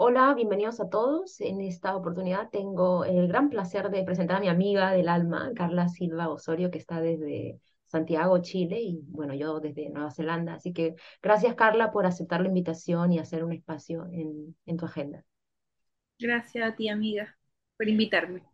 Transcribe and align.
Hola, 0.00 0.32
bienvenidos 0.34 0.78
a 0.80 0.88
todos. 0.88 1.40
En 1.40 1.60
esta 1.60 1.96
oportunidad 1.96 2.50
tengo 2.50 3.04
el 3.04 3.26
gran 3.26 3.50
placer 3.50 3.90
de 3.90 4.04
presentar 4.04 4.36
a 4.36 4.40
mi 4.40 4.48
amiga 4.48 4.92
del 4.92 5.08
alma, 5.08 5.50
Carla 5.56 5.88
Silva 5.88 6.28
Osorio, 6.28 6.70
que 6.70 6.78
está 6.78 7.00
desde 7.00 7.58
Santiago, 7.84 8.38
Chile, 8.38 8.80
y 8.80 9.00
bueno, 9.08 9.34
yo 9.34 9.58
desde 9.58 9.90
Nueva 9.90 10.12
Zelanda. 10.12 10.54
Así 10.54 10.72
que 10.72 10.94
gracias, 11.20 11.56
Carla, 11.56 11.90
por 11.90 12.06
aceptar 12.06 12.40
la 12.40 12.46
invitación 12.48 13.12
y 13.12 13.18
hacer 13.18 13.42
un 13.42 13.52
espacio 13.52 14.06
en, 14.12 14.56
en 14.66 14.76
tu 14.76 14.84
agenda. 14.84 15.24
Gracias 16.20 16.64
a 16.64 16.76
ti, 16.76 16.88
amiga, 16.88 17.36
por 17.76 17.88
invitarme. 17.88 18.47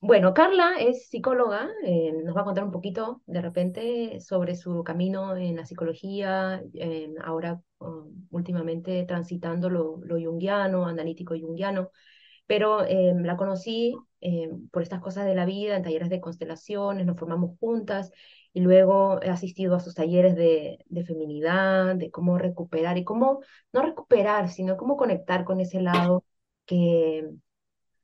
Bueno, 0.00 0.32
Carla 0.32 0.76
es 0.78 1.08
psicóloga, 1.08 1.68
eh, 1.84 2.12
nos 2.24 2.36
va 2.36 2.42
a 2.42 2.44
contar 2.44 2.62
un 2.62 2.70
poquito 2.70 3.20
de 3.26 3.42
repente 3.42 4.20
sobre 4.20 4.54
su 4.54 4.84
camino 4.84 5.36
en 5.36 5.56
la 5.56 5.66
psicología, 5.66 6.62
eh, 6.74 7.12
ahora 7.24 7.60
um, 7.80 8.26
últimamente 8.30 9.04
transitando 9.04 9.68
lo, 9.68 9.98
lo 10.04 10.16
junguiano, 10.20 10.86
analítico 10.86 11.34
junguiano, 11.36 11.90
pero 12.46 12.84
eh, 12.84 13.12
la 13.22 13.36
conocí 13.36 13.96
por 14.72 14.82
estas 14.82 15.00
cosas 15.00 15.26
de 15.26 15.34
la 15.34 15.46
vida, 15.46 15.76
en 15.76 15.82
talleres 15.84 16.10
de 16.10 16.20
constelaciones, 16.20 17.06
nos 17.06 17.18
formamos 17.18 17.58
juntas 17.60 18.12
y 18.52 18.60
luego 18.60 19.22
he 19.22 19.30
asistido 19.30 19.76
a 19.76 19.80
sus 19.80 19.94
talleres 19.94 20.34
de, 20.36 20.84
de 20.88 21.04
feminidad, 21.04 21.96
de 21.96 22.10
cómo 22.10 22.38
recuperar 22.38 22.98
y 22.98 23.04
cómo, 23.04 23.40
no 23.72 23.82
recuperar, 23.82 24.48
sino 24.48 24.76
cómo 24.76 24.96
conectar 24.96 25.44
con 25.44 25.60
ese 25.60 25.80
lado 25.80 26.24
que, 26.66 27.28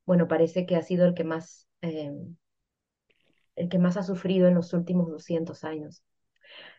bueno, 0.05 0.27
parece 0.27 0.65
que 0.65 0.75
ha 0.75 0.81
sido 0.81 1.05
el 1.05 1.13
que 1.13 1.23
más 1.23 1.64
eh, 1.81 2.11
el 3.55 3.69
que 3.69 3.79
más 3.79 3.97
ha 3.97 4.03
sufrido 4.03 4.47
en 4.47 4.55
los 4.55 4.73
últimos 4.73 5.09
200 5.09 5.63
años. 5.63 6.03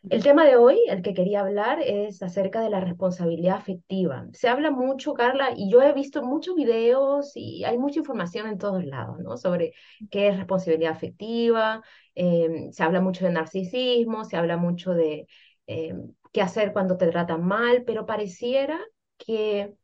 El 0.08 0.22
tema 0.22 0.44
de 0.44 0.56
hoy, 0.56 0.78
el 0.88 1.02
que 1.02 1.14
quería 1.14 1.40
hablar, 1.40 1.80
es 1.82 2.22
acerca 2.22 2.60
de 2.60 2.70
la 2.70 2.80
responsabilidad 2.80 3.56
afectiva. 3.56 4.26
Se 4.32 4.48
habla 4.48 4.70
mucho, 4.70 5.14
Carla, 5.14 5.50
y 5.56 5.70
yo 5.70 5.82
he 5.82 5.92
visto 5.92 6.22
muchos 6.22 6.54
videos 6.54 7.32
y 7.34 7.64
hay 7.64 7.76
mucha 7.76 7.98
información 7.98 8.46
en 8.46 8.58
todos 8.58 8.84
lados, 8.84 9.18
¿no? 9.18 9.36
Sobre 9.36 9.72
qué 10.10 10.28
es 10.28 10.36
responsabilidad 10.36 10.92
afectiva, 10.92 11.82
eh, 12.14 12.68
se 12.70 12.82
habla 12.82 13.00
mucho 13.00 13.24
de 13.24 13.32
narcisismo, 13.32 14.24
se 14.24 14.36
habla 14.36 14.56
mucho 14.56 14.94
de 14.94 15.26
eh, 15.66 15.94
qué 16.32 16.40
hacer 16.40 16.72
cuando 16.72 16.96
te 16.96 17.08
tratan 17.08 17.42
mal, 17.44 17.82
pero 17.84 18.06
pareciera 18.06 18.78
que 19.18 19.74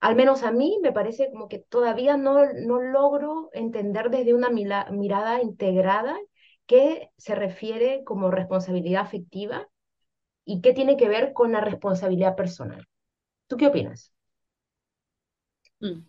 al 0.00 0.16
menos 0.16 0.42
a 0.42 0.52
mí 0.52 0.78
me 0.82 0.92
parece 0.92 1.30
como 1.30 1.48
que 1.48 1.58
todavía 1.60 2.16
no, 2.16 2.52
no 2.54 2.80
logro 2.80 3.50
entender 3.52 4.10
desde 4.10 4.34
una 4.34 4.50
mirada 4.50 5.42
integrada 5.42 6.16
qué 6.66 7.10
se 7.16 7.34
refiere 7.34 8.04
como 8.04 8.30
responsabilidad 8.30 9.02
afectiva 9.02 9.68
y 10.44 10.60
qué 10.62 10.72
tiene 10.74 10.96
que 10.96 11.08
ver 11.08 11.32
con 11.34 11.52
la 11.52 11.60
responsabilidad 11.62 12.36
personal. 12.36 12.86
¿Tú 13.48 13.56
qué 13.58 13.68
opinas? 13.68 14.12
Mm. 15.82 16.04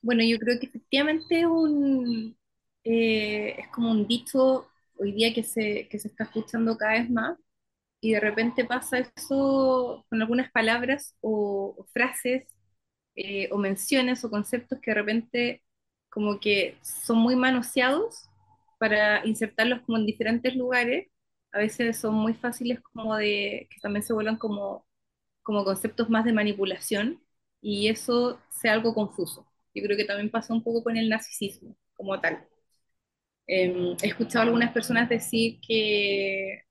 Bueno, 0.00 0.22
yo 0.24 0.38
creo 0.38 0.58
que 0.60 0.66
efectivamente 0.66 1.46
un, 1.46 2.36
eh, 2.84 3.56
es 3.58 3.68
como 3.68 3.90
un 3.90 4.06
dicho 4.06 4.68
hoy 4.98 5.12
día 5.12 5.34
que 5.34 5.42
se, 5.42 5.88
que 5.88 5.98
se 5.98 6.08
está 6.08 6.24
escuchando 6.24 6.76
cada 6.76 6.92
vez 6.94 7.10
más 7.10 7.38
y 8.00 8.12
de 8.12 8.20
repente 8.20 8.64
pasa 8.64 8.98
eso 9.00 10.06
con 10.10 10.22
algunas 10.22 10.50
palabras 10.52 11.16
o 11.22 11.86
frases 11.92 12.44
eh, 13.20 13.48
o 13.52 13.58
menciones 13.58 14.24
o 14.24 14.30
conceptos 14.30 14.78
que 14.80 14.92
de 14.92 14.94
repente 14.94 15.62
como 16.10 16.38
que 16.40 16.78
son 16.82 17.18
muy 17.18 17.34
manoseados 17.36 18.28
para 18.78 19.26
insertarlos 19.26 19.82
como 19.82 19.98
en 19.98 20.06
diferentes 20.06 20.54
lugares. 20.56 21.08
A 21.52 21.58
veces 21.58 21.98
son 21.98 22.14
muy 22.14 22.34
fáciles 22.34 22.80
como 22.80 23.16
de, 23.16 23.66
que 23.70 23.80
también 23.80 24.04
se 24.04 24.12
vuelvan 24.12 24.36
como, 24.38 24.86
como 25.42 25.64
conceptos 25.64 26.10
más 26.10 26.24
de 26.24 26.32
manipulación 26.32 27.20
y 27.60 27.88
eso 27.88 28.40
sea 28.50 28.74
algo 28.74 28.94
confuso. 28.94 29.46
Yo 29.74 29.82
creo 29.84 29.96
que 29.96 30.04
también 30.04 30.30
pasa 30.30 30.54
un 30.54 30.62
poco 30.62 30.84
con 30.84 30.96
el 30.96 31.08
narcisismo 31.08 31.76
como 31.96 32.20
tal. 32.20 32.46
Em, 33.46 33.96
he 34.02 34.06
escuchado 34.08 34.40
a 34.40 34.46
algunas 34.46 34.72
personas 34.72 35.08
decir 35.08 35.58
que, 35.66 36.62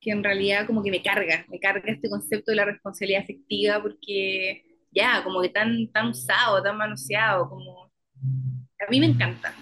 que 0.00 0.10
en 0.12 0.24
realidad 0.24 0.66
como 0.66 0.82
que 0.82 0.90
me 0.90 1.02
carga, 1.02 1.44
me 1.48 1.60
carga 1.60 1.92
este 1.92 2.08
concepto 2.10 2.52
de 2.52 2.56
la 2.56 2.64
responsabilidad 2.64 3.22
afectiva 3.22 3.82
porque 3.82 4.64
ya, 4.90 5.22
como 5.24 5.40
que 5.42 5.48
tan, 5.50 5.90
tan 5.92 6.08
usado, 6.08 6.62
tan 6.62 6.76
manoseado, 6.76 7.48
como... 7.48 7.90
A 8.86 8.90
mí 8.90 9.00
me 9.00 9.06
encanta. 9.06 9.54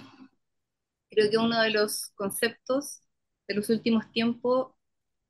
Creo 1.11 1.31
que 1.31 1.39
uno 1.39 1.61
de 1.63 1.71
los 1.71 2.11
conceptos 2.15 3.03
de 3.49 3.55
los 3.55 3.69
últimos 3.71 4.11
tiempos 4.13 4.73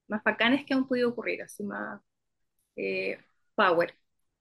más 0.09 0.23
bacanes 0.25 0.65
que 0.67 0.75
han 0.75 0.87
podido 0.89 1.11
ocurrir, 1.11 1.43
así 1.43 1.63
más 1.65 2.01
eh, 2.77 3.19
power, 3.55 3.95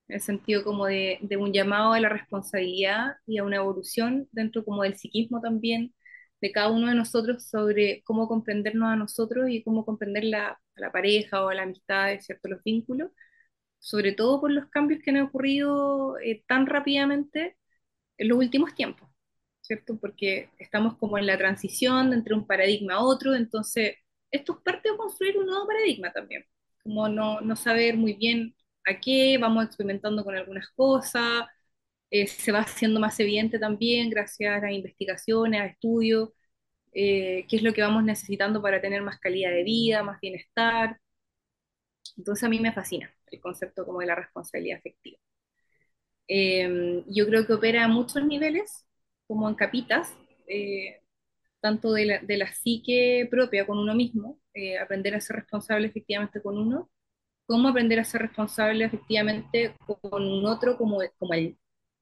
en 0.07 0.15
el 0.15 0.21
sentido 0.21 0.63
como 0.63 0.85
de, 0.87 1.19
de, 1.21 1.37
un 1.37 1.53
llamado 1.53 1.93
a 1.93 1.99
la 1.99 2.09
responsabilidad 2.09 3.17
y 3.25 3.39
a 3.39 3.43
una 3.43 3.57
evolución 3.57 4.27
dentro 4.31 4.63
como 4.65 4.83
del 4.83 4.97
psiquismo 4.97 5.41
también 5.41 5.93
de 6.41 6.51
cada 6.51 6.69
uno 6.69 6.87
de 6.87 6.95
nosotros 6.95 7.47
sobre 7.49 8.03
cómo 8.03 8.27
comprendernos 8.27 8.89
a 8.89 8.95
nosotros 8.95 9.49
y 9.49 9.63
cómo 9.63 9.85
comprender 9.85 10.23
la, 10.25 10.49
a 10.49 10.59
la 10.75 10.91
pareja 10.91 11.43
o 11.43 11.49
a 11.49 11.55
la 11.55 11.63
amistad, 11.63 12.17
¿cierto? 12.19 12.49
los 12.49 12.63
vínculos, 12.63 13.11
sobre 13.79 14.13
todo 14.13 14.41
por 14.41 14.51
los 14.51 14.67
cambios 14.69 15.01
que 15.03 15.11
han 15.11 15.21
ocurrido 15.21 16.17
eh, 16.19 16.43
tan 16.47 16.65
rápidamente 16.67 17.57
en 18.17 18.29
los 18.29 18.37
últimos 18.39 18.75
tiempos, 18.75 19.09
¿cierto? 19.61 19.97
Porque 19.99 20.49
estamos 20.59 20.97
como 20.97 21.17
en 21.17 21.27
la 21.27 21.37
transición 21.37 22.13
entre 22.13 22.33
un 22.35 22.47
paradigma 22.47 22.95
a 22.95 23.03
otro, 23.03 23.35
entonces 23.35 23.95
esto 24.31 24.53
es 24.53 24.59
parte 24.63 24.91
de 24.91 24.97
construir 24.97 25.37
un 25.37 25.45
nuevo 25.47 25.67
paradigma 25.67 26.11
también, 26.11 26.45
como 26.83 27.09
no, 27.09 27.41
no 27.41 27.55
saber 27.55 27.97
muy 27.97 28.13
bien 28.13 28.55
a 28.85 28.99
qué, 28.99 29.37
vamos 29.39 29.65
experimentando 29.65 30.23
con 30.23 30.35
algunas 30.35 30.69
cosas, 30.71 31.45
eh, 32.09 32.27
se 32.27 32.51
va 32.51 32.59
haciendo 32.61 32.99
más 32.99 33.19
evidente 33.19 33.59
también 33.59 34.09
gracias 34.09 34.63
a 34.63 34.71
investigaciones, 34.71 35.61
a 35.61 35.65
estudios, 35.67 36.29
eh, 36.93 37.45
qué 37.49 37.57
es 37.57 37.63
lo 37.63 37.73
que 37.73 37.81
vamos 37.81 38.03
necesitando 38.03 38.61
para 38.61 38.81
tener 38.81 39.01
más 39.01 39.19
calidad 39.19 39.51
de 39.51 39.63
vida, 39.63 40.03
más 40.03 40.19
bienestar. 40.21 40.99
Entonces 42.17 42.43
a 42.43 42.49
mí 42.49 42.59
me 42.59 42.73
fascina 42.73 43.11
el 43.27 43.39
concepto 43.41 43.85
como 43.85 43.99
de 43.99 44.07
la 44.07 44.15
responsabilidad 44.15 44.79
afectiva. 44.79 45.19
Eh, 46.27 47.03
yo 47.07 47.25
creo 47.27 47.45
que 47.47 47.53
opera 47.53 47.85
a 47.85 47.87
muchos 47.87 48.23
niveles, 48.25 48.85
como 49.27 49.47
en 49.49 49.55
capitas, 49.55 50.13
eh, 50.47 51.01
tanto 51.61 51.93
de 51.93 52.05
la, 52.05 52.19
de 52.19 52.37
la, 52.37 52.53
psique 52.53 53.27
propia 53.31 53.65
con 53.65 53.79
uno 53.79 53.95
mismo, 53.95 54.39
eh, 54.53 54.77
aprender 54.79 55.15
a 55.15 55.21
ser 55.21 55.37
responsable 55.37 55.87
efectivamente 55.87 56.41
con 56.41 56.57
uno, 56.57 56.89
como 57.45 57.69
aprender 57.69 57.99
a 57.99 58.05
ser 58.05 58.21
responsable 58.23 58.85
efectivamente 58.85 59.75
con 59.85 60.23
un 60.27 60.45
otro 60.45 60.77
como, 60.77 60.99
como, 61.19 61.33
el, 61.33 61.57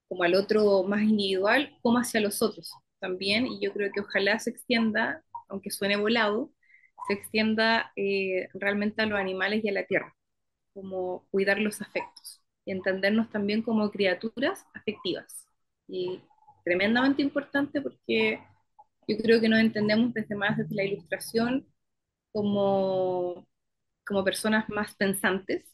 como 0.07 0.23
al 0.23 0.35
otro 0.35 0.83
más 0.83 1.03
individual, 1.03 1.77
como 1.81 1.99
hacia 1.99 2.21
los 2.21 2.41
otros 2.41 2.71
también, 2.99 3.47
y 3.47 3.59
yo 3.61 3.73
creo 3.73 3.91
que 3.93 4.01
ojalá 4.01 4.39
se 4.39 4.49
extienda, 4.51 5.23
aunque 5.49 5.71
suene 5.71 5.97
volado, 5.97 6.51
se 7.07 7.13
extienda 7.13 7.91
realmente 8.53 9.01
a 9.01 9.05
los 9.05 9.19
animales 9.19 9.63
y 9.63 9.69
a 9.69 9.73
la 9.73 9.85
tierra 9.85 10.15
como 10.73 11.27
cuidar 11.31 11.59
los 11.59 11.81
afectos 11.81 12.41
y 12.65 12.71
entendernos 12.71 13.29
también 13.31 13.61
como 13.61 13.89
criaturas 13.91 14.65
afectivas. 14.73 15.47
Y 15.87 16.21
tremendamente 16.65 17.21
importante 17.21 17.81
porque 17.81 18.41
yo 19.07 19.17
creo 19.17 19.39
que 19.41 19.49
nos 19.49 19.59
entendemos 19.59 20.13
desde 20.13 20.35
más 20.35 20.57
desde 20.57 20.75
la 20.75 20.83
ilustración 20.83 21.67
como, 22.31 23.47
como 24.05 24.23
personas 24.23 24.69
más 24.69 24.95
pensantes 24.95 25.65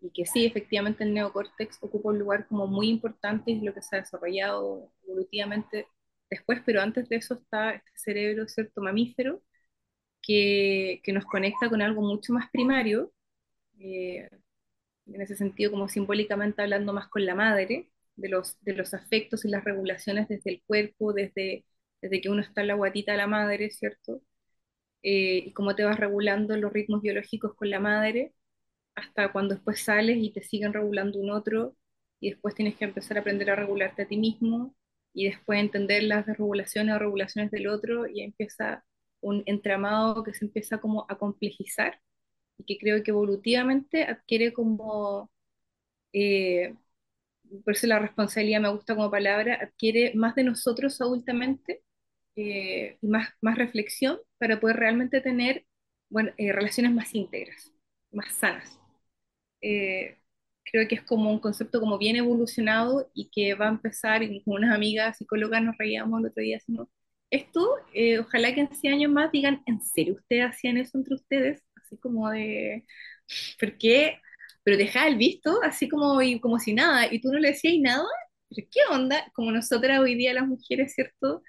y 0.00 0.10
que 0.10 0.26
sí, 0.26 0.44
efectivamente 0.46 1.04
el 1.04 1.14
neocórtex 1.14 1.78
ocupa 1.82 2.10
un 2.10 2.18
lugar 2.18 2.46
como 2.48 2.66
muy 2.66 2.88
importante 2.90 3.50
y 3.52 3.60
lo 3.60 3.74
que 3.74 3.82
se 3.82 3.96
ha 3.96 4.00
desarrollado 4.00 4.92
evolutivamente 5.04 5.88
después, 6.30 6.60
pero 6.66 6.82
antes 6.82 7.08
de 7.08 7.16
eso 7.16 7.34
está 7.34 7.72
este 7.72 7.90
cerebro, 7.96 8.46
cierto, 8.48 8.82
mamífero, 8.82 9.42
que, 10.26 11.00
nos 11.12 11.24
conecta 11.26 11.68
con 11.68 11.82
algo 11.82 12.02
mucho 12.02 12.32
más 12.32 12.50
primario, 12.50 13.12
eh, 13.78 14.28
en 15.06 15.20
ese 15.22 15.36
sentido 15.36 15.70
como 15.72 15.88
simbólicamente 15.88 16.62
hablando 16.62 16.92
más 16.92 17.08
con 17.08 17.26
la 17.26 17.34
madre, 17.34 17.90
de 18.16 18.28
los, 18.28 18.56
de 18.62 18.74
los 18.74 18.94
afectos 18.94 19.44
y 19.44 19.48
las 19.48 19.64
regulaciones 19.64 20.28
desde 20.28 20.50
el 20.52 20.62
cuerpo, 20.66 21.12
desde, 21.12 21.64
desde 22.00 22.20
que 22.20 22.30
uno 22.30 22.42
está 22.42 22.60
en 22.62 22.68
la 22.68 22.74
guatita 22.74 23.12
de 23.12 23.18
la 23.18 23.26
madre, 23.26 23.70
¿cierto? 23.70 24.22
Eh, 25.02 25.44
y 25.46 25.52
cómo 25.52 25.74
te 25.76 25.84
vas 25.84 25.98
regulando 26.00 26.56
los 26.56 26.72
ritmos 26.72 27.02
biológicos 27.02 27.54
con 27.54 27.70
la 27.70 27.80
madre, 27.80 28.34
hasta 28.94 29.32
cuando 29.32 29.54
después 29.56 29.80
sales 29.82 30.18
y 30.18 30.32
te 30.32 30.42
siguen 30.42 30.72
regulando 30.74 31.20
un 31.20 31.30
otro, 31.30 31.76
y 32.20 32.30
después 32.30 32.54
tienes 32.54 32.76
que 32.76 32.84
empezar 32.86 33.18
a 33.18 33.20
aprender 33.20 33.50
a 33.50 33.56
regularte 33.56 34.02
a 34.02 34.08
ti 34.08 34.16
mismo, 34.18 34.74
y 35.12 35.26
después 35.26 35.60
entender 35.60 36.04
las 36.04 36.26
desregulaciones 36.26 36.94
o 36.96 36.98
regulaciones 36.98 37.50
del 37.50 37.68
otro, 37.68 38.06
y 38.08 38.22
empieza 38.22 38.84
un 39.24 39.42
entramado 39.46 40.24
que 40.24 40.34
se 40.34 40.44
empieza 40.46 40.78
como 40.80 41.06
a 41.08 41.18
complejizar 41.18 42.00
y 42.58 42.64
que 42.66 42.78
creo 42.78 43.02
que 43.04 43.12
evolutivamente 43.12 44.04
adquiere 44.04 44.52
como, 44.54 45.30
eh, 46.12 46.74
por 47.64 47.74
eso 47.74 47.86
la 47.86 47.98
responsabilidad 48.00 48.60
me 48.60 48.70
gusta 48.70 48.94
como 48.96 49.10
palabra, 49.10 49.56
adquiere 49.62 50.14
más 50.14 50.34
de 50.36 50.44
nosotros 50.44 51.00
adultamente 51.00 51.82
eh, 52.36 52.98
y 53.02 53.08
más, 53.08 53.30
más 53.42 53.58
reflexión 53.58 54.18
para 54.38 54.60
poder 54.60 54.76
realmente 54.78 55.20
tener 55.20 55.66
bueno, 56.10 56.32
eh, 56.38 56.52
relaciones 56.52 56.92
más 56.94 57.14
íntegras, 57.14 57.72
más 58.12 58.32
sanas. 58.34 58.78
creo 60.64 60.88
que 60.88 60.94
es 60.96 61.02
como 61.02 61.30
un 61.30 61.38
concepto 61.40 61.80
como 61.80 61.98
bien 61.98 62.16
evolucionado 62.16 63.10
y 63.14 63.30
que 63.30 63.54
va 63.54 63.66
a 63.66 63.68
empezar, 63.70 64.22
y 64.22 64.42
unas 64.46 64.74
amigas 64.74 65.18
psicólogas 65.18 65.62
nos 65.62 65.76
reíamos 65.78 66.20
el 66.20 66.26
otro 66.26 66.42
día, 66.42 66.56
decimos, 66.56 66.88
esto, 67.34 67.76
eh, 67.94 68.18
ojalá 68.20 68.54
que 68.54 68.60
en 68.62 68.74
100 68.74 68.94
años 68.94 69.12
más 69.12 69.32
digan, 69.32 69.62
¿en 69.66 69.80
serio 69.82 70.14
ustedes 70.14 70.44
hacían 70.50 70.76
eso 70.78 70.98
entre 70.98 71.14
ustedes? 71.14 71.62
Así 71.82 71.96
como 71.98 72.30
de, 72.30 72.86
¿por 73.60 73.78
qué? 73.78 74.20
Pero 74.64 74.76
dejaba 74.78 75.08
el 75.08 75.16
visto, 75.16 75.60
así 75.62 75.88
como, 75.88 76.20
y, 76.22 76.40
como 76.40 76.58
si 76.58 76.74
nada, 76.74 77.12
y 77.12 77.20
tú 77.20 77.30
no 77.32 77.38
le 77.38 77.48
decías 77.50 77.74
nada, 77.80 78.04
¿pero 78.48 78.66
qué 78.70 78.80
onda? 78.90 79.26
Como 79.34 79.52
nosotras 79.52 80.00
hoy 80.00 80.14
día 80.16 80.34
las 80.34 80.46
mujeres, 80.46 80.94
¿cierto? 80.94 81.42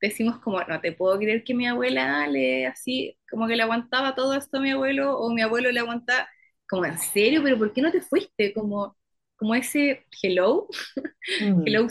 Decimos 0.00 0.40
como, 0.40 0.60
no 0.64 0.80
te 0.80 0.92
puedo 0.92 1.18
creer 1.18 1.44
que 1.44 1.54
mi 1.54 1.66
abuela 1.68 2.26
le 2.28 2.66
así, 2.66 3.16
como 3.30 3.46
que 3.48 3.56
le 3.56 3.62
aguantaba 3.62 4.14
todo 4.14 4.34
esto 4.34 4.58
a 4.58 4.60
mi 4.60 4.70
abuelo, 4.72 5.18
o 5.18 5.32
mi 5.32 5.42
abuelo 5.42 5.70
le 5.72 5.80
aguantaba, 5.80 6.28
como, 6.68 6.84
¿en 6.86 6.98
serio? 6.98 7.42
¿Pero 7.44 7.58
por 7.58 7.72
qué 7.72 7.82
no 7.82 7.92
te 7.92 8.00
fuiste? 8.02 8.54
Como, 8.54 8.96
como 9.36 9.54
ese 9.54 10.06
hello, 10.22 10.68
Mm. 11.40 11.64
hello 11.66 11.86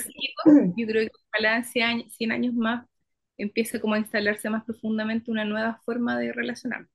yo 0.77 0.87
creo 0.87 1.03
que 1.07 1.11
ojalá 1.31 1.57
en 1.57 1.65
100 1.65 1.85
años, 1.87 2.13
100 2.15 2.31
años 2.31 2.53
más 2.55 2.88
empiece 3.39 3.81
como 3.81 3.95
a 3.95 3.99
instalarse 3.99 4.49
más 4.49 4.63
profundamente 4.65 5.31
una 5.31 5.45
nueva 5.45 5.81
forma 5.85 6.19
de 6.19 6.33
relacionarnos 6.33 6.89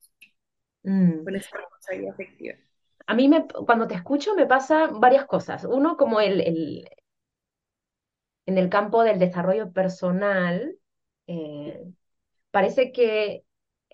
Mm. 0.84 1.24
con 1.24 1.34
esa 1.36 1.56
responsabilidad 1.56 2.14
afectiva. 2.14 2.54
A 3.06 3.14
mí 3.14 3.28
me, 3.28 3.46
cuando 3.46 3.86
te 3.86 3.94
escucho 3.94 4.34
me 4.34 4.46
pasa 4.46 4.88
varias 4.88 5.26
cosas. 5.26 5.64
Uno, 5.64 5.96
como 5.96 6.20
el, 6.20 6.40
el, 6.40 6.88
en 8.46 8.58
el 8.58 8.68
campo 8.68 9.02
del 9.02 9.18
desarrollo 9.18 9.72
personal, 9.72 10.76
eh, 11.26 11.84
parece 12.50 12.92
que 12.92 13.44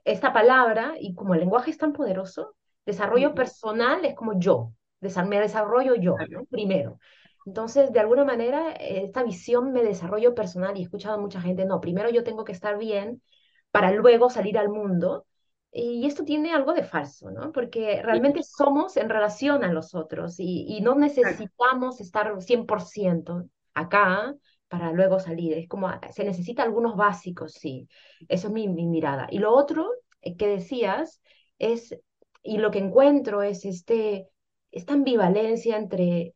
esta 0.05 0.33
palabra, 0.33 0.95
y 1.01 1.15
como 1.15 1.35
el 1.35 1.41
lenguaje 1.41 1.71
es 1.71 1.79
tan 1.79 1.93
poderoso, 1.93 2.57
desarrollo 2.87 3.35
personal 3.35 4.05
es 4.05 4.15
como 4.15 4.39
yo, 4.39 4.73
me 5.01 5.41
desarrollo 5.41 5.95
yo. 5.95 6.17
Primero. 6.51 6.99
Entonces, 7.45 7.93
de 7.93 8.01
alguna 8.01 8.25
manera, 8.25 8.73
eh, 8.73 9.05
esta 9.05 9.23
visión 9.23 9.73
me 9.73 9.83
desarrollo 9.83 10.35
personal 10.35 10.77
y 10.77 10.81
he 10.81 10.85
escuchado 10.85 11.17
a 11.17 11.21
mucha 11.21 11.41
gente, 11.41 11.65
no, 11.65 11.81
primero 11.81 12.11
yo 12.11 12.25
tengo 12.25 12.45
que 12.45 12.53
estar 12.53 12.79
bien 12.79 13.23
para 13.71 13.93
luego 13.93 14.31
salir 14.31 14.59
al 14.59 14.69
mundo. 14.69 15.27
Y 15.73 16.07
esto 16.07 16.25
tiene 16.25 16.53
algo 16.53 16.73
de 16.73 16.83
falso, 16.83 17.31
¿no? 17.31 17.53
Porque 17.53 18.03
Sí, 18.11 18.21
realmente 18.21 18.43
somos 18.43 18.97
en 18.97 19.09
relación 19.09 19.63
a 19.65 19.73
los 19.73 19.95
otros 19.95 20.41
y, 20.41 20.65
y 20.69 20.81
no 20.81 20.97
necesitamos 20.97 22.01
estar 22.01 22.41
100% 22.43 23.45
acá 23.75 24.35
para 24.69 24.93
luego 24.93 25.21
salir. 25.21 25.53
Es 25.57 25.69
como, 25.69 25.89
ah, 25.89 26.01
se 26.13 26.25
necesita 26.25 26.63
algunos 26.65 26.97
básicos, 26.97 27.53
sí. 27.55 27.89
Eso 28.29 28.49
es 28.49 28.53
mi, 28.53 28.69
mi 28.69 28.87
mirada. 28.87 29.29
Y 29.31 29.39
lo 29.39 29.53
otro 29.55 29.89
eh, 30.23 30.37
que 30.37 30.49
decías 30.49 31.21
es, 31.59 31.97
y 32.43 32.59
lo 32.59 32.71
que 32.73 32.79
encuentro 32.81 33.43
es 33.43 33.65
este, 33.65 34.29
esta 34.73 34.95
ambivalencia 34.95 35.77
entre 35.77 36.35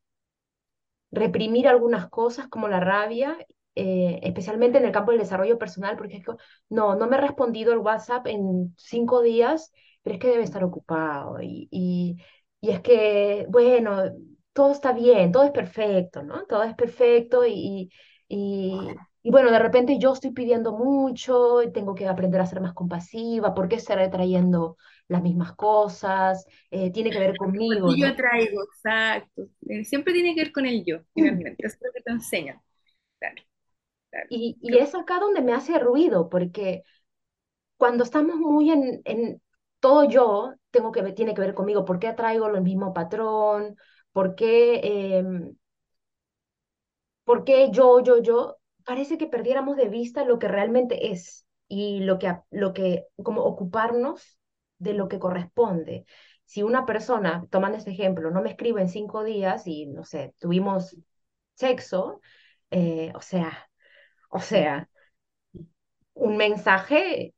reprimir 1.15 1.69
algunas 1.69 2.09
cosas 2.11 2.49
como 2.49 2.69
la 2.69 2.81
rabia, 2.81 3.37
eh, 3.75 4.21
especialmente 4.23 4.79
en 4.79 4.85
el 4.87 4.93
campo 4.93 5.11
del 5.13 5.21
desarrollo 5.21 5.59
personal, 5.59 5.97
porque 5.97 6.17
es 6.19 6.25
que, 6.25 6.33
no, 6.71 6.95
no 6.97 7.07
me 7.09 7.17
ha 7.17 7.21
respondido 7.21 7.73
el 7.73 7.79
WhatsApp 7.79 8.27
en 8.29 8.75
cinco 8.79 9.23
días, 9.23 9.73
pero 10.03 10.15
es 10.15 10.21
que 10.21 10.29
debe 10.29 10.45
estar 10.45 10.65
ocupado. 10.65 11.41
Y, 11.43 11.69
y, 11.71 12.17
y 12.61 12.71
es 12.71 12.81
que, 12.81 13.47
bueno, 13.49 14.03
todo 14.53 14.73
está 14.73 14.93
bien, 14.93 15.33
todo 15.33 15.45
es 15.45 15.51
perfecto, 15.51 16.23
¿no? 16.23 16.45
Todo 16.47 16.63
es 16.65 16.75
perfecto 16.75 17.45
y, 17.47 17.91
y, 18.29 18.79
y 19.23 19.31
bueno, 19.31 19.51
de 19.51 19.59
repente 19.59 19.99
yo 19.99 20.13
estoy 20.13 20.31
pidiendo 20.33 20.73
mucho 20.77 21.61
tengo 21.73 21.95
que 21.95 22.07
aprender 22.09 22.41
a 22.41 22.47
ser 22.47 22.61
más 22.61 22.75
compasiva, 22.75 23.55
¿por 23.55 23.69
qué 23.69 23.77
estaré 23.77 24.09
trayendo 24.09 24.77
las 25.09 25.23
mismas 25.23 25.55
cosas? 25.55 26.47
Eh, 26.71 26.93
tiene 26.93 27.13
que 27.13 27.19
ver 27.21 27.37
conmigo, 27.37 27.89
Porque 27.89 28.01
yo 28.01 28.15
¿no? 28.15 28.17
traigo, 28.17 28.63
exacto. 28.65 29.49
Eh, 29.69 29.85
Siempre 29.85 30.13
tiene 30.13 30.35
que 30.35 30.43
ver 30.43 30.53
con 30.53 30.67
el 30.67 30.85
yo, 30.85 30.99
finalmente. 31.15 31.67
Eso 31.67 31.77
es 31.77 31.83
lo 31.83 31.93
que 31.93 32.03
te 32.03 32.13
enseñan. 32.13 32.61
Claro, 33.19 33.43
claro. 34.11 34.27
Y, 34.31 34.59
y 34.63 34.79
es 34.79 34.95
acá 34.95 35.21
donde 35.21 35.43
me 35.43 35.53
hace 35.55 35.79
ruido, 35.79 36.29
porque 36.29 36.85
cuando 37.77 38.05
estamos 38.05 38.37
muy 38.37 38.71
en, 38.71 39.03
en 39.05 39.43
todo 39.81 40.05
yo, 40.09 40.55
tengo 40.71 40.93
que, 40.93 41.03
tiene 41.13 41.35
que 41.35 41.41
ver 41.43 41.55
conmigo, 41.55 41.85
¿por 41.85 41.99
qué 41.99 42.09
atraigo 42.09 42.49
el 42.49 42.63
mismo 42.63 42.95
patrón? 42.95 43.77
¿Por 44.13 44.35
qué, 44.37 44.81
em, 45.19 45.57
por 47.25 47.45
qué 47.45 47.71
yo, 47.73 48.01
yo, 48.03 48.19
yo? 48.23 48.57
Parece 48.85 49.19
que 49.19 49.27
perdiéramos 49.27 49.77
de 49.77 49.89
vista 49.89 50.25
lo 50.25 50.39
que 50.39 50.49
realmente 50.49 51.11
es 51.13 51.47
y 51.69 52.01
lo 52.01 52.19
que, 52.19 52.37
lo 52.51 52.73
que, 52.75 53.07
como 53.23 53.43
ocuparnos 53.45 54.39
de 54.85 54.95
lo 54.95 55.09
que 55.09 55.19
corresponde. 55.21 56.07
Si 56.47 56.63
una 56.63 56.87
persona, 56.87 57.47
tomando 57.51 57.79
este 57.79 57.93
ejemplo, 57.93 58.31
no 58.31 58.43
me 58.43 58.51
escribe 58.51 58.83
en 58.83 58.89
cinco 58.91 59.25
días 59.25 59.67
y, 59.67 59.87
no 59.87 60.05
sé, 60.05 60.35
tuvimos 60.41 60.99
sexo, 61.55 62.21
eh, 62.71 63.13
o 63.17 63.23
sea, 63.23 63.71
o 64.31 64.41
sea, 64.41 64.89
un 66.15 66.37
mensaje 66.37 67.35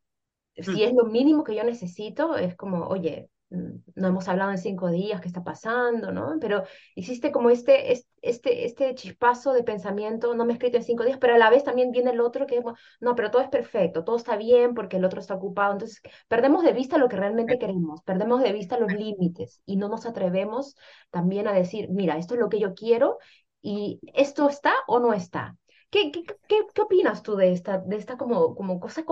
si 0.57 0.85
Mm. 0.85 0.85
es 0.85 0.95
lo 0.95 1.07
mínimo 1.07 1.45
que 1.45 1.55
yo 1.57 1.65
necesito, 1.65 2.37
es 2.37 2.57
como, 2.57 2.87
oye, 2.89 3.31
no 3.51 4.09
hemos 4.09 4.29
hablado 4.29 4.51
en 4.51 4.59
cinco 4.59 4.91
días, 4.91 5.21
¿qué 5.21 5.29
está 5.29 5.45
pasando? 5.45 6.11
¿no? 6.13 6.35
Pero 6.41 6.65
existe 6.97 7.31
como 7.33 7.51
este, 7.51 7.93
es- 7.93 8.07
este, 8.23 8.65
este 8.67 8.95
chispazo 8.95 9.53
de 9.53 9.63
pensamiento, 9.63 10.35
no 10.35 10.45
me 10.45 10.53
he 10.53 10.55
escrito 10.55 10.77
en 10.79 10.83
cinco 10.85 11.05
días, 11.05 11.19
pero 11.19 11.35
a 11.35 11.39
la 11.39 11.49
vez 11.51 11.63
también 11.65 11.93
viene 11.93 12.11
el 12.11 12.21
otro 12.21 12.47
que 12.47 12.61
no, 13.01 13.15
pero 13.15 13.31
todo 13.31 13.43
es 13.43 13.49
perfecto, 13.49 14.05
todo 14.05 14.17
está 14.17 14.37
bien 14.37 14.75
porque 14.75 14.97
el 14.97 15.05
otro 15.05 15.21
está 15.21 15.35
ocupado. 15.35 15.73
Entonces, 15.73 16.01
perdemos 16.29 16.65
de 16.65 16.73
vista 16.73 16.99
lo 16.99 17.09
que 17.09 17.17
realmente 17.17 17.59
queremos, 17.59 18.03
perdemos 18.03 18.43
de 18.43 18.53
vista 18.53 18.79
los 18.79 18.93
límites 18.93 19.61
y 19.67 19.77
no 19.77 19.89
nos 19.89 20.07
atrevemos 20.07 20.77
también 21.11 21.47
a 21.49 21.53
decir, 21.53 21.89
mira, 21.91 22.19
esto 22.19 22.35
es 22.35 22.41
lo 22.41 22.49
que 22.49 22.59
yo 22.61 22.75
quiero 22.75 23.19
y 23.63 24.01
esto 24.15 24.49
está 24.49 24.75
o 24.87 24.99
no 24.99 25.13
está. 25.13 25.57
¿Qué, 25.91 26.11
qué, 26.11 26.25
qué, 26.49 26.57
qué 26.75 26.81
opinas 26.83 27.23
tú 27.23 27.37
de 27.37 27.53
esta, 27.53 27.79
de 27.79 27.97
esta 27.97 28.17
como, 28.17 28.55
como 28.57 28.81
cosa 28.81 29.05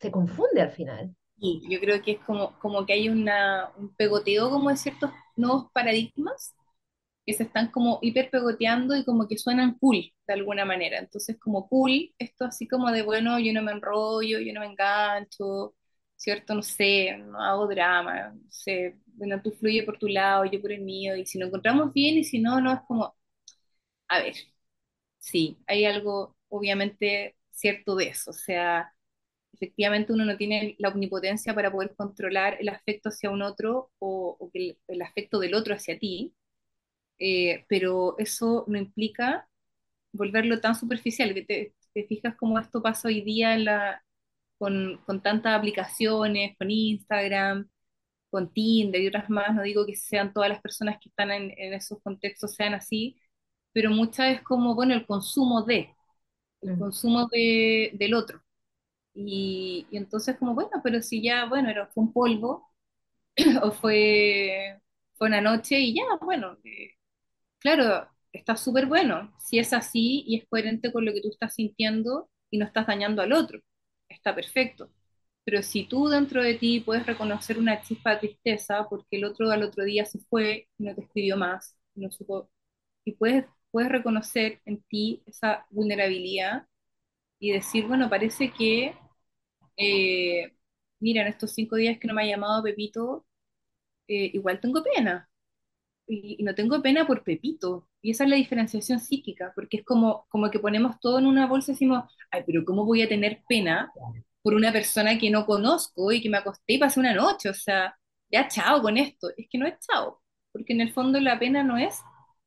se 0.00 0.10
confunde 0.10 0.60
al 0.62 0.70
final. 0.70 1.14
Y 1.38 1.62
yo 1.68 1.80
creo 1.80 2.00
que 2.02 2.12
es 2.12 2.20
como, 2.20 2.58
como 2.60 2.86
que 2.86 2.92
hay 2.94 3.08
una, 3.08 3.70
un 3.76 3.94
pegoteo 3.96 4.50
como 4.50 4.70
de 4.70 4.76
ciertos 4.76 5.10
nuevos 5.36 5.70
paradigmas 5.72 6.54
que 7.26 7.34
se 7.34 7.44
están 7.44 7.70
como 7.70 7.98
hiper 8.02 8.30
pegoteando 8.30 8.96
y 8.96 9.04
como 9.04 9.28
que 9.28 9.38
suenan 9.38 9.78
cool 9.78 10.12
de 10.26 10.34
alguna 10.34 10.64
manera. 10.64 10.98
Entonces, 10.98 11.38
como 11.40 11.68
cool, 11.68 12.14
esto 12.18 12.44
así 12.46 12.68
como 12.68 12.90
de, 12.92 13.02
bueno, 13.02 13.38
yo 13.40 13.52
no 13.52 13.62
me 13.62 13.72
enrollo, 13.72 14.40
yo 14.40 14.52
no 14.54 14.60
me 14.60 14.66
engancho, 14.66 15.74
¿cierto? 16.16 16.54
No 16.54 16.62
sé, 16.62 17.16
no 17.18 17.40
hago 17.42 17.66
drama, 17.68 18.30
no 18.34 18.50
sé, 18.50 18.96
bueno, 19.06 19.40
tú 19.42 19.52
fluye 19.52 19.82
por 19.84 19.98
tu 19.98 20.08
lado, 20.08 20.44
yo 20.46 20.60
por 20.60 20.72
el 20.72 20.82
mío, 20.82 21.16
y 21.16 21.26
si 21.26 21.38
nos 21.38 21.48
encontramos 21.48 21.92
bien 21.94 22.18
y 22.18 22.24
si 22.24 22.40
no, 22.40 22.60
no 22.60 22.72
es 22.74 22.80
como, 22.88 23.16
a 24.08 24.20
ver, 24.20 24.34
sí, 25.18 25.58
hay 25.66 25.84
algo 25.86 26.36
obviamente 26.48 27.36
cierto 27.50 27.96
de 27.96 28.08
eso, 28.10 28.30
o 28.30 28.34
sea, 28.34 28.94
efectivamente 29.54 30.12
uno 30.12 30.24
no 30.24 30.36
tiene 30.36 30.76
la 30.78 30.90
omnipotencia 30.90 31.54
para 31.54 31.72
poder 31.72 31.94
controlar 31.96 32.56
el 32.60 32.68
afecto 32.70 33.10
hacia 33.10 33.30
un 33.30 33.42
otro 33.42 33.90
o, 33.98 34.36
o 34.40 34.50
el, 34.54 34.78
el 34.88 35.02
afecto 35.02 35.38
del 35.40 35.54
otro 35.54 35.74
hacia 35.74 35.98
ti, 35.98 36.34
eh, 37.18 37.64
pero 37.68 38.16
eso 38.18 38.64
no 38.68 38.78
implica 38.78 39.48
volverlo 40.12 40.60
tan 40.60 40.74
superficial, 40.76 41.34
que 41.34 41.42
te, 41.44 41.74
te 41.94 42.04
fijas 42.06 42.36
cómo 42.36 42.58
esto 42.58 42.82
pasa 42.82 43.08
hoy 43.08 43.22
día 43.22 43.54
en 43.54 43.64
la, 43.66 44.04
con, 44.58 44.98
con 45.06 45.22
tantas 45.22 45.58
aplicaciones, 45.58 46.56
con 46.58 46.70
Instagram, 46.70 47.68
con 48.30 48.52
Tinder 48.52 49.00
y 49.02 49.08
otras 49.08 49.30
más, 49.30 49.54
no 49.54 49.62
digo 49.62 49.86
que 49.86 49.96
sean 49.96 50.32
todas 50.32 50.48
las 50.50 50.60
personas 50.62 50.98
que 51.00 51.08
están 51.10 51.30
en, 51.32 51.52
en 51.58 51.74
esos 51.74 52.00
contextos 52.02 52.54
sean 52.54 52.74
así, 52.74 53.16
pero 53.72 53.90
muchas 53.90 54.34
es 54.36 54.42
como, 54.42 54.74
bueno, 54.74 54.94
el 54.94 55.06
consumo 55.06 55.62
de, 55.64 55.94
el 56.62 56.76
Mm, 56.76 56.78
consumo 56.78 57.28
de, 57.32 57.92
del 57.94 58.14
otro. 58.14 58.42
Y, 59.14 59.86
y 59.90 59.96
entonces 59.96 60.36
como, 60.38 60.54
bueno, 60.54 60.70
pero 60.82 61.00
si 61.02 61.22
ya, 61.22 61.46
bueno, 61.46 61.70
era, 61.70 61.86
fue 61.88 62.04
un 62.04 62.12
polvo 62.12 62.70
o 63.62 63.72
fue, 63.72 64.80
fue 65.14 65.28
una 65.28 65.40
noche 65.40 65.78
y 65.80 65.94
ya, 65.96 66.04
bueno, 66.22 66.58
eh, 66.64 66.92
Claro, 67.58 68.08
está 68.32 68.56
súper 68.56 68.86
bueno. 68.86 69.32
Si 69.38 69.58
es 69.58 69.72
así 69.72 70.24
y 70.26 70.38
es 70.38 70.46
coherente 70.48 70.92
con 70.92 71.04
lo 71.04 71.12
que 71.12 71.20
tú 71.22 71.28
estás 71.30 71.54
sintiendo 71.54 72.30
y 72.50 72.58
no 72.58 72.66
estás 72.66 72.86
dañando 72.86 73.22
al 73.22 73.32
otro, 73.32 73.60
está 74.08 74.34
perfecto. 74.34 74.90
Pero 75.44 75.62
si 75.62 75.86
tú 75.86 76.08
dentro 76.08 76.42
de 76.42 76.54
ti 76.54 76.80
puedes 76.80 77.06
reconocer 77.06 77.58
una 77.58 77.80
chispa 77.82 78.12
de 78.12 78.18
tristeza 78.28 78.86
porque 78.88 79.16
el 79.16 79.24
otro 79.24 79.50
al 79.50 79.62
otro 79.62 79.84
día 79.84 80.04
se 80.06 80.18
fue 80.20 80.68
y 80.78 80.84
no 80.84 80.94
te 80.94 81.02
escribió 81.02 81.36
más, 81.36 81.76
no 81.94 82.10
supo, 82.10 82.50
y 83.04 83.12
puedes, 83.14 83.46
puedes 83.70 83.90
reconocer 83.92 84.60
en 84.66 84.82
ti 84.84 85.22
esa 85.26 85.66
vulnerabilidad 85.70 86.66
y 87.38 87.52
decir, 87.52 87.86
bueno, 87.86 88.08
parece 88.10 88.52
que, 88.52 88.96
eh, 89.76 90.52
mira, 91.00 91.22
en 91.22 91.28
estos 91.28 91.52
cinco 91.52 91.76
días 91.76 91.98
que 91.98 92.08
no 92.08 92.14
me 92.14 92.22
ha 92.22 92.26
llamado 92.26 92.62
Pepito, 92.62 93.26
eh, 94.08 94.30
igual 94.34 94.60
tengo 94.60 94.82
pena 94.82 95.28
y, 96.06 96.36
y 96.40 96.44
no 96.44 96.54
tengo 96.54 96.82
pena 96.82 97.06
por 97.06 97.24
Pepito. 97.24 97.88
Y 98.02 98.10
esa 98.12 98.24
es 98.24 98.30
la 98.30 98.36
diferenciación 98.36 99.00
psíquica, 99.00 99.52
porque 99.54 99.78
es 99.78 99.84
como, 99.84 100.26
como 100.30 100.50
que 100.50 100.58
ponemos 100.60 101.00
todo 101.00 101.18
en 101.18 101.26
una 101.26 101.46
bolsa 101.46 101.72
y 101.72 101.74
decimos, 101.74 102.04
ay, 102.30 102.42
pero 102.46 102.64
¿cómo 102.64 102.84
voy 102.86 103.02
a 103.02 103.08
tener 103.08 103.42
pena 103.48 103.92
por 104.42 104.54
una 104.54 104.72
persona 104.72 105.18
que 105.18 105.30
no 105.30 105.46
conozco 105.46 106.12
y 106.12 106.20
que 106.22 106.28
me 106.30 106.38
acosté 106.38 106.74
y 106.74 106.78
pasé 106.78 107.00
una 107.00 107.14
noche? 107.14 107.48
O 107.50 107.54
sea, 107.54 107.96
ya 108.30 108.48
chao 108.48 108.82
con 108.82 108.98
esto. 108.98 109.28
Es 109.36 109.46
que 109.50 109.58
no 109.58 109.66
es 109.66 109.74
chao, 109.80 110.22
porque 110.52 110.72
en 110.74 110.80
el 110.82 110.92
fondo 110.92 111.20
la 111.20 111.38
pena 111.38 111.62
no 111.62 111.78
es 111.78 111.98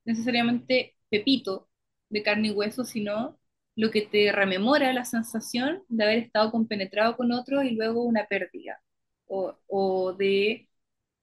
necesariamente 0.06 0.96
Pepito 1.10 1.70
de 2.10 2.24
carne 2.24 2.50
y 2.50 2.52
hueso, 2.52 2.84
sino 2.86 3.40
lo 3.78 3.92
que 3.92 4.04
te 4.04 4.34
rememora 4.34 4.94
la 4.94 5.06
sensación 5.06 5.84
de 5.90 6.06
haber 6.06 6.20
estado 6.20 6.52
compenetrado 6.52 7.18
con 7.18 7.34
otro 7.34 7.64
y 7.64 7.72
luego 7.72 8.04
una 8.04 8.28
pérdida, 8.28 8.82
o, 9.28 9.58
o 9.68 10.14
de 10.16 10.70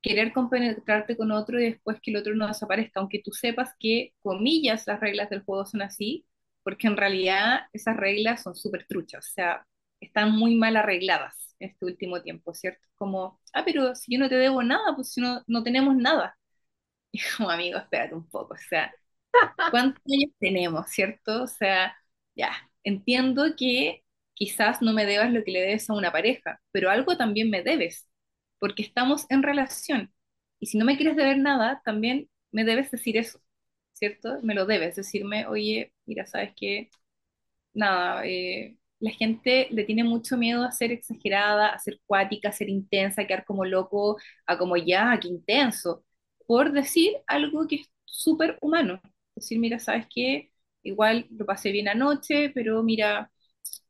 querer 0.02 0.32
compenetrarte 0.32 1.16
con 1.16 1.32
otro 1.32 1.61
y 1.61 1.64
después 1.70 1.99
que 2.02 2.11
el 2.11 2.18
otro 2.18 2.34
no 2.34 2.46
desaparezca, 2.49 3.00
aunque 3.00 3.23
tú 3.25 3.32
sepas 3.32 3.70
que, 3.78 4.14
comillas, 4.23 4.87
las 4.87 5.00
reglas 5.00 5.30
del 5.30 5.42
juego 5.44 5.64
son 5.66 5.82
así, 5.82 6.26
porque 6.62 6.87
en 6.88 6.96
realidad 6.96 7.62
esas 7.73 7.96
reglas 7.96 8.42
son 8.42 8.54
súper 8.54 8.87
truchas, 8.87 9.28
o 9.30 9.32
sea, 9.34 9.66
están 10.00 10.32
muy 10.37 10.54
mal 10.56 10.76
arregladas 10.76 11.54
este 11.58 11.84
último 11.87 12.20
tiempo, 12.23 12.52
¿cierto? 12.54 12.87
Como, 12.96 13.40
ah, 13.54 13.62
pero 13.64 13.94
si 13.94 14.12
yo 14.14 14.18
no 14.20 14.28
te 14.28 14.37
debo 14.37 14.62
nada, 14.62 14.94
pues 14.94 15.12
si 15.12 15.20
no, 15.20 15.42
no 15.46 15.62
tenemos 15.62 15.96
nada. 15.96 16.37
Y 17.12 17.20
como, 17.37 17.50
amigo, 17.50 17.78
espérate 17.78 18.14
un 18.14 18.28
poco, 18.28 18.54
o 18.54 18.58
sea, 18.58 18.92
¿cuántos 19.70 20.02
años 20.12 20.32
tenemos, 20.38 20.88
¿cierto? 20.90 21.44
O 21.44 21.46
sea, 21.46 21.96
ya, 22.35 22.53
entiendo 22.85 23.55
que 23.57 24.05
quizás 24.35 24.83
no 24.83 24.93
me 24.93 25.07
debas 25.07 25.33
lo 25.33 25.45
que 25.45 25.53
le 25.53 25.61
debes 25.61 25.88
a 25.91 25.95
una 25.95 26.12
pareja, 26.12 26.61
pero 26.73 26.91
algo 26.91 27.17
también 27.17 27.50
me 27.50 27.62
debes, 27.62 28.09
porque 28.59 28.83
estamos 28.83 29.26
en 29.31 29.43
relación. 29.43 30.12
Y 30.61 30.67
si 30.67 30.79
no 30.79 30.85
me 30.85 30.97
quieres 30.97 31.17
deber 31.17 31.38
nada, 31.38 31.83
también 31.85 32.29
me 32.53 32.64
debes 32.64 32.91
decir 32.91 33.17
eso, 33.17 33.41
¿cierto? 33.93 34.41
Me 34.43 34.55
lo 34.55 34.67
debes, 34.67 34.97
decirme, 34.97 35.47
oye, 35.47 35.93
mira, 36.07 36.26
sabes 36.26 36.53
que, 36.57 36.91
nada, 37.75 38.23
eh, 38.26 38.76
la 39.00 39.11
gente 39.11 39.69
le 39.71 39.85
tiene 39.85 40.05
mucho 40.05 40.37
miedo 40.37 40.64
a 40.64 40.73
ser 40.73 40.93
exagerada, 40.93 41.69
a 41.71 41.79
ser 41.79 42.00
cuática, 42.07 42.49
a 42.50 42.53
ser 42.53 42.69
intensa, 42.69 43.23
a 43.23 43.26
quedar 43.26 43.45
como 43.45 43.64
loco, 43.64 44.19
a 44.47 44.59
como 44.59 44.76
ya, 44.76 45.19
qué 45.21 45.29
intenso, 45.29 46.05
por 46.47 46.73
decir 46.73 47.12
algo 47.26 47.67
que 47.69 47.76
es 47.76 47.91
súper 48.05 48.59
humano. 48.61 49.00
Decir, 49.35 49.59
mira, 49.59 49.79
sabes 49.79 50.07
que 50.14 50.50
igual 50.85 51.26
lo 51.31 51.47
pasé 51.47 51.73
bien 51.73 51.88
anoche, 51.88 52.50
pero 52.50 52.83
mira, 52.83 53.31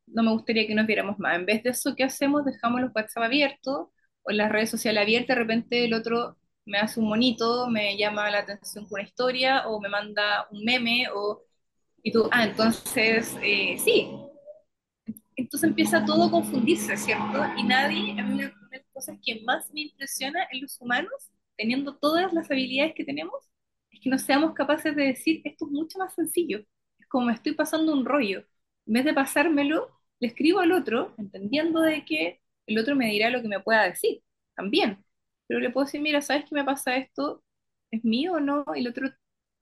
no 0.07 0.23
me 0.23 0.33
gustaría 0.33 0.67
que 0.67 0.75
nos 0.75 0.87
viéramos 0.87 1.19
más. 1.19 1.37
En 1.37 1.47
vez 1.47 1.63
de 1.63 1.71
eso, 1.71 1.95
¿qué 1.97 2.05
hacemos? 2.05 2.45
Dejamos 2.45 2.81
los 2.81 2.93
WhatsApp 2.95 3.25
abiertos 3.25 3.89
o 4.23 4.33
las 4.33 4.51
redes 4.51 4.71
sociales 4.71 5.03
abiertas, 5.03 5.37
de 5.37 5.43
repente 5.43 5.85
el 5.85 5.95
otro 5.95 6.39
me 6.67 6.79
hace 6.79 7.01
un 7.01 7.09
monito, 7.09 7.69
me 7.69 7.97
llama 7.99 8.31
la 8.31 8.41
atención 8.41 8.85
con 8.87 9.01
una 9.01 9.09
historia 9.09 9.69
o 9.69 9.81
me 9.81 9.89
manda 9.89 10.47
un 10.51 10.65
meme 10.65 11.07
o... 11.15 11.43
Y 12.03 12.13
tú, 12.13 12.29
ah, 12.33 12.45
entonces, 12.45 13.37
eh, 13.43 13.77
sí. 13.79 14.09
Entonces 15.37 15.69
empieza 15.69 16.05
todo 16.05 16.25
a 16.25 16.31
confundirse, 16.31 16.97
¿cierto? 16.97 17.43
Y 17.57 17.65
nadie, 17.65 18.13
a 18.21 18.25
mí 18.25 18.35
una 18.35 18.69
de 18.71 18.79
las 18.79 18.87
cosas 18.93 19.19
que 19.25 19.43
más 19.43 19.73
me 19.73 19.83
impresiona 19.83 20.47
en 20.53 20.63
los 20.63 20.81
humanos, 20.81 21.13
teniendo 21.57 21.97
todas 21.97 22.33
las 22.33 22.51
habilidades 22.51 22.95
que 22.95 23.05
tenemos, 23.05 23.35
es 23.91 24.01
que 24.01 24.11
no 24.11 24.19
seamos 24.19 24.55
capaces 24.55 24.95
de 24.95 25.05
decir, 25.05 25.41
esto 25.45 25.67
es 25.67 25.73
mucho 25.73 25.99
más 25.99 26.15
sencillo. 26.15 26.65
Como 27.15 27.31
estoy 27.31 27.55
pasando 27.55 27.93
un 27.93 28.05
rollo. 28.05 28.41
En 28.87 28.95
vez 28.95 29.05
de 29.05 29.15
pasármelo, 29.15 29.91
le 30.21 30.29
escribo 30.29 30.61
al 30.61 30.73
otro, 30.73 31.15
entendiendo 31.19 31.81
de 31.81 32.05
que 32.05 32.41
el 32.67 32.79
otro 32.79 32.97
me 32.97 33.07
dirá 33.11 33.31
lo 33.31 33.41
que 33.43 33.49
me 33.49 33.61
pueda 33.61 33.85
decir, 33.85 34.23
también. 34.57 35.05
Pero 35.47 35.61
le 35.61 35.71
puedo 35.71 35.87
decir, 35.87 36.01
mira, 36.01 36.21
¿sabes 36.23 36.45
qué 36.49 36.55
me 36.57 36.65
pasa 36.65 36.97
esto? 36.97 37.45
¿Es 37.93 38.05
mío 38.05 38.35
o 38.35 38.41
no? 38.41 38.65
Y 38.75 38.81
el 38.81 38.89
otro 38.89 39.11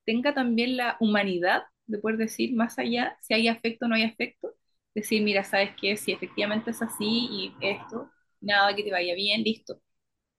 tenga 0.06 0.34
también 0.34 0.76
la 0.78 0.96
humanidad 1.00 1.64
de 1.86 1.98
poder 1.98 2.16
decir 2.18 2.54
más 2.54 2.78
allá 2.78 3.18
si 3.22 3.34
hay 3.34 3.48
afecto 3.48 3.86
o 3.86 3.88
no 3.88 3.96
hay 3.96 4.04
afecto. 4.04 4.54
Decir, 4.94 5.22
mira, 5.22 5.44
¿sabes 5.44 5.72
qué? 5.80 5.96
Si 5.96 6.12
efectivamente 6.12 6.70
es 6.70 6.82
así 6.82 7.28
y 7.30 7.54
esto, 7.60 8.10
nada, 8.40 8.74
que 8.76 8.82
te 8.84 8.90
vaya 8.92 9.14
bien, 9.14 9.42
listo. 9.42 9.80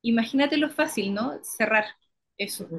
Imagínate 0.04 0.58
lo 0.58 0.70
fácil, 0.72 1.14
¿no? 1.14 1.40
Cerrar 1.44 1.86
eso. 2.38 2.70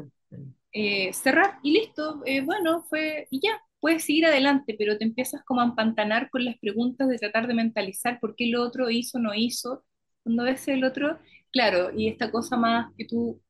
Eh, 0.72 1.12
cerrar 1.12 1.58
y 1.62 1.72
listo. 1.72 2.22
Eh, 2.26 2.42
bueno, 2.42 2.82
fue 2.84 3.28
y 3.30 3.40
ya, 3.40 3.60
puedes 3.84 4.04
seguir 4.06 4.24
adelante, 4.26 4.74
pero 4.78 4.96
te 4.98 5.04
empiezas 5.04 5.44
como 5.44 5.60
a 5.60 5.66
empantanar 5.66 6.30
con 6.30 6.42
las 6.46 6.58
preguntas 6.58 7.06
de 7.08 7.18
tratar 7.18 7.46
de 7.48 7.52
mentalizar 7.54 8.18
por 8.18 8.34
qué 8.34 8.46
el 8.46 8.56
otro 8.56 8.88
hizo 8.90 9.18
no 9.18 9.34
hizo. 9.34 9.84
Cuando 10.22 10.44
ves 10.44 10.66
el 10.68 10.84
otro, 10.84 11.18
claro, 11.52 11.90
y 11.94 12.08
esta 12.08 12.30
cosa 12.30 12.56
más 12.56 12.92
que 12.96 13.04
tú 13.06 13.42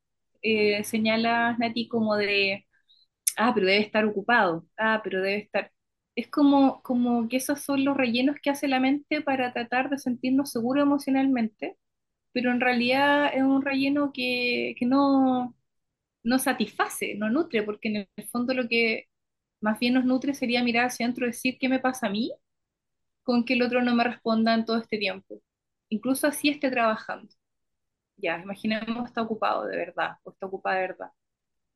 eh, 0.43 0.83
señalas, 0.85 1.57
Nati, 1.61 1.87
como 1.89 2.17
de, 2.17 2.67
ah, 3.37 3.53
pero 3.55 3.67
debe 3.67 3.81
estar 3.83 4.05
ocupado, 4.07 4.67
ah, 4.79 5.01
pero 5.05 5.23
debe 5.23 5.39
estar... 5.39 5.73
Es 6.17 6.29
como, 6.31 6.83
como 6.83 7.29
que 7.29 7.39
esos 7.39 7.61
son 7.63 7.85
los 7.85 7.97
rellenos 7.97 8.37
que 8.43 8.51
hace 8.51 8.69
la 8.69 8.81
mente 8.81 9.21
para 9.23 9.53
tratar 9.53 9.91
de 9.91 9.99
sentirnos 9.99 10.51
seguros 10.53 10.83
emocionalmente, 10.85 11.77
pero 12.33 12.53
en 12.53 12.61
realidad 12.61 13.33
es 13.35 13.43
un 13.43 13.63
relleno 13.63 14.13
que, 14.15 14.75
que 14.79 14.87
no, 14.87 15.57
no 16.25 16.39
satisface, 16.39 17.15
no 17.17 17.31
nutre, 17.31 17.63
porque 17.65 17.89
en 17.89 17.97
el 18.17 18.29
fondo 18.31 18.55
lo 18.55 18.69
que 18.69 19.07
más 19.65 19.79
bien 19.81 19.95
nos 19.95 20.05
nutre 20.05 20.35
sería 20.35 20.63
mirar 20.63 20.87
hacia 20.87 21.07
adentro 21.07 21.25
y 21.27 21.31
decir 21.31 21.57
qué 21.59 21.69
me 21.71 21.79
pasa 21.81 22.07
a 22.09 22.11
mí 22.11 22.33
con 23.23 23.45
que 23.45 23.55
el 23.55 23.63
otro 23.63 23.83
no 23.83 23.95
me 23.95 24.05
responda 24.05 24.55
en 24.55 24.67
todo 24.67 24.79
este 24.79 24.99
tiempo. 24.99 25.41
Incluso 25.89 26.27
así 26.27 26.51
esté 26.51 26.71
trabajando. 26.71 27.35
Ya, 28.17 28.39
imaginemos 28.41 29.07
está 29.07 29.23
ocupado 29.23 29.67
de 29.67 29.77
verdad 29.77 30.19
o 30.25 30.33
está 30.33 30.47
ocupada 30.47 30.77
de 30.77 30.83
verdad. 30.89 31.11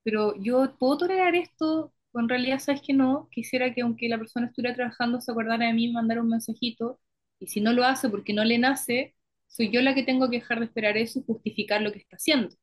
Pero 0.04 0.34
yo 0.42 0.76
puedo 0.78 0.98
tolerar 0.98 1.34
esto, 1.34 1.94
o 2.12 2.20
en 2.20 2.28
realidad 2.28 2.58
sabes 2.60 2.82
que 2.82 2.92
no, 2.94 3.28
quisiera 3.32 3.72
que 3.74 3.82
aunque 3.82 4.08
la 4.08 4.18
persona 4.18 4.48
estuviera 4.48 4.74
trabajando 4.76 5.20
se 5.20 5.32
acordara 5.32 5.66
de 5.66 5.72
mí 5.72 5.92
mandara 5.92 6.22
un 6.22 6.28
mensajito, 6.30 7.00
y 7.40 7.48
si 7.48 7.60
no 7.60 7.72
lo 7.72 7.84
hace 7.84 8.10
porque 8.10 8.34
no 8.34 8.44
le 8.44 8.58
nace, 8.58 9.16
soy 9.48 9.70
yo 9.72 9.80
la 9.82 9.94
que 9.94 10.02
tengo 10.04 10.30
que 10.30 10.38
dejar 10.40 10.60
de 10.60 10.66
esperar 10.66 10.96
eso 10.98 11.20
y 11.20 11.24
justificar 11.24 11.82
lo 11.82 11.92
que 11.92 12.00
está 12.00 12.16
haciendo. 12.16 12.54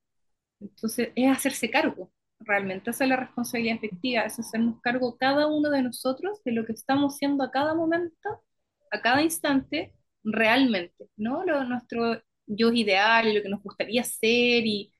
Entonces 0.59 1.11
es 1.15 1.31
hacerse 1.31 1.69
cargo 1.71 2.11
realmente. 2.45 2.91
Esa 2.91 3.03
es 3.05 3.09
la 3.09 3.17
responsabilidad 3.17 3.77
efectiva, 3.77 4.21
es 4.23 4.39
hacernos 4.39 4.81
cargo 4.81 5.17
cada 5.17 5.47
uno 5.47 5.69
de 5.69 5.81
nosotros 5.83 6.43
de 6.43 6.51
lo 6.53 6.65
que 6.65 6.73
estamos 6.73 7.15
haciendo 7.15 7.43
a 7.43 7.51
cada 7.51 7.73
momento, 7.75 8.43
a 8.91 9.01
cada 9.01 9.21
instante, 9.23 9.93
realmente, 10.23 11.09
¿no? 11.17 11.43
Lo, 11.45 11.63
nuestro 11.65 12.21
yo 12.47 12.71
ideal 12.71 13.33
lo 13.33 13.41
que 13.41 13.49
nos 13.49 13.63
gustaría 13.63 14.03
ser 14.03 14.65
y 14.65 14.93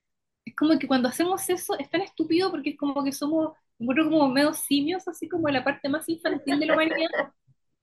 es 0.45 0.55
como 0.55 0.77
que 0.79 0.87
cuando 0.87 1.09
hacemos 1.09 1.47
eso 1.49 1.77
es 1.79 1.89
tan 1.89 2.01
estúpido 2.01 2.51
porque 2.51 2.71
es 2.71 2.77
como 2.77 3.03
que 3.03 3.11
somos, 3.11 3.53
como 3.77 4.29
medio 4.29 4.53
simios, 4.53 5.07
así 5.07 5.27
como 5.29 5.49
la 5.49 5.63
parte 5.63 5.89
más 5.89 6.07
infantil 6.09 6.59
de 6.59 6.65
la 6.67 6.73
humanidad, 6.73 7.33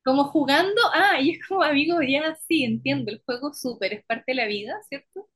como 0.04 0.24
jugando, 0.24 0.80
ah, 0.94 1.20
y 1.20 1.32
es 1.32 1.46
como, 1.46 1.62
amigo, 1.62 2.00
ya 2.02 2.34
sí, 2.48 2.64
entiendo, 2.64 3.12
el 3.12 3.22
juego 3.24 3.52
súper, 3.54 3.94
es 3.94 4.04
parte 4.06 4.32
de 4.32 4.34
la 4.36 4.46
vida, 4.46 4.74
¿cierto? 4.88 5.28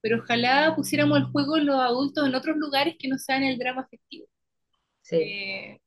Pero 0.00 0.18
ojalá 0.18 0.74
pusiéramos 0.76 1.18
el 1.18 1.24
juego 1.26 1.58
los 1.58 1.76
adultos 1.80 2.26
en 2.26 2.34
otros 2.34 2.56
lugares 2.56 2.96
que 2.98 3.08
no 3.08 3.18
sean 3.18 3.42
el 3.42 3.58
drama 3.58 3.82
afectivo. 3.82 4.26
Sí. 5.02 5.16
Eh, 5.16 5.80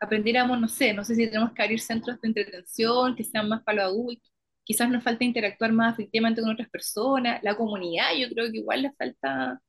aprendiéramos, 0.00 0.60
no 0.60 0.68
sé, 0.68 0.92
no 0.94 1.04
sé 1.04 1.14
si 1.14 1.26
tenemos 1.28 1.52
que 1.52 1.62
abrir 1.62 1.80
centros 1.80 2.20
de 2.20 2.28
entretención 2.28 3.16
que 3.16 3.24
sean 3.24 3.48
más 3.48 3.62
para 3.64 3.84
los 3.84 3.92
adultos, 3.92 4.32
quizás 4.64 4.90
nos 4.90 5.02
falta 5.04 5.24
interactuar 5.24 5.72
más 5.72 5.94
efectivamente 5.94 6.40
con 6.42 6.50
otras 6.50 6.68
personas, 6.70 7.42
la 7.42 7.56
comunidad, 7.56 8.14
yo 8.18 8.28
creo 8.30 8.50
que 8.50 8.58
igual 8.58 8.82
le 8.82 8.92
falta, 8.92 9.60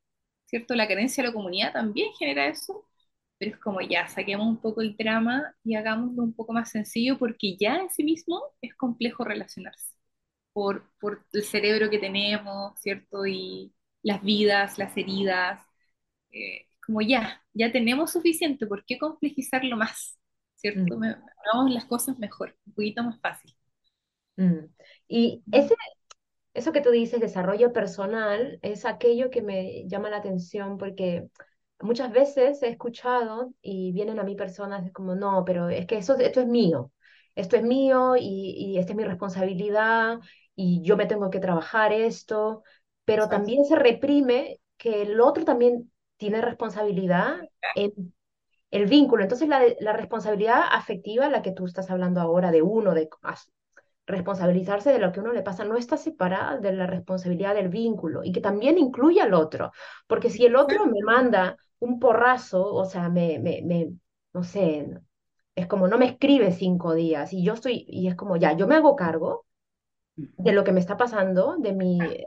¿cierto? 0.45 0.75
La 0.75 0.87
carencia 0.87 1.23
de 1.23 1.29
la 1.29 1.33
comunidad 1.35 1.73
también 1.73 2.09
genera 2.19 2.47
eso, 2.47 2.87
pero 3.37 3.51
es 3.51 3.57
como 3.59 3.81
ya, 3.81 4.07
saquemos 4.07 4.47
un 4.47 4.57
poco 4.61 4.81
el 4.81 4.95
drama 4.97 5.55
y 5.63 5.75
hagámoslo 5.75 6.23
un 6.23 6.33
poco 6.33 6.53
más 6.53 6.71
sencillo 6.71 7.17
porque 7.19 7.55
ya 7.57 7.77
en 7.77 7.89
sí 7.91 8.03
mismo 8.03 8.41
es 8.61 8.75
complejo 8.75 9.23
relacionarse 9.23 9.95
por, 10.53 10.91
por 10.99 11.25
el 11.33 11.43
cerebro 11.43 11.89
que 11.89 11.99
tenemos, 11.99 12.79
¿cierto? 12.79 13.25
Y, 13.27 13.73
las 14.03 14.23
vidas, 14.23 14.77
las 14.77 14.95
heridas, 14.97 15.61
eh, 16.31 16.67
como 16.85 17.01
ya, 17.01 17.43
ya 17.53 17.71
tenemos 17.71 18.11
suficiente, 18.11 18.67
¿por 18.67 18.85
qué 18.85 18.97
complejizarlo 18.97 19.77
más? 19.77 20.17
¿Cierto? 20.55 20.97
Mm. 20.97 21.03
Hagamos 21.03 21.73
las 21.73 21.85
cosas 21.85 22.17
mejor, 22.19 22.57
un 22.65 22.73
poquito 22.73 23.03
más 23.03 23.19
fácil. 23.21 23.55
Mm. 24.37 24.65
Y 25.07 25.43
ese, 25.51 25.75
eso 26.53 26.71
que 26.71 26.81
tú 26.81 26.91
dices, 26.91 27.19
desarrollo 27.19 27.73
personal, 27.73 28.59
es 28.61 28.85
aquello 28.85 29.29
que 29.29 29.41
me 29.41 29.87
llama 29.87 30.09
la 30.09 30.17
atención 30.17 30.77
porque 30.77 31.27
muchas 31.81 32.11
veces 32.11 32.63
he 32.63 32.69
escuchado 32.69 33.53
y 33.61 33.91
vienen 33.93 34.19
a 34.19 34.23
mí 34.23 34.35
personas 34.35 34.91
como, 34.91 35.15
no, 35.15 35.43
pero 35.45 35.69
es 35.69 35.85
que 35.85 35.97
eso, 35.97 36.17
esto 36.17 36.41
es 36.41 36.47
mío, 36.47 36.91
esto 37.35 37.55
es 37.57 37.63
mío 37.63 38.15
y, 38.17 38.55
y 38.57 38.77
esta 38.79 38.93
es 38.93 38.97
mi 38.97 39.03
responsabilidad 39.03 40.19
y 40.55 40.81
yo 40.83 40.97
me 40.97 41.05
tengo 41.05 41.29
que 41.29 41.39
trabajar 41.39 41.93
esto 41.93 42.63
pero 43.07 43.29
también 43.29 43.65
se 43.65 43.77
reprime 43.77 44.61
que 44.77 45.03
el 45.03 45.21
otro 45.21 45.45
también 45.45 45.91
tiene 46.17 46.41
responsabilidad 46.41 47.37
en 47.75 47.93
el 48.71 48.87
vínculo. 48.87 49.23
Entonces 49.23 49.49
la, 49.49 49.61
la 49.81 49.93
responsabilidad 49.93 50.63
afectiva, 50.71 51.29
la 51.29 51.41
que 51.43 51.53
tú 51.53 51.65
estás 51.67 51.91
hablando 51.91 52.21
ahora 52.21 52.51
de 52.51 52.63
uno, 52.63 52.93
de 52.95 53.09
responsabilizarse 54.07 54.91
de 54.93 54.99
lo 54.99 55.11
que 55.11 55.19
uno 55.19 55.33
le 55.33 55.43
pasa, 55.43 55.65
no 55.65 55.77
está 55.77 55.97
separada 55.97 56.57
de 56.59 56.71
la 56.73 56.87
responsabilidad 56.87 57.55
del 57.55 57.69
vínculo 57.69 58.23
y 58.23 58.31
que 58.31 58.41
también 58.41 58.77
incluye 58.77 59.21
al 59.21 59.33
otro. 59.33 59.71
Porque 60.07 60.29
si 60.29 60.45
el 60.45 60.55
otro 60.55 60.85
me 60.87 61.01
manda 61.03 61.57
un 61.79 61.99
porrazo, 61.99 62.73
o 62.73 62.85
sea, 62.85 63.09
me, 63.09 63.39
me, 63.39 63.61
me 63.63 63.91
no 64.33 64.43
sé, 64.43 64.87
es 65.55 65.67
como 65.67 65.87
no 65.89 65.99
me 65.99 66.07
escribe 66.07 66.53
cinco 66.53 66.95
días 66.95 67.33
y 67.33 67.43
yo 67.45 67.55
estoy, 67.55 67.85
y 67.89 68.09
es 68.09 68.15
como 68.17 68.37
ya, 68.37 68.53
yo 68.57 68.67
me 68.67 68.75
hago 68.75 68.97
cargo, 68.97 69.46
de 70.17 70.51
lo 70.53 70.63
que 70.63 70.71
me 70.73 70.79
está 70.79 70.97
pasando, 70.97 71.57
de, 71.59 71.73
mi, 71.73 72.25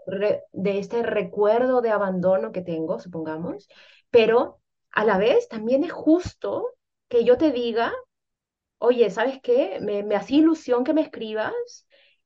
de 0.52 0.78
este 0.78 1.02
recuerdo 1.02 1.80
de 1.82 1.90
abandono 1.90 2.52
que 2.52 2.62
tengo, 2.62 3.00
supongamos, 3.00 3.68
pero 4.11 4.61
a 4.92 5.04
la 5.04 5.18
vez 5.18 5.49
también 5.49 5.85
es 5.85 5.92
justo 5.92 6.66
que 7.09 7.25
yo 7.25 7.37
te 7.38 7.52
diga 7.52 7.92
oye, 8.78 9.11
¿sabes 9.11 9.40
qué? 9.42 9.78
Me, 9.80 10.02
me 10.02 10.16
hacía 10.16 10.38
ilusión 10.38 10.85
que 10.85 10.94
me 10.94 11.02
escribas 11.02 11.54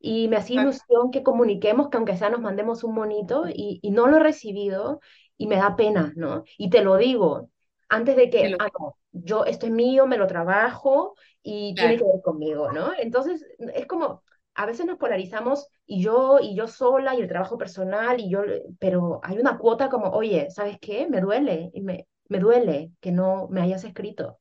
y 0.01 0.29
me 0.29 0.37
hacía 0.37 0.57
Claro, 0.57 0.59
ilusión 0.59 1.11
que 1.11 1.23
comuniquemos, 1.23 1.89
que 1.91 1.97
aunque 1.97 2.17
sea 2.17 2.31
nos 2.31 2.41
mandemos 2.41 2.85
un 2.85 2.95
monito 2.95 3.45
y, 3.49 3.81
y 3.83 3.91
no 3.91 4.07
lo 4.09 4.19
he 4.19 4.21
recibido 4.21 5.01
y 5.37 5.47
me 5.47 5.57
da 5.57 5.77
pena, 5.77 6.13
¿no? 6.17 6.45
Y 6.59 6.71
te 6.71 6.83
lo 6.83 6.97
digo 6.97 7.51
antes 7.89 8.17
de 8.17 8.31
que, 8.31 8.57
ah, 8.59 8.69
no, 8.79 8.99
yo, 9.13 9.45
esto 9.45 9.67
es 9.67 9.73
mío, 9.73 10.07
me 10.07 10.17
lo 10.19 10.27
trabajo 10.27 11.15
y 11.43 11.77
tiene 11.79 11.97
que 11.97 12.05
claro, 12.05 12.13
ver 12.13 12.23
conmigo, 12.23 12.73
¿no? 12.73 12.93
Entonces, 12.99 13.45
es 13.75 13.87
como, 13.87 14.23
a 14.55 14.67
veces 14.67 14.87
nos 14.87 14.99
polarizamos 14.99 15.69
y 15.87 16.03
yo, 16.03 16.39
y 16.43 16.57
yo 16.57 16.69
sola 16.69 17.15
y 17.15 17.21
el 17.21 17.29
trabajo 17.29 17.59
personal 17.59 18.21
y 18.21 18.31
yo, 18.31 18.43
pero 18.79 19.21
hay 19.25 19.39
una 19.39 19.59
cuota 19.59 19.89
como, 19.91 20.11
oye, 20.11 20.51
¿sabes 20.51 20.79
qué? 20.81 21.09
Me 21.09 21.21
duele, 21.21 21.71
y 21.75 21.83
me, 21.83 22.09
me 22.29 22.39
duele 22.41 22.93
que 23.01 23.13
no 23.13 23.49
me 23.51 23.61
hayas 23.63 23.85
escrito. 23.85 24.39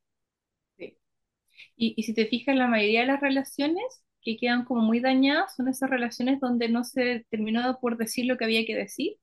sí. 0.78 0.98
Y, 1.78 1.96
y 1.98 2.04
si 2.04 2.14
te 2.14 2.28
fijas, 2.28 2.56
la 2.56 2.68
mayoría 2.68 3.02
de 3.02 3.08
las 3.08 3.22
relaciones 3.22 3.84
que 4.24 4.38
quedan 4.38 4.66
como 4.66 4.82
muy 4.84 5.00
dañadas 5.00 5.56
son 5.56 5.70
esas 5.70 5.90
relaciones 5.90 6.40
donde 6.42 6.70
no 6.70 6.84
se 6.84 7.26
terminó 7.32 7.80
por 7.82 7.98
decir 7.98 8.26
lo 8.28 8.38
que 8.38 8.46
había 8.46 8.66
que 8.66 8.76
decir 8.76 9.18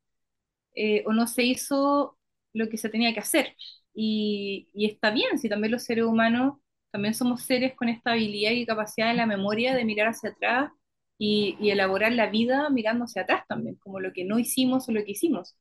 eh, 0.76 1.04
o 1.06 1.12
no 1.14 1.26
se 1.26 1.44
hizo 1.44 2.18
lo 2.54 2.68
que 2.70 2.78
se 2.78 2.88
tenía 2.90 3.14
que 3.14 3.20
hacer. 3.20 3.56
Y, 3.94 4.68
y 4.74 4.86
está 4.86 5.10
bien, 5.12 5.38
si 5.38 5.48
también 5.48 5.72
los 5.72 5.84
seres 5.84 6.04
humanos 6.06 6.58
también 6.92 7.14
somos 7.14 7.42
seres 7.44 7.74
con 7.76 7.88
esta 7.90 8.12
habilidad 8.12 8.52
y 8.52 8.66
capacidad 8.66 9.08
de 9.08 9.14
la 9.14 9.26
memoria 9.26 9.74
de 9.74 9.84
mirar 9.84 10.08
hacia 10.08 10.30
atrás 10.30 10.72
y, 11.20 11.56
y 11.60 11.70
elaborar 11.72 12.12
la 12.14 12.30
vida 12.30 12.70
mirando 12.70 13.06
hacia 13.06 13.22
atrás 13.24 13.44
también, 13.48 13.76
como 13.76 14.00
lo 14.00 14.12
que 14.14 14.24
no 14.26 14.40
hicimos 14.40 14.88
o 14.90 14.92
lo 14.92 15.04
que 15.04 15.12
hicimos. 15.12 15.56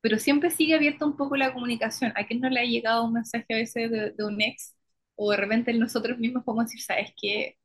Pero 0.00 0.18
siempre 0.18 0.50
sigue 0.50 0.74
abierta 0.74 1.06
un 1.06 1.16
poco 1.16 1.36
la 1.36 1.52
comunicación. 1.52 2.12
¿A 2.16 2.26
quién 2.26 2.40
no 2.40 2.50
le 2.50 2.60
ha 2.60 2.64
llegado 2.64 3.04
un 3.04 3.12
mensaje 3.14 3.46
a 3.50 3.56
veces 3.56 3.90
de, 3.90 4.10
de 4.12 4.24
un 4.24 4.40
ex? 4.40 4.74
O 5.16 5.30
de 5.30 5.36
repente 5.36 5.72
nosotros 5.74 6.18
mismos 6.18 6.44
podemos 6.44 6.66
decir, 6.66 6.82
¿sabes 6.82 7.12
qué? 7.20 7.56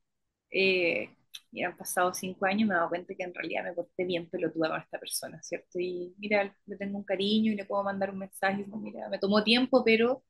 eh, 0.50 1.10
mira, 1.52 1.68
han 1.70 1.76
pasado 1.76 2.14
cinco 2.14 2.46
años 2.46 2.68
me 2.68 2.74
he 2.74 2.78
dado 2.78 2.88
cuenta 2.90 3.14
que 3.14 3.22
en 3.24 3.34
realidad 3.34 3.64
me 3.64 3.72
porté 3.74 4.04
bien 4.04 4.28
pelotuda 4.30 4.70
con 4.70 4.80
esta 4.80 4.98
persona, 5.00 5.42
¿cierto? 5.42 5.78
Y 5.80 6.14
mira, 6.18 6.54
le 6.66 6.76
tengo 6.76 6.98
un 6.98 7.04
cariño 7.04 7.52
y 7.52 7.56
le 7.56 7.64
puedo 7.66 7.82
mandar 7.84 8.10
un 8.10 8.18
mensaje, 8.18 8.62
y 8.62 8.76
mira, 8.78 9.08
me 9.08 9.18
tomó 9.18 9.42
tiempo, 9.44 9.84
pero... 9.84 10.24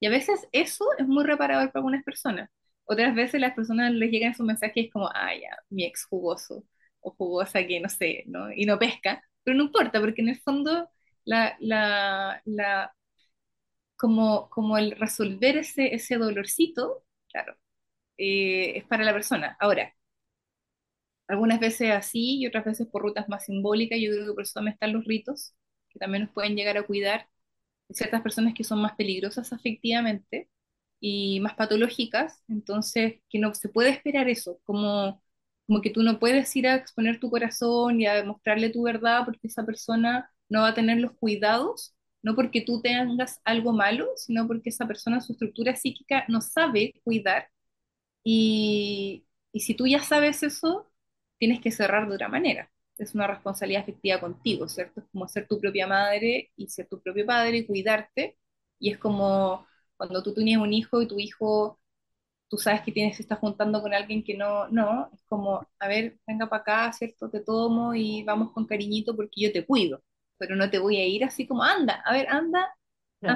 Y 0.00 0.06
a 0.08 0.10
veces 0.10 0.48
eso 0.52 0.86
es 0.98 1.06
muy 1.08 1.24
reparador 1.24 1.68
para 1.72 1.80
algunas 1.80 2.04
personas. 2.04 2.50
Otras 2.88 3.14
veces 3.14 3.40
las 3.40 3.54
personas 3.54 3.92
les 3.92 4.10
llegan 4.12 4.32
esos 4.32 4.46
mensajes 4.46 4.90
como, 4.92 5.08
ah, 5.14 5.34
ya, 5.34 5.58
mi 5.70 5.84
ex 5.84 6.04
jugoso 6.06 6.64
o 7.00 7.12
jugosa 7.12 7.66
que 7.66 7.80
no 7.80 7.88
sé, 7.90 8.24
¿no? 8.28 8.52
Y 8.52 8.66
no 8.66 8.78
pesca, 8.78 9.22
pero 9.44 9.56
no 9.58 9.64
importa, 9.64 10.00
porque 10.00 10.22
en 10.22 10.30
el 10.30 10.40
fondo 10.40 10.90
la, 11.24 11.56
la, 11.60 12.42
la, 12.46 12.94
como, 13.96 14.48
como 14.50 14.78
el 14.78 14.92
resolver 14.92 15.56
ese, 15.58 15.94
ese 15.94 16.16
dolorcito, 16.16 17.04
claro, 17.30 17.56
eh, 18.18 18.78
es 18.78 18.84
para 18.86 19.04
la 19.04 19.12
persona. 19.14 19.56
Ahora, 19.60 19.94
algunas 21.28 21.60
veces 21.60 21.90
así 21.92 22.38
y 22.40 22.46
otras 22.46 22.64
veces 22.64 22.86
por 22.88 23.02
rutas 23.02 23.28
más 23.28 23.44
simbólicas. 23.44 23.98
Yo 24.00 24.10
creo 24.12 24.26
que 24.26 24.32
por 24.34 24.42
eso 24.42 24.54
también 24.54 24.74
están 24.74 24.92
los 24.92 25.04
ritos, 25.04 25.54
que 25.90 25.98
también 25.98 26.24
nos 26.24 26.32
pueden 26.32 26.56
llegar 26.56 26.76
a 26.78 26.82
cuidar 26.86 27.28
ciertas 27.90 28.22
personas 28.22 28.54
que 28.54 28.64
son 28.64 28.80
más 28.82 28.94
peligrosas 28.96 29.52
afectivamente 29.52 30.50
y 31.00 31.40
más 31.40 31.54
patológicas, 31.54 32.42
entonces 32.48 33.20
que 33.30 33.38
no 33.38 33.54
se 33.54 33.68
puede 33.68 33.90
esperar 33.90 34.28
eso, 34.28 34.60
como, 34.64 35.22
como 35.66 35.80
que 35.82 35.90
tú 35.90 36.02
no 36.02 36.18
puedes 36.18 36.54
ir 36.56 36.66
a 36.68 36.74
exponer 36.76 37.20
tu 37.20 37.30
corazón 37.30 38.00
y 38.00 38.06
a 38.06 38.24
mostrarle 38.24 38.70
tu 38.70 38.82
verdad 38.84 39.22
porque 39.24 39.48
esa 39.48 39.64
persona 39.66 40.30
no 40.48 40.62
va 40.62 40.68
a 40.68 40.74
tener 40.74 40.98
los 40.98 41.12
cuidados, 41.12 41.94
no 42.22 42.34
porque 42.34 42.62
tú 42.62 42.80
tengas 42.82 43.40
algo 43.44 43.72
malo, 43.72 44.08
sino 44.16 44.46
porque 44.46 44.70
esa 44.70 44.86
persona, 44.86 45.20
su 45.20 45.32
estructura 45.32 45.76
psíquica, 45.76 46.24
no 46.28 46.40
sabe 46.40 46.94
cuidar 47.04 47.48
y, 48.24 49.26
y 49.52 49.60
si 49.60 49.74
tú 49.74 49.86
ya 49.86 50.00
sabes 50.02 50.42
eso, 50.42 50.90
tienes 51.38 51.60
que 51.60 51.70
cerrar 51.72 52.08
de 52.08 52.14
otra 52.16 52.28
manera. 52.28 52.70
Es 52.98 53.14
una 53.14 53.26
responsabilidad 53.28 53.82
afectiva 53.82 54.20
contigo, 54.20 54.68
¿cierto? 54.68 55.00
Es 55.00 55.06
como 55.12 55.28
ser 55.28 55.46
tu 55.48 55.60
propia 55.60 55.86
madre 55.86 56.52
y 56.56 56.68
ser 56.68 56.88
tu 56.88 57.00
propio 57.02 57.26
padre 57.26 57.66
cuidarte. 57.66 58.38
Y 58.80 58.92
es 58.92 58.98
como 58.98 59.66
cuando 59.98 60.22
tú 60.24 60.34
tienes 60.34 60.58
un 60.58 60.74
hijo 60.74 61.02
y 61.02 61.08
tu 61.08 61.20
hijo, 61.20 61.80
tú 62.48 62.58
sabes 62.58 62.82
que 62.82 62.92
tienes, 62.92 63.16
se 63.16 63.22
está 63.22 63.36
juntando 63.36 63.82
con 63.82 63.94
alguien 63.94 64.24
que 64.24 64.36
no, 64.36 64.68
no, 64.68 65.10
es 65.14 65.22
como, 65.28 65.66
a 65.78 65.88
ver, 65.88 66.18
venga 66.26 66.48
para 66.48 66.62
acá, 66.62 66.92
¿cierto? 66.94 67.30
Te 67.30 67.40
tomo 67.40 67.94
y 67.94 68.24
vamos 68.24 68.52
con 68.52 68.66
cariñito 68.66 69.16
porque 69.16 69.42
yo 69.42 69.52
te 69.52 69.66
cuido. 69.66 70.02
Pero 70.38 70.56
no 70.56 70.70
te 70.70 70.78
voy 70.80 70.98
a 70.98 71.06
ir 71.06 71.24
así 71.24 71.46
como, 71.46 71.62
anda, 71.64 72.02
a 72.06 72.12
ver, 72.12 72.28
anda. 72.30 72.68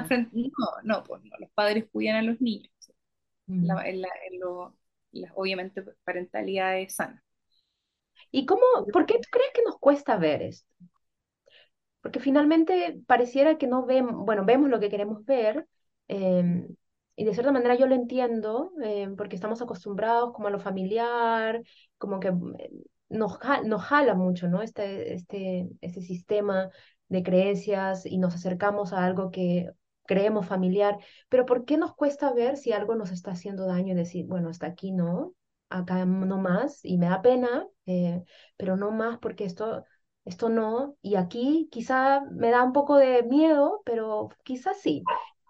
frente- 0.07 0.31
No, 0.33 0.51
no, 0.83 1.03
pues 1.03 1.23
no, 1.23 1.31
los 1.39 1.49
padres 1.51 1.85
cuidan 1.91 2.17
a 2.17 2.21
los 2.23 2.41
niños 2.41 2.71
Mm. 3.49 3.65
la, 3.67 3.87
en 3.89 4.01
la- 4.01 4.09
en 4.31 4.39
lo- 4.39 4.77
la- 5.11 5.31
obviamente 5.35 5.83
parentalidad 6.05 6.77
es 6.79 6.95
sana. 6.95 7.23
¿Y 8.31 8.45
cómo, 8.45 8.61
por 8.91 9.05
qué 9.05 9.13
tú 9.15 9.27
crees 9.31 9.51
que 9.53 9.63
nos 9.63 9.77
cuesta 9.79 10.17
ver 10.17 10.41
esto? 10.41 10.67
Porque 12.01 12.19
finalmente 12.19 12.99
pareciera 13.07 13.57
que 13.57 13.67
no 13.67 13.85
vemos, 13.85 14.25
bueno, 14.25 14.45
vemos 14.45 14.69
lo 14.69 14.79
que 14.79 14.89
queremos 14.89 15.25
ver, 15.25 15.67
eh, 16.07 16.67
y 17.15 17.25
de 17.25 17.33
cierta 17.33 17.51
manera 17.51 17.75
yo 17.75 17.85
lo 17.87 17.95
entiendo, 17.95 18.71
eh, 18.83 19.09
porque 19.17 19.35
estamos 19.35 19.61
acostumbrados 19.61 20.33
como 20.33 20.47
a 20.47 20.51
lo 20.51 20.59
familiar, 20.59 21.61
como 21.97 22.19
que 22.19 22.29
eh, 22.29 22.71
nos, 23.09 23.37
nos 23.65 23.83
jala 23.83 24.15
mucho, 24.15 24.47
¿no? 24.47 24.61
Este, 24.61 25.13
este, 25.13 25.69
este 25.81 26.01
sistema 26.01 26.69
de 27.09 27.23
creencias 27.23 28.05
y 28.05 28.17
nos 28.17 28.33
acercamos 28.33 28.93
a 28.93 29.05
algo 29.05 29.29
que 29.29 29.69
creemos 30.05 30.47
familiar, 30.47 30.97
pero 31.29 31.45
¿por 31.45 31.65
qué 31.65 31.77
nos 31.77 31.95
cuesta 31.95 32.33
ver 32.33 32.57
si 32.57 32.73
algo 32.73 32.95
nos 32.95 33.11
está 33.11 33.31
haciendo 33.31 33.65
daño 33.67 33.93
y 33.93 33.95
decir, 33.95 34.25
bueno, 34.25 34.49
hasta 34.49 34.67
aquí 34.67 34.91
no, 34.91 35.33
acá 35.69 36.05
no 36.05 36.37
más, 36.37 36.83
y 36.83 36.97
me 36.97 37.07
da 37.07 37.21
pena, 37.21 37.67
eh, 37.85 38.23
pero 38.57 38.75
no 38.75 38.91
más 38.91 39.19
porque 39.19 39.45
esto 39.45 39.85
esto 40.25 40.47
no, 40.47 40.95
y 41.01 41.15
aquí 41.15 41.67
quizá 41.71 42.21
me 42.31 42.49
da 42.49 42.63
un 42.63 42.71
poco 42.71 42.95
de 42.95 43.23
miedo, 43.23 43.81
pero 43.85 44.29
quizás 44.43 44.79
sí. 44.79 45.03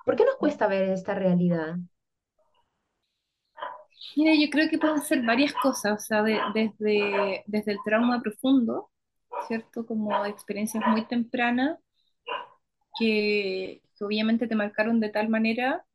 ¿Por 0.05 0.15
qué 0.15 0.23
nos 0.25 0.37
cuesta 0.37 0.67
ver 0.67 0.83
esta 0.89 1.13
realidad? 1.13 1.75
Mira, 4.15 4.33
yo 4.35 4.49
creo 4.49 4.69
que 4.69 4.77
pueden 4.79 5.01
ser 5.01 5.21
varias 5.23 5.53
cosas, 5.53 5.93
o 5.93 5.99
sea, 6.05 6.23
de- 6.23 6.39
desde, 6.53 7.43
desde 7.47 7.71
el 7.73 7.77
trauma 7.85 8.21
profundo, 8.21 8.89
¿cierto? 9.47 9.85
Como 9.85 10.25
experiencias 10.25 10.83
muy 10.87 11.05
tempranas 11.07 11.79
que, 12.97 13.81
que 13.97 14.03
obviamente 14.05 14.47
te 14.47 14.55
marcaron 14.55 14.99
de 14.99 15.09
tal 15.09 15.29
manera 15.29 15.85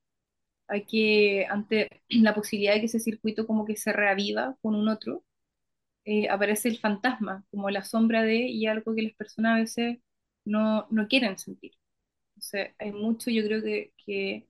hay 0.69 0.85
que, 0.87 1.47
ante 1.51 2.03
la 2.11 2.35
posibilidad 2.35 2.75
de 2.75 2.81
que 2.81 2.87
ese 2.87 3.01
circuito 3.01 3.47
como 3.47 3.67
que 3.67 3.77
se 3.77 3.93
reaviva 3.93 4.57
con 4.63 4.75
un 4.77 4.89
otro, 4.89 5.25
eh, 6.05 6.29
aparece 6.31 6.69
el 6.71 6.79
fantasma, 6.81 7.45
como 7.51 7.71
la 7.71 7.85
sombra 7.85 8.23
de, 8.23 8.37
y 8.49 8.67
algo 8.67 8.95
que 8.95 9.03
las 9.03 9.15
personas 9.15 9.55
a 9.57 9.61
veces 9.61 9.99
no, 10.45 10.87
no 10.91 11.09
quieren 11.09 11.39
sentir. 11.39 11.73
Entonces, 12.39 12.75
hay 12.79 12.93
mucho, 12.93 13.31
yo 13.31 13.43
creo 13.45 13.63
que, 13.63 13.93
que 14.07 14.49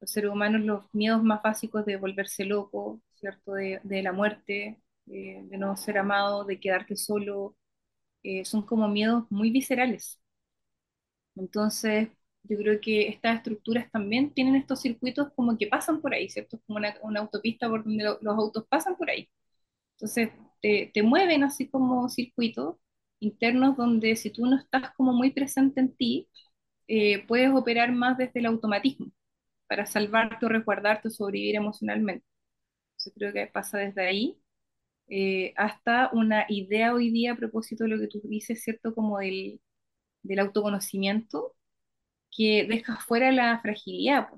los 0.00 0.10
seres 0.10 0.30
humanos, 0.30 0.62
los 0.62 0.84
miedos 0.94 1.22
más 1.22 1.42
básicos 1.42 1.84
de 1.86 1.96
volverse 1.96 2.44
loco, 2.44 3.02
¿cierto? 3.14 3.54
De, 3.54 3.80
de 3.84 4.02
la 4.02 4.12
muerte, 4.12 4.80
eh, 5.08 5.42
de 5.44 5.58
no 5.58 5.76
ser 5.76 5.98
amado, 5.98 6.44
de 6.44 6.60
quedarte 6.60 6.96
solo, 6.96 7.56
eh, 8.24 8.44
son 8.46 8.62
como 8.64 8.88
miedos 8.88 9.24
muy 9.30 9.50
viscerales. 9.52 10.20
Entonces, 11.34 12.08
yo 12.44 12.56
creo 12.58 12.80
que 12.80 13.08
estas 13.08 13.36
estructuras 13.38 13.90
también 13.90 14.32
tienen 14.32 14.56
estos 14.56 14.80
circuitos 14.80 15.28
como 15.34 15.56
que 15.58 15.66
pasan 15.66 16.00
por 16.00 16.14
ahí, 16.14 16.28
¿cierto? 16.28 16.56
Es 16.56 16.62
como 16.66 16.78
una, 16.78 16.94
una 17.02 17.20
autopista 17.20 17.68
por 17.68 17.84
donde 17.84 18.04
lo- 18.04 18.18
los 18.22 18.36
autos 18.38 18.64
pasan 18.68 18.96
por 18.96 19.10
ahí. 19.10 19.28
Entonces, 19.96 20.30
te, 20.62 20.90
te 20.94 21.02
mueven 21.02 21.44
así 21.44 21.68
como 21.68 22.08
circuitos 22.10 22.76
internos 23.20 23.76
donde 23.76 24.16
si 24.16 24.30
tú 24.30 24.46
no 24.46 24.58
estás 24.58 24.92
como 24.96 25.12
muy 25.14 25.32
presente 25.32 25.80
en 25.80 25.94
ti, 25.96 26.28
eh, 26.88 27.26
puedes 27.26 27.50
operar 27.52 27.92
más 27.92 28.18
desde 28.18 28.40
el 28.40 28.46
automatismo 28.46 29.08
para 29.68 29.86
salvarte 29.86 30.46
o 30.46 30.50
resguardarte 30.50 31.08
o 31.08 31.10
sobrevivir 31.12 31.56
emocionalmente. 31.56 32.26
Entonces, 32.92 33.12
creo 33.16 33.32
que 33.34 33.46
pasa 33.48 33.78
desde 33.78 34.06
ahí 34.08 34.38
eh, 35.08 35.54
hasta 35.56 36.10
una 36.12 36.46
idea 36.48 36.94
hoy 36.94 37.10
día 37.10 37.32
a 37.34 37.36
propósito 37.36 37.84
de 37.84 37.90
lo 37.90 38.00
que 38.00 38.08
tú 38.08 38.20
dices, 38.24 38.62
¿cierto? 38.64 38.94
Como 38.94 39.18
del, 39.20 39.60
del 40.22 40.40
autoconocimiento 40.40 41.54
que 42.30 42.66
deja 42.68 42.96
fuera 42.98 43.32
la 43.32 43.60
fragilidad 43.60 44.28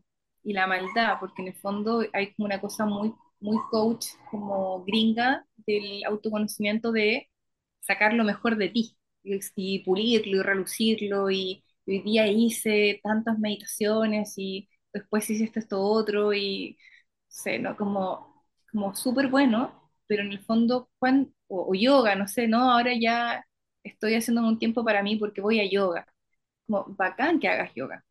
y 0.45 0.53
la 0.53 0.67
maldad, 0.67 1.19
porque 1.21 1.43
en 1.43 1.49
el 1.49 1.55
fondo 1.57 2.05
hay 2.13 2.33
como 2.35 2.47
una 2.47 2.61
cosa 2.61 2.87
muy, 2.87 3.15
muy 3.41 3.59
coach, 3.71 4.07
como 4.31 4.85
gringa, 4.85 5.47
del 5.57 6.05
autoconocimiento 6.05 6.93
de 6.93 7.29
sacar 7.81 8.15
lo 8.15 8.25
mejor 8.25 8.57
de 8.57 8.69
ti 8.71 8.97
y, 9.23 9.41
y 9.57 9.81
pulirlo 9.85 10.39
y 10.39 10.43
relucirlo. 10.43 11.31
Y 11.31 11.65
hoy 11.89 12.01
día 12.03 12.27
hice 12.29 13.01
tantas 13.03 13.39
meditaciones 13.39 14.35
y 14.37 14.69
después 14.93 15.29
hice 15.31 15.45
esto, 15.45 15.59
esto 15.61 15.81
otro 15.83 16.33
y, 16.35 16.79
sé, 17.29 17.59
¿no? 17.59 17.77
Como, 17.77 18.45
como 18.71 18.95
súper 18.95 19.29
bueno, 19.29 19.91
pero 20.07 20.23
en 20.23 20.33
el 20.33 20.41
fondo, 20.45 20.91
cuan- 20.99 21.35
o, 21.49 21.71
o 21.71 21.75
yoga, 21.75 22.15
no 22.17 22.29
sé, 22.29 22.49
¿no? 22.49 22.71
Ahora 22.73 22.93
ya 23.01 23.45
estoy 23.83 24.15
haciendo 24.15 24.43
un 24.47 24.59
tiempo 24.59 24.85
para 24.85 25.03
mí 25.03 25.17
porque 25.17 25.41
voy 25.41 25.61
a 25.61 25.71
yoga 25.71 26.07
como 26.67 26.85
bacán 26.97 27.41
que 27.41 27.49
hagas 27.49 27.73
yoga, 27.75 28.05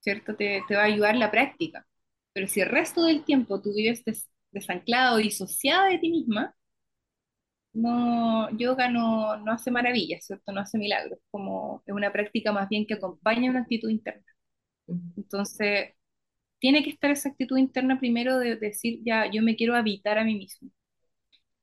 ¿cierto? 0.00 0.36
Te, 0.36 0.62
te 0.68 0.76
va 0.76 0.82
a 0.82 0.84
ayudar 0.86 1.16
la 1.16 1.30
práctica, 1.30 1.86
Pero 2.32 2.48
si 2.48 2.60
el 2.60 2.68
resto 2.70 3.04
del 3.04 3.24
tiempo 3.24 3.60
tú 3.62 3.74
vives 3.74 4.04
des- 4.04 4.30
desanclado 4.52 5.18
disociada 5.18 5.88
de 5.88 5.98
ti 5.98 6.10
misma, 6.10 6.54
no, 7.72 8.50
yoga 8.58 8.88
no, 8.90 9.36
no 9.38 9.52
hace 9.52 9.70
maravillas, 9.70 10.26
¿cierto? 10.26 10.52
No 10.52 10.60
hace 10.60 10.78
milagros, 10.78 11.18
como 11.30 11.82
es 11.86 11.94
una 11.94 12.12
práctica 12.12 12.52
más 12.52 12.68
bien 12.68 12.86
que 12.86 12.94
acompaña 12.94 13.50
una 13.50 13.60
actitud 13.60 13.88
interna. 13.90 14.24
Entonces, 15.16 15.94
tiene 16.60 16.82
que 16.84 16.90
estar 16.90 17.10
esa 17.10 17.30
actitud 17.30 17.58
interna 17.58 17.98
primero 18.00 18.38
de 18.38 18.56
decir, 18.56 19.00
ya, 19.04 19.30
yo 19.30 19.42
me 19.42 19.56
quiero 19.56 19.76
habitar 19.76 20.18
a 20.18 20.24
mí 20.24 20.36
mismo. 20.36 20.70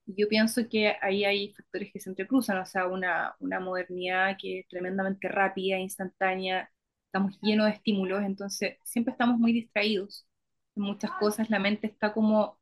Yo 0.07 0.27
pienso 0.29 0.61
que 0.69 0.95
ahí 1.01 1.25
hay 1.25 1.53
factores 1.53 1.91
que 1.91 1.99
se 1.99 2.09
entrecruzan, 2.09 2.59
o 2.59 2.65
sea, 2.65 2.87
una, 2.87 3.35
una 3.39 3.59
modernidad 3.59 4.37
que 4.39 4.59
es 4.59 4.67
tremendamente 4.67 5.27
rápida, 5.27 5.79
instantánea, 5.79 6.69
estamos 7.07 7.39
llenos 7.41 7.65
de 7.67 7.73
estímulos, 7.73 8.23
entonces 8.23 8.77
siempre 8.83 9.13
estamos 9.13 9.39
muy 9.39 9.51
distraídos 9.53 10.27
en 10.75 10.83
muchas 10.83 11.11
cosas, 11.13 11.49
la 11.49 11.57
mente 11.59 11.87
está 11.87 12.13
como 12.13 12.59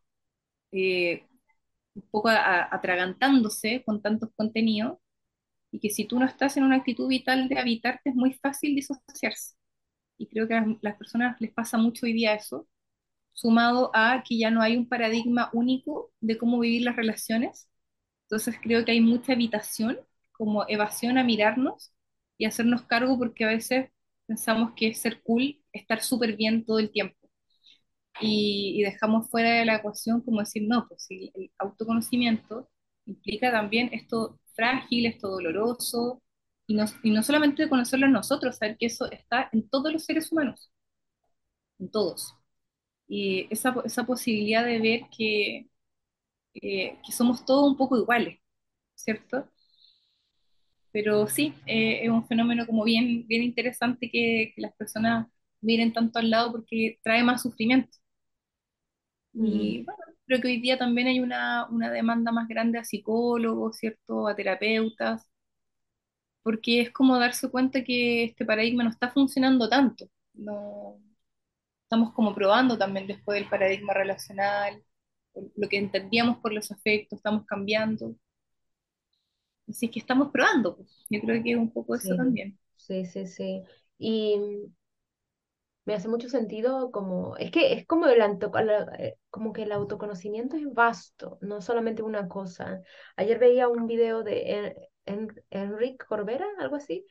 eh, 0.71 1.27
un 1.95 2.03
poco 2.12 2.29
atragantándose 2.29 3.84
con 3.86 4.01
tantos 4.01 4.29
contenidos, 4.36 4.97
y 5.71 5.79
que 5.79 5.89
si 5.89 6.06
tú 6.06 6.19
no 6.19 6.25
estás 6.25 6.58
en 6.58 6.63
una 6.63 6.77
actitud 6.77 7.08
vital 7.08 7.49
de 7.49 7.60
habitarte 7.60 8.10
es 8.12 8.15
muy 8.15 8.34
fácil 8.34 8.75
disociarse. 8.75 9.56
Y 10.17 10.27
creo 10.27 10.47
que 10.47 10.56
a 10.56 10.62
las 10.62 10.77
las 10.82 10.97
personas 10.97 11.39
les 11.41 11.53
pasa 11.53 11.77
mucho 11.77 12.06
hoy 12.06 12.13
día 12.13 12.36
eso, 12.36 12.67
sumado 13.34 13.91
a 13.95 14.23
que 14.27 14.38
ya 14.38 14.51
no 14.51 14.62
hay 14.62 14.77
un 14.77 14.88
paradigma 14.89 15.49
único 15.53 16.12
de 16.21 16.38
cómo 16.38 16.60
vivir 16.60 16.84
las 16.84 16.95
relaciones. 16.95 17.69
Entonces 18.25 18.58
creo 18.62 18.86
que 18.86 18.91
hay 18.93 19.01
mucha 19.01 19.34
evitación, 19.34 19.99
como 20.34 20.65
evasión 20.69 21.17
a 21.17 21.23
mirarnos 21.23 21.93
y 22.38 22.45
hacernos 22.45 22.84
cargo 22.84 23.17
porque 23.19 23.45
a 23.45 23.49
veces 23.49 23.91
pensamos 24.27 24.73
que 24.75 24.89
es 24.89 24.99
ser 25.01 25.21
cool 25.23 25.63
estar 25.73 26.01
súper 26.03 26.36
bien 26.38 26.65
todo 26.65 26.79
el 26.79 26.91
tiempo. 26.91 27.17
Y, 28.21 28.82
dejamos 28.84 29.30
fuera 29.30 29.52
de 29.60 29.65
la 29.65 29.76
ecuación 29.78 30.21
como 30.21 30.39
decir, 30.41 30.63
no, 30.67 30.88
pues 30.88 31.04
si 31.06 31.32
el 31.36 31.52
autoconocimiento 31.58 32.69
implica 33.06 33.52
también 33.52 33.89
esto 33.93 34.39
frágil, 34.56 35.06
esto 35.06 35.30
doloroso, 35.30 36.21
y 36.67 36.76
no, 36.76 36.86
y 37.04 37.12
no 37.12 37.23
solamente 37.23 37.69
conocerlo 37.69 38.06
en 38.08 38.13
nosotros, 38.13 38.58
saber 38.58 38.78
que 38.78 38.86
eso 38.88 39.10
está 39.12 39.49
en 39.52 39.67
todos 39.69 39.91
los 39.91 40.06
seres 40.06 40.32
humanos, 40.32 40.71
en 41.80 41.89
todos. 41.91 42.34
Y 43.08 43.47
esa, 43.52 43.76
esa 43.86 44.06
posibilidad 44.06 44.65
de 44.65 44.80
ver 44.80 45.02
que, 45.15 45.69
eh, 46.56 46.99
que 47.06 47.12
somos 47.13 47.45
todos 47.45 47.69
un 47.71 47.78
poco 47.78 47.97
iguales, 47.97 48.39
¿cierto? 48.95 49.49
Pero 50.91 51.28
sí, 51.28 51.54
eh, 51.65 52.02
es 52.04 52.10
un 52.10 52.26
fenómeno 52.28 52.65
como 52.67 52.84
bien, 52.84 53.26
bien 53.28 53.43
interesante 53.43 54.10
que, 54.12 54.54
que 54.56 54.62
las 54.62 54.73
personas 54.76 55.28
miren 55.62 55.91
tanto 55.93 56.19
al 56.19 56.30
lado 56.30 56.52
porque 56.52 56.99
trae 57.04 57.23
más 57.23 57.41
sufrimiento. 57.41 57.97
Y 59.41 59.84
bueno, 59.86 60.00
creo 60.26 60.41
que 60.41 60.48
hoy 60.48 60.62
día 60.62 60.78
también 60.78 61.08
hay 61.08 61.19
una, 61.19 61.67
una 61.69 61.91
demanda 61.91 62.32
más 62.32 62.48
grande 62.48 62.80
a 62.80 62.86
psicólogos, 62.86 63.78
¿cierto? 63.78 64.28
A 64.28 64.36
terapeutas, 64.36 65.28
porque 66.43 66.82
es 66.82 66.91
como 66.91 67.17
darse 67.19 67.50
cuenta 67.50 67.84
que 67.84 68.26
este 68.26 68.46
paradigma 68.46 68.84
no 68.84 68.89
está 68.89 69.12
funcionando 69.12 69.69
tanto. 69.69 70.08
No, 70.34 70.98
estamos 71.84 72.13
como 72.13 72.36
probando 72.36 72.78
también 72.78 73.08
después 73.08 73.39
del 73.39 73.50
paradigma 73.50 73.93
relacional, 73.93 74.84
lo 75.58 75.69
que 75.69 75.78
entendíamos 75.80 76.39
por 76.39 76.54
los 76.54 76.72
afectos, 76.72 77.19
estamos 77.19 77.46
cambiando. 77.48 78.15
Así 79.67 79.89
que 79.91 80.00
estamos 80.00 80.32
probando, 80.32 80.76
pues. 80.78 81.06
Yo 81.10 81.19
creo 81.22 81.43
que 81.43 81.52
es 81.52 81.58
un 81.58 81.72
poco 81.72 81.96
eso 81.96 82.15
Sí, 82.15 82.15
también. 82.15 82.58
sí, 82.76 83.06
sí, 83.06 83.28
sí. 83.28 83.63
Y 83.98 84.38
Me 85.86 85.93
hace 85.96 86.08
mucho 86.08 86.30
sentido 86.30 86.91
como, 86.91 87.36
es 87.38 87.52
que 87.52 87.74
es 87.74 87.86
como 87.86 88.08
el, 88.08 88.22
auto- 88.22 88.52
la- 88.62 88.91
eh, 89.00 89.17
como 89.30 89.52
que 89.54 89.63
el 89.63 89.72
autoconocimiento 89.74 90.56
es 90.58 90.72
vasto, 90.74 91.38
no 91.41 91.62
solamente 91.62 92.04
una 92.04 92.28
cosa. 92.30 92.82
Ayer 93.17 93.38
veía 93.39 93.67
un 93.67 93.88
video 93.88 94.24
de 94.24 94.52
En- 94.54 94.76
En- 95.06 95.43
Enrique 95.50 96.06
Corbera, 96.08 96.46
algo 96.60 96.78
así, 96.78 97.06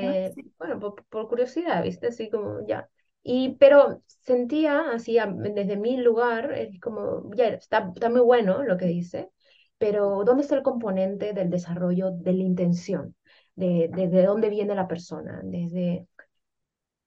¿Ya? 0.00 0.14
eh, 0.18 0.34
Sí, 0.34 0.52
bueno, 0.58 0.78
por, 0.78 1.02
por 1.06 1.28
curiosidad, 1.28 1.82
¿viste? 1.82 2.08
Así 2.08 2.28
como 2.30 2.66
ya. 2.66 2.88
Y, 3.22 3.56
pero 3.58 4.02
sentía 4.06 4.90
así, 4.92 5.16
desde 5.36 5.76
mi 5.76 5.96
lugar, 5.96 6.52
es 6.52 6.78
como, 6.80 7.30
ya, 7.34 7.48
está, 7.48 7.90
está 7.94 8.10
muy 8.10 8.20
bueno 8.20 8.62
lo 8.64 8.76
que 8.76 8.86
dice, 8.86 9.30
pero 9.78 10.24
¿dónde 10.24 10.42
está 10.42 10.54
el 10.56 10.62
componente 10.62 11.32
del 11.32 11.50
desarrollo 11.50 12.10
de 12.12 12.32
la 12.32 12.42
intención? 12.42 13.14
De, 13.54 13.88
de, 13.92 14.08
de 14.08 14.24
dónde 14.24 14.48
viene 14.48 14.74
la 14.74 14.88
persona, 14.88 15.40
desde 15.44 16.06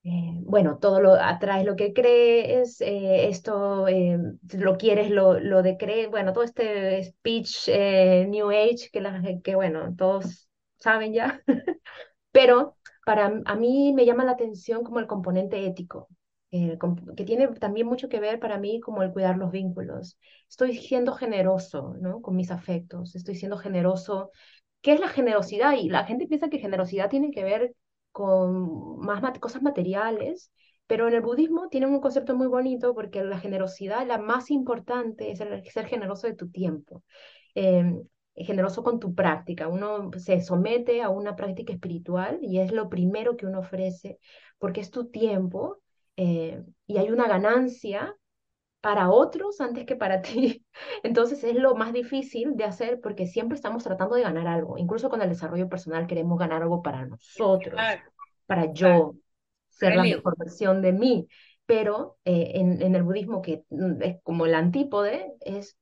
eh, 0.05 0.33
bueno, 0.43 0.77
todo 0.79 1.01
lo 1.01 1.13
atraes 1.15 1.65
lo 1.65 1.75
que 1.75 1.93
crees, 1.93 2.81
eh, 2.81 3.27
esto 3.29 3.87
eh, 3.89 4.19
lo 4.53 4.77
quieres, 4.77 5.11
lo, 5.11 5.39
lo 5.39 5.63
de 5.63 5.77
creer, 5.77 6.09
bueno, 6.09 6.33
todo 6.33 6.43
este 6.45 7.03
speech 7.03 7.67
eh, 7.69 8.27
New 8.29 8.51
Age 8.51 8.89
que, 8.93 9.01
la, 9.01 9.21
que, 9.43 9.55
bueno, 9.55 9.95
todos 9.97 10.49
saben 10.79 11.13
ya, 11.13 11.41
pero 12.31 12.77
para 13.05 13.41
a 13.45 13.55
mí 13.55 13.93
me 13.93 14.05
llama 14.05 14.25
la 14.25 14.31
atención 14.33 14.83
como 14.83 14.99
el 14.99 15.07
componente 15.07 15.65
ético, 15.65 16.09
eh, 16.51 16.77
que 17.17 17.23
tiene 17.25 17.47
también 17.49 17.87
mucho 17.87 18.09
que 18.09 18.19
ver 18.19 18.39
para 18.39 18.57
mí 18.59 18.79
como 18.81 19.03
el 19.03 19.11
cuidar 19.13 19.37
los 19.37 19.51
vínculos. 19.51 20.17
Estoy 20.49 20.77
siendo 20.77 21.13
generoso, 21.13 21.95
¿no? 22.01 22.21
Con 22.21 22.35
mis 22.35 22.51
afectos, 22.51 23.15
estoy 23.15 23.35
siendo 23.35 23.57
generoso 23.57 24.31
¿Qué 24.81 24.93
es 24.93 24.99
la 24.99 25.07
generosidad? 25.09 25.73
Y 25.73 25.89
la 25.89 26.05
gente 26.05 26.27
piensa 26.27 26.49
que 26.49 26.59
generosidad 26.59 27.09
tiene 27.09 27.31
que 27.31 27.43
ver 27.43 27.75
con 28.15 28.99
más 28.99 29.21
mat- 29.21 29.39
cosas 29.39 29.61
materiales, 29.61 30.51
pero 30.87 31.07
en 31.09 31.15
el 31.15 31.21
budismo 31.21 31.67
tienen 31.69 31.89
un 31.91 31.99
concepto 32.01 32.35
muy 32.35 32.47
bonito 32.47 32.93
porque 32.95 33.23
la 33.25 33.39
generosidad, 33.39 34.07
la 34.07 34.17
más 34.19 34.51
importante, 34.51 35.31
es 35.31 35.41
el 35.41 35.65
ser 35.69 35.87
generoso 35.87 36.27
de 36.27 36.35
tu 36.35 36.49
tiempo, 36.49 37.03
eh, 37.55 37.83
generoso 38.35 38.83
con 38.83 38.99
tu 38.99 39.13
práctica. 39.15 39.67
Uno 39.67 40.11
se 40.17 40.41
somete 40.41 41.01
a 41.01 41.09
una 41.09 41.35
práctica 41.35 41.73
espiritual 41.73 42.39
y 42.41 42.59
es 42.59 42.71
lo 42.71 42.89
primero 42.89 43.35
que 43.37 43.45
uno 43.47 43.59
ofrece 43.59 44.19
porque 44.59 44.81
es 44.81 44.91
tu 44.91 45.09
tiempo 45.09 45.79
eh, 46.17 46.63
y 46.87 46.97
hay 46.97 47.11
una 47.11 47.27
ganancia 47.27 48.15
para 48.85 49.09
otros 49.09 49.61
antes 49.61 49.85
que 49.85 49.95
para 49.95 50.21
ti. 50.21 50.63
Entonces 51.03 51.43
es 51.43 51.55
lo 51.55 51.73
más 51.75 51.91
difícil 51.91 52.55
de 52.55 52.65
hacer 52.65 53.01
porque 53.01 53.25
siempre 53.25 53.55
estamos 53.55 53.83
tratando 53.83 54.15
de 54.15 54.21
ganar 54.21 54.47
algo. 54.47 54.77
Incluso 54.77 55.09
con 55.09 55.21
el 55.23 55.29
desarrollo 55.29 55.67
personal 55.69 56.05
queremos 56.05 56.37
ganar 56.37 56.61
algo 56.61 56.83
para 56.83 57.03
nosotros, 57.07 57.89
claro, 57.89 58.11
para 58.45 58.71
yo 58.73 59.15
ser 59.69 59.95
la 59.95 60.05
mejor 60.05 60.37
versión 60.37 60.81
de 60.83 60.93
mí. 60.93 61.27
Pero 61.65 62.19
eh, 62.25 62.51
en, 62.55 62.79
en 62.83 62.95
el 62.95 63.01
budismo, 63.03 63.41
que 63.41 63.65
mm, 63.71 64.01
es 64.03 64.21
como 64.23 64.45
el 64.45 64.53
antípode, 64.53 65.33
es 65.41 65.77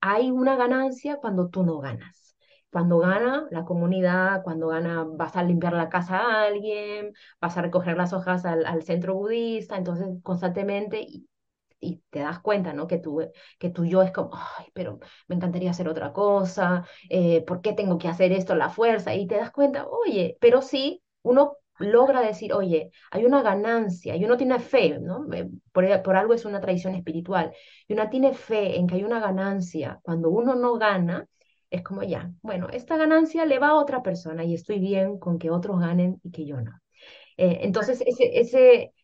hay 0.00 0.30
una 0.30 0.56
ganancia 0.56 1.18
cuando 1.18 1.50
tú 1.50 1.64
no 1.64 1.78
ganas. 1.80 2.36
Cuando 2.70 2.98
gana 2.98 3.46
la 3.50 3.64
comunidad, 3.66 4.42
cuando 4.44 4.68
gana, 4.68 5.04
vas 5.04 5.36
a 5.36 5.42
limpiar 5.42 5.74
la 5.74 5.88
casa 5.90 6.18
a 6.18 6.44
alguien, 6.46 7.12
vas 7.40 7.56
a 7.58 7.62
recoger 7.62 7.96
las 7.98 8.12
hojas 8.14 8.44
al, 8.46 8.66
al 8.66 8.82
centro 8.84 9.14
budista, 9.14 9.76
entonces 9.76 10.08
constantemente, 10.22 11.06
y 11.80 12.02
te 12.10 12.20
das 12.20 12.40
cuenta, 12.40 12.72
¿no? 12.72 12.86
Que 12.86 12.98
tu, 12.98 13.20
que 13.58 13.70
tu 13.70 13.84
yo 13.84 14.02
es 14.02 14.10
como, 14.12 14.30
ay, 14.34 14.66
pero 14.74 14.98
me 15.28 15.36
encantaría 15.36 15.70
hacer 15.70 15.88
otra 15.88 16.12
cosa, 16.12 16.84
eh, 17.08 17.42
¿por 17.42 17.60
qué 17.60 17.72
tengo 17.72 17.98
que 17.98 18.08
hacer 18.08 18.32
esto 18.32 18.52
a 18.54 18.56
la 18.56 18.70
fuerza? 18.70 19.14
Y 19.14 19.26
te 19.26 19.36
das 19.36 19.50
cuenta, 19.52 19.86
oye, 19.88 20.36
pero 20.40 20.62
sí, 20.62 21.02
uno 21.22 21.56
logra 21.78 22.20
decir, 22.22 22.52
oye, 22.52 22.90
hay 23.10 23.24
una 23.24 23.42
ganancia, 23.42 24.16
y 24.16 24.24
uno 24.24 24.36
tiene 24.36 24.58
fe, 24.58 24.98
¿no? 25.00 25.32
Eh, 25.32 25.48
Por, 25.72 26.02
por 26.02 26.16
algo 26.16 26.34
es 26.34 26.44
una 26.44 26.60
tradición 26.60 26.94
espiritual, 26.94 27.52
y 27.86 27.92
uno 27.94 28.08
tiene 28.10 28.34
fe 28.34 28.76
en 28.78 28.86
que 28.86 28.96
hay 28.96 29.04
una 29.04 29.20
ganancia. 29.20 30.00
Cuando 30.02 30.30
uno 30.30 30.54
no 30.56 30.74
gana, 30.78 31.26
es 31.70 31.82
como 31.82 32.02
ya, 32.02 32.32
bueno, 32.42 32.68
esta 32.72 32.96
ganancia 32.96 33.44
le 33.44 33.58
va 33.58 33.68
a 33.68 33.74
otra 33.76 34.02
persona 34.02 34.44
y 34.44 34.54
estoy 34.54 34.78
bien 34.78 35.18
con 35.18 35.38
que 35.38 35.50
otros 35.50 35.78
ganen 35.80 36.18
y 36.22 36.30
que 36.30 36.46
yo 36.46 36.60
no. 36.60 36.72
Eh, 37.38 37.60
entonces, 37.62 38.02
ese, 38.06 38.40
ese, 38.40 38.94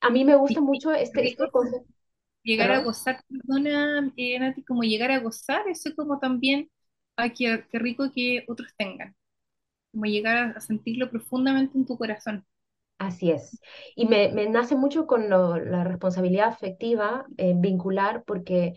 a 0.00 0.10
mí 0.10 0.24
me 0.24 0.36
gusta 0.36 0.60
mucho 0.60 0.92
este, 0.92 1.26
este 1.28 1.50
concepto. 1.50 1.92
Llegar 2.48 2.70
a 2.72 2.80
gozar, 2.80 3.22
perdona, 3.28 4.12
eh, 4.16 4.38
Nati, 4.38 4.64
como 4.64 4.82
llegar 4.82 5.10
a 5.12 5.20
gozar, 5.20 5.68
eso 5.68 5.90
como 5.96 6.18
también, 6.18 6.70
ay, 7.16 7.32
qué, 7.34 7.64
qué 7.70 7.78
rico 7.78 8.10
que 8.14 8.44
otros 8.48 8.70
tengan, 8.76 9.14
como 9.92 10.06
llegar 10.06 10.38
a, 10.38 10.50
a 10.58 10.60
sentirlo 10.62 11.10
profundamente 11.10 11.78
en 11.78 11.86
tu 11.86 11.98
corazón. 11.98 12.46
Así 12.98 13.30
es. 13.30 13.60
Y 13.94 14.06
me, 14.06 14.30
me 14.32 14.48
nace 14.48 14.74
mucho 14.76 15.06
con 15.06 15.30
lo- 15.30 15.56
la 15.58 15.84
responsabilidad 15.84 16.48
afectiva, 16.48 17.26
eh, 17.36 17.54
vincular, 17.56 18.24
porque 18.24 18.74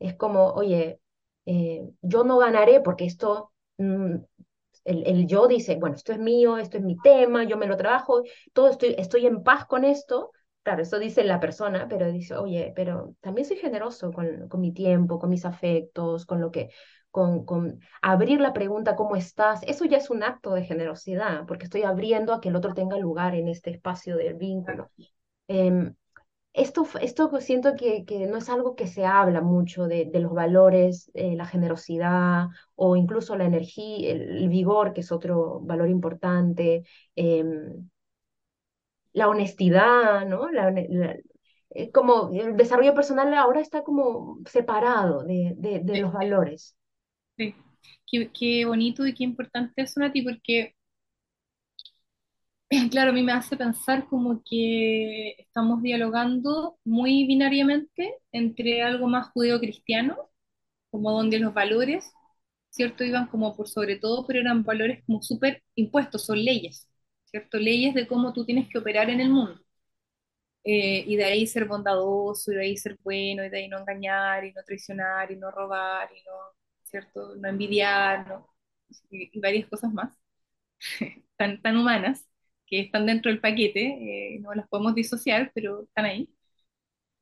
es 0.00 0.14
como, 0.16 0.48
oye, 0.52 1.00
eh, 1.46 1.82
yo 2.02 2.24
no 2.24 2.38
ganaré 2.38 2.80
porque 2.80 3.04
esto, 3.06 3.52
mm, 3.78 4.16
el, 4.84 5.06
el 5.06 5.26
yo 5.26 5.48
dice, 5.48 5.76
bueno, 5.76 5.96
esto 5.96 6.12
es 6.12 6.18
mío, 6.20 6.58
esto 6.58 6.78
es 6.78 6.84
mi 6.84 6.96
tema, 7.00 7.44
yo 7.44 7.56
me 7.58 7.66
lo 7.66 7.76
trabajo, 7.76 8.22
todo 8.54 8.70
estoy, 8.70 8.94
estoy 8.98 9.26
en 9.26 9.42
paz 9.44 9.66
con 9.66 9.84
esto. 9.84 10.32
Claro, 10.70 10.82
eso 10.84 11.00
dice 11.00 11.24
la 11.24 11.40
persona, 11.40 11.88
pero 11.88 12.12
dice, 12.12 12.36
oye, 12.36 12.72
pero 12.76 13.16
también 13.20 13.44
soy 13.44 13.56
generoso 13.56 14.12
con, 14.12 14.48
con 14.48 14.60
mi 14.60 14.72
tiempo, 14.72 15.18
con 15.18 15.28
mis 15.28 15.44
afectos, 15.44 16.24
con 16.26 16.40
lo 16.40 16.52
que, 16.52 16.70
con, 17.10 17.44
con 17.44 17.80
abrir 18.02 18.40
la 18.40 18.52
pregunta, 18.52 18.94
¿cómo 18.94 19.16
estás? 19.16 19.62
Eso 19.64 19.84
ya 19.84 19.96
es 19.96 20.10
un 20.10 20.22
acto 20.22 20.52
de 20.54 20.62
generosidad, 20.64 21.44
porque 21.46 21.64
estoy 21.64 21.82
abriendo 21.82 22.32
a 22.32 22.40
que 22.40 22.50
el 22.50 22.54
otro 22.56 22.72
tenga 22.72 22.96
lugar 22.98 23.34
en 23.34 23.48
este 23.48 23.70
espacio 23.70 24.16
del 24.16 24.34
vínculo. 24.34 24.92
Em, 25.48 25.94
esto, 26.52 26.86
esto 27.00 27.30
siento 27.40 27.74
que, 27.76 28.04
que 28.04 28.26
no 28.26 28.36
es 28.38 28.48
algo 28.48 28.76
que 28.76 28.86
se 28.88 29.06
habla 29.06 29.40
mucho 29.40 29.86
de, 29.88 30.06
de 30.06 30.20
los 30.20 30.32
valores, 30.34 31.10
eh, 31.14 31.36
la 31.36 31.46
generosidad 31.46 32.48
o 32.76 32.96
incluso 32.96 33.36
la 33.36 33.46
energía, 33.46 34.12
el, 34.12 34.22
el 34.38 34.48
vigor, 34.48 34.92
que 34.92 35.02
es 35.02 35.12
otro 35.12 35.60
valor 35.60 35.88
importante, 35.90 36.84
em, 37.16 37.90
la 39.12 39.28
honestidad, 39.28 40.26
¿no? 40.26 40.50
La, 40.50 40.70
la- 40.70 41.16
eh, 41.70 41.90
como 41.92 42.30
el 42.32 42.56
desarrollo 42.56 42.94
personal 42.94 43.32
ahora 43.34 43.60
está 43.60 43.82
como 43.84 44.38
separado 44.46 45.24
de, 45.24 45.54
de, 45.56 45.80
de 45.80 45.98
los 46.00 46.12
valores. 46.12 46.76
Sí. 47.36 47.54
Qué, 48.06 48.30
qué 48.32 48.64
bonito 48.66 49.04
y 49.06 49.14
qué 49.14 49.24
importante 49.24 49.82
es 49.82 49.96
Nati, 49.96 50.22
porque, 50.22 50.74
claro, 52.90 53.10
a 53.10 53.12
mí 53.14 53.22
me 53.22 53.32
hace 53.32 53.56
pensar 53.56 54.06
como 54.08 54.42
que 54.44 55.30
estamos 55.38 55.82
dialogando 55.82 56.78
muy 56.84 57.26
binariamente 57.26 58.16
entre 58.32 58.82
algo 58.82 59.08
más 59.08 59.30
judeo-cristiano, 59.32 60.16
como 60.90 61.12
donde 61.12 61.40
los 61.40 61.54
valores, 61.54 62.12
¿cierto? 62.70 63.04
Iban 63.04 63.28
como 63.28 63.56
por 63.56 63.68
sobre 63.68 63.98
todo, 63.98 64.26
pero 64.26 64.40
eran 64.40 64.64
valores 64.64 65.04
como 65.06 65.22
súper 65.22 65.64
impuestos, 65.76 66.26
son 66.26 66.44
leyes, 66.44 66.88
¿cierto? 67.30 67.58
Leyes 67.58 67.94
de 67.94 68.06
cómo 68.06 68.32
tú 68.32 68.44
tienes 68.44 68.68
que 68.68 68.78
operar 68.78 69.10
en 69.10 69.20
el 69.20 69.30
mundo. 69.30 69.60
Eh, 70.64 71.04
y 71.06 71.16
de 71.16 71.24
ahí 71.24 71.46
ser 71.46 71.64
bondadoso, 71.66 72.52
y 72.52 72.56
de 72.56 72.62
ahí 72.62 72.76
ser 72.76 72.98
bueno, 73.02 73.44
y 73.44 73.48
de 73.48 73.58
ahí 73.58 73.68
no 73.68 73.78
engañar, 73.78 74.44
y 74.44 74.52
no 74.52 74.62
traicionar, 74.64 75.30
y 75.32 75.36
no 75.36 75.50
robar, 75.50 76.10
y 76.14 76.22
no, 76.24 76.32
¿cierto? 76.84 77.34
No 77.36 77.48
envidiar, 77.48 78.28
¿no? 78.28 78.54
Y, 79.10 79.30
y 79.36 79.40
varias 79.40 79.68
cosas 79.68 79.92
más, 79.92 80.14
tan, 81.36 81.60
tan 81.62 81.76
humanas, 81.76 82.26
que 82.66 82.80
están 82.80 83.06
dentro 83.06 83.30
del 83.30 83.40
paquete, 83.40 84.36
eh, 84.36 84.40
no 84.40 84.54
las 84.54 84.68
podemos 84.68 84.94
disociar, 84.94 85.52
pero 85.54 85.84
están 85.84 86.06
ahí. 86.06 86.30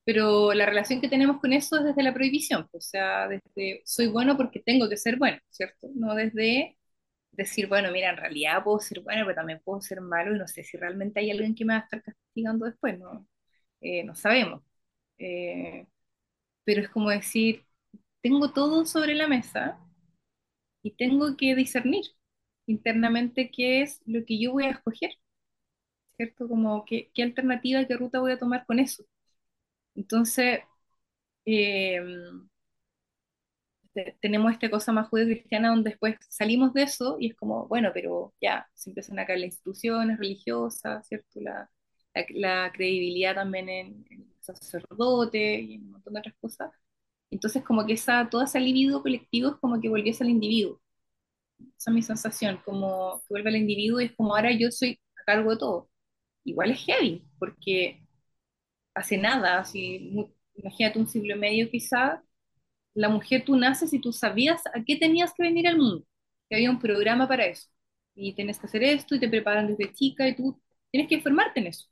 Pero 0.05 0.55
la 0.55 0.67
relación 0.67 1.01
que 1.03 1.09
tenemos 1.09 1.41
con 1.41 1.53
eso 1.53 1.79
es 1.79 1.85
desde 1.85 2.03
la 2.05 2.15
prohibición, 2.15 2.69
pues, 2.73 2.87
o 2.87 2.91
sea, 2.91 3.29
desde 3.29 3.83
soy 3.87 4.09
bueno 4.09 4.37
porque 4.39 4.61
tengo 4.61 4.89
que 4.91 4.97
ser 4.99 5.19
bueno, 5.19 5.39
¿cierto? 5.51 5.89
No 5.95 6.15
desde 6.17 6.78
decir, 7.39 7.69
bueno, 7.69 7.93
mira, 7.93 8.11
en 8.11 8.19
realidad 8.19 8.65
puedo 8.65 8.81
ser 8.81 9.01
bueno, 9.03 9.25
pero 9.27 9.37
también 9.37 9.63
puedo 9.65 9.83
ser 9.83 10.03
malo 10.03 10.37
y 10.37 10.41
no 10.41 10.49
sé 10.49 10.65
si 10.65 10.79
realmente 10.79 11.21
hay 11.21 11.33
alguien 11.33 11.57
que 11.57 11.65
me 11.67 11.75
va 11.75 11.81
a 11.81 11.85
estar 11.85 12.03
castigando 12.05 12.67
después, 12.67 12.99
¿no? 13.01 13.29
Eh, 13.83 14.05
no 14.05 14.15
sabemos. 14.17 14.63
Eh, 15.19 15.87
pero 16.65 16.83
es 16.83 16.91
como 16.91 17.11
decir, 17.11 17.67
tengo 18.23 18.53
todo 18.53 18.87
sobre 18.87 19.15
la 19.15 19.29
mesa 19.29 19.79
y 20.83 20.93
tengo 20.93 21.37
que 21.37 21.55
discernir 21.55 22.05
internamente 22.67 23.51
qué 23.51 23.83
es 23.83 24.03
lo 24.07 24.25
que 24.25 24.41
yo 24.41 24.53
voy 24.53 24.65
a 24.65 24.71
escoger, 24.71 25.13
¿cierto? 26.17 26.49
Como 26.49 26.85
qué, 26.85 27.11
qué 27.15 27.23
alternativa, 27.23 27.85
qué 27.87 27.97
ruta 27.97 28.21
voy 28.21 28.33
a 28.33 28.39
tomar 28.39 28.67
con 28.67 28.79
eso. 28.79 29.05
Entonces, 29.97 30.61
eh, 31.47 32.01
tenemos 34.21 34.53
esta 34.53 34.71
cosa 34.71 34.93
más 34.93 35.09
judío-cristiana 35.09 35.71
donde 35.71 35.91
después 35.91 36.17
salimos 36.29 36.73
de 36.75 36.83
eso 36.85 37.17
y 37.21 37.29
es 37.31 37.37
como, 37.37 37.67
bueno, 37.69 37.91
pero 37.95 38.35
ya, 38.41 38.67
se 38.75 38.91
empiezan 38.91 39.19
a 39.19 39.27
caer 39.27 39.41
las 39.41 39.47
instituciones 39.49 40.19
religiosas, 40.19 41.07
¿cierto? 41.07 41.41
La, 41.41 41.71
la, 42.15 42.25
la 42.65 42.73
credibilidad 42.73 43.35
también 43.35 43.69
en, 43.69 44.05
el 44.11 44.27
sacerdote 44.41 45.61
y 45.61 45.75
en 45.75 45.83
un 45.85 45.91
montón 45.93 46.15
de 46.15 46.21
otras 46.21 46.35
cosas. 46.41 46.71
Entonces, 47.31 47.65
como 47.65 47.87
que 47.87 47.95
esa, 47.95 48.29
todo 48.31 48.43
ese 48.43 48.61
libido 48.61 49.03
colectivo 49.03 49.51
es 49.51 49.57
como 49.57 49.81
que 49.81 49.89
volviese 49.89 50.25
al 50.25 50.31
individuo. 50.31 50.81
Esa 51.79 51.91
es 51.91 51.95
mi 51.95 52.03
sensación, 52.03 52.61
como 52.65 53.21
que 53.23 53.27
vuelve 53.31 53.51
al 53.51 53.57
individuo 53.57 54.01
y 54.01 54.07
es 54.07 54.17
como 54.17 54.35
ahora 54.37 54.53
yo 54.53 54.71
soy 54.71 55.01
a 55.21 55.25
cargo 55.25 55.51
de 55.53 55.59
todo. 55.59 55.91
Igual 56.45 56.73
es 56.73 56.85
heavy, 56.87 57.25
porque 57.39 58.03
hace 58.95 59.17
nada, 59.19 59.61
así, 59.61 60.11
mu- 60.13 60.31
imagínate 60.55 60.99
un 60.99 61.09
siglo 61.09 61.37
y 61.37 61.39
medio 61.39 61.71
quizá, 61.71 62.23
la 62.99 63.09
mujer 63.09 63.45
tú 63.45 63.57
naces 63.57 63.93
y 63.93 64.01
tú 64.01 64.13
sabías 64.13 64.63
a 64.75 64.83
qué 64.85 64.97
tenías 64.97 65.33
que 65.35 65.45
venir 65.45 65.69
al 65.69 65.79
mundo, 65.79 66.05
que 66.49 66.57
había 66.57 66.71
un 66.71 66.81
programa 66.81 67.29
para 67.29 67.47
eso. 67.47 67.69
Y 68.15 68.35
tienes 68.35 68.59
que 68.59 68.67
hacer 68.67 68.83
esto 68.83 69.15
y 69.15 69.21
te 69.21 69.29
preparan 69.29 69.69
desde 69.69 69.93
chica 69.93 70.29
y 70.29 70.35
tú 70.35 70.61
tienes 70.91 71.09
que 71.09 71.15
informarte 71.17 71.61
en 71.61 71.69
eso. 71.69 71.87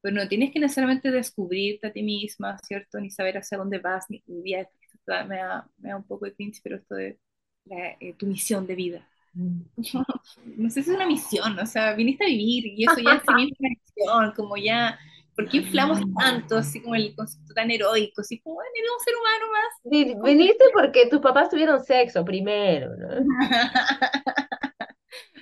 Pero 0.00 0.16
no 0.16 0.28
tienes 0.28 0.52
que 0.52 0.58
necesariamente 0.60 1.10
descubrirte 1.10 1.86
a 1.88 1.92
ti 1.92 2.02
misma, 2.02 2.58
¿cierto? 2.66 3.00
Ni 3.00 3.10
saber 3.10 3.38
hacia 3.38 3.58
dónde 3.58 3.78
vas, 3.78 4.06
ni 4.08 4.22
vida. 4.26 4.60
Esto 4.62 5.28
me 5.28 5.36
da, 5.36 5.68
me 5.78 5.90
da 5.90 5.96
un 5.96 6.04
poco 6.04 6.24
de 6.24 6.34
cringe, 6.34 6.60
pero 6.62 6.76
esto 6.76 6.94
de 6.96 7.18
la, 7.64 7.96
eh, 8.00 8.14
tu 8.18 8.26
misión 8.26 8.66
de 8.66 8.74
vida. 8.74 9.08
Mm. 9.34 9.60
No 10.56 10.70
sé 10.70 10.82
si 10.82 10.90
es 10.90 10.96
una 10.96 11.06
misión, 11.06 11.58
o 11.58 11.66
sea, 11.66 11.94
viniste 11.94 12.24
a 12.24 12.28
vivir 12.28 12.66
y 12.66 12.84
eso 12.84 12.98
ya 13.00 13.14
en 13.14 13.20
sí 13.20 13.34
mismo 13.34 13.56
es 13.60 13.60
una 13.60 13.70
misión, 13.70 14.34
como 14.34 14.56
ya, 14.56 14.98
¿por 15.38 15.48
qué 15.48 15.58
inflamos 15.58 16.00
tanto, 16.18 16.56
así 16.56 16.82
como 16.82 16.96
el 16.96 17.14
concepto 17.14 17.54
tan 17.54 17.70
heroico, 17.70 18.22
así 18.22 18.40
como, 18.40 18.56
bueno, 18.56 18.70
eres 18.74 18.90
un 18.92 19.04
ser 19.04 19.14
humano 19.14 19.46
más? 19.52 20.24
Viniste 20.24 20.64
porque 20.74 21.06
tus 21.06 21.20
papás 21.20 21.48
tuvieron 21.48 21.84
sexo 21.84 22.24
primero, 22.24 22.90
¿no? 22.96 23.24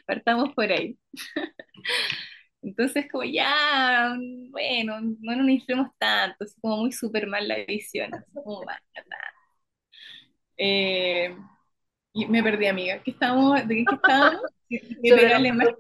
Partamos 0.07 0.53
por 0.55 0.71
ahí. 0.71 0.99
Entonces, 2.61 3.07
como 3.11 3.25
ya, 3.25 4.15
bueno, 4.51 5.01
no 5.01 5.37
nos 5.37 5.49
inflemos 5.49 5.89
tanto, 5.99 6.45
así 6.45 6.61
como 6.61 6.77
muy 6.77 6.93
súper 6.93 7.27
mal 7.27 7.49
la 7.49 7.57
visión, 7.65 8.13
así 8.13 8.31
como 8.35 8.65
Eh, 10.59 11.35
y 12.13 12.27
me 12.27 12.43
perdí, 12.43 12.67
amiga. 12.67 13.03
¿Qué 13.03 13.13
estábamos, 13.13 13.67
¿De 13.67 13.77
qué 13.77 13.95
estábamos? 13.95 14.56
Sobre 15.05 15.29
lo, 15.29 15.39
lo, 15.59 15.71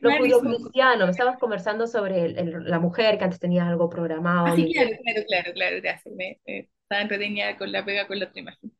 lo 0.00 1.06
me 1.06 1.10
estabas 1.12 1.38
conversando 1.38 1.86
sobre 1.86 2.24
el- 2.24 2.38
el- 2.38 2.64
la 2.70 2.78
mujer 2.80 3.18
que 3.18 3.24
antes 3.24 3.40
tenía 3.40 3.68
algo 3.68 3.88
programado. 3.90 4.52
Así, 4.52 4.64
mi- 4.64 4.72
claro, 4.72 4.90
claro, 5.04 5.24
claro, 5.26 5.52
claro, 5.54 5.76
gracias. 5.82 6.14
Me, 6.14 6.40
eh, 6.46 6.68
estaba 6.82 7.02
entretenida 7.02 7.56
con 7.56 7.70
la 7.72 7.84
pega 7.84 8.06
con 8.06 8.18
la 8.18 8.26
otra 8.26 8.40
imagen. 8.40 8.72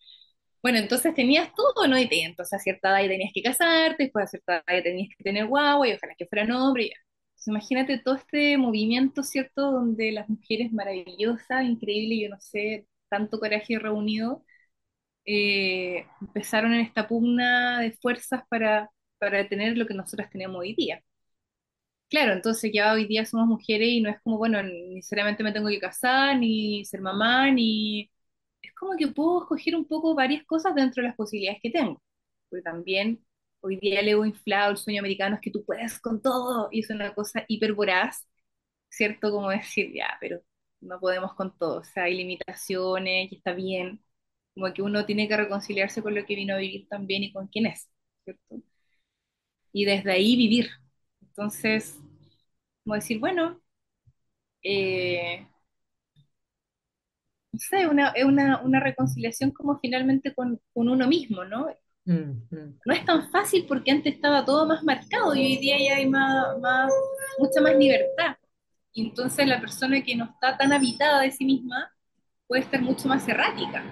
Bueno, 0.62 0.78
entonces 0.78 1.14
tenías 1.14 1.52
todo, 1.54 1.86
¿no? 1.88 1.98
Y 1.98 2.08
te, 2.08 2.22
entonces 2.24 2.54
a 2.54 2.62
cierta 2.62 2.90
edad 2.90 3.02
ya 3.04 3.08
tenías 3.10 3.32
que 3.34 3.42
casarte, 3.42 4.04
después 4.04 4.24
a 4.26 4.28
cierta 4.28 4.54
edad 4.66 4.78
ya 4.78 4.82
tenías 4.84 5.10
que 5.16 5.24
tener 5.24 5.46
guagua 5.46 5.88
y 5.88 5.92
ojalá 5.94 6.14
que 6.18 6.26
fuera 6.26 6.44
hombre. 6.58 6.84
y 6.84 6.88
ya. 6.90 6.96
Entonces, 7.32 7.48
imagínate 7.48 7.98
todo 8.00 8.16
este 8.16 8.58
movimiento, 8.58 9.22
¿cierto? 9.22 9.72
Donde 9.72 10.12
las 10.12 10.28
mujeres 10.28 10.72
maravillosas, 10.72 11.64
increíbles, 11.64 12.20
yo 12.22 12.30
no 12.30 12.40
sé, 12.40 12.86
tanto 13.10 13.40
coraje 13.40 13.78
reunido, 13.78 14.44
eh, 15.26 16.06
empezaron 16.20 16.74
en 16.74 16.80
esta 16.82 17.08
pugna 17.08 17.80
de 17.80 17.92
fuerzas 17.92 18.42
para, 18.48 18.90
para 19.20 19.48
tener 19.48 19.78
lo 19.78 19.86
que 19.86 19.94
nosotras 19.94 20.30
tenemos 20.30 20.60
hoy 20.60 20.74
día. 20.76 21.04
Claro, 22.08 22.32
entonces 22.32 22.72
ya 22.74 22.92
hoy 22.92 23.06
día 23.06 23.24
somos 23.24 23.46
mujeres 23.46 23.88
y 23.88 24.00
no 24.00 24.10
es 24.10 24.20
como, 24.22 24.36
bueno, 24.36 24.60
necesariamente 24.64 25.44
me 25.44 25.52
tengo 25.52 25.68
que 25.68 25.78
casar, 25.78 26.36
ni 26.38 26.84
ser 26.84 27.00
mamá, 27.00 27.50
ni... 27.52 28.10
Es 28.62 28.74
como 28.74 28.96
que 28.96 29.06
puedo 29.08 29.42
escoger 29.42 29.76
un 29.76 29.86
poco 29.86 30.14
varias 30.14 30.44
cosas 30.44 30.74
dentro 30.74 31.02
de 31.02 31.08
las 31.08 31.16
posibilidades 31.16 31.60
que 31.62 31.70
tengo. 31.70 32.02
Porque 32.48 32.62
también 32.64 33.24
hoy 33.60 33.76
día 33.76 34.00
el 34.00 34.08
ego 34.08 34.24
inflado, 34.26 34.72
el 34.72 34.76
sueño 34.78 35.00
americano 35.00 35.36
es 35.36 35.40
que 35.42 35.50
tú 35.52 35.64
puedes 35.64 36.00
con 36.00 36.20
todo 36.22 36.68
y 36.72 36.80
es 36.80 36.90
una 36.90 37.14
cosa 37.14 37.44
hiper 37.48 37.74
voraz, 37.74 38.26
¿cierto? 38.90 39.30
Como 39.32 39.50
decir, 39.50 39.92
ya, 39.94 40.16
pero 40.20 40.42
no 40.80 41.00
podemos 41.00 41.34
con 41.34 41.56
todo, 41.58 41.80
o 41.80 41.84
sea, 41.84 42.04
hay 42.04 42.16
limitaciones 42.16 43.32
y 43.32 43.36
está 43.36 43.52
bien. 43.54 44.02
Como 44.54 44.72
que 44.74 44.82
uno 44.82 45.06
tiene 45.06 45.28
que 45.28 45.36
reconciliarse 45.36 46.02
con 46.02 46.14
lo 46.14 46.24
que 46.26 46.36
vino 46.36 46.54
a 46.54 46.58
vivir 46.58 46.88
también 46.88 47.24
y 47.24 47.32
con 47.32 47.48
quién 47.48 47.66
es, 47.66 47.88
¿cierto? 48.24 48.62
Y 49.72 49.84
desde 49.84 50.12
ahí 50.12 50.36
vivir. 50.36 50.70
Entonces, 51.22 51.98
como 52.84 52.96
decir, 52.96 53.20
bueno, 53.20 53.60
eh, 54.62 55.46
no 57.52 57.58
sé, 57.60 57.86
una, 57.86 58.08
es 58.10 58.24
una, 58.24 58.60
una 58.62 58.80
reconciliación 58.80 59.50
como 59.52 59.78
finalmente 59.78 60.34
con, 60.34 60.60
con 60.72 60.88
uno 60.88 61.06
mismo, 61.06 61.44
¿no? 61.44 61.68
Mm, 62.06 62.46
mm. 62.50 62.80
No 62.84 62.94
es 62.94 63.04
tan 63.04 63.30
fácil 63.30 63.66
porque 63.68 63.90
antes 63.90 64.14
estaba 64.14 64.44
todo 64.44 64.66
más 64.66 64.82
marcado 64.82 65.34
y 65.34 65.40
hoy 65.44 65.56
día 65.58 65.76
ya 65.78 65.96
hay 65.96 66.08
más, 66.08 66.58
más, 66.60 66.90
mucha 67.38 67.60
más 67.60 67.76
libertad. 67.76 68.36
Y 68.92 69.08
entonces 69.08 69.46
la 69.46 69.60
persona 69.60 70.02
que 70.02 70.16
no 70.16 70.24
está 70.26 70.56
tan 70.58 70.72
habitada 70.72 71.20
de 71.22 71.30
sí 71.30 71.44
misma 71.44 71.92
puede 72.46 72.62
estar 72.62 72.82
mucho 72.82 73.08
más 73.08 73.26
errática, 73.28 73.84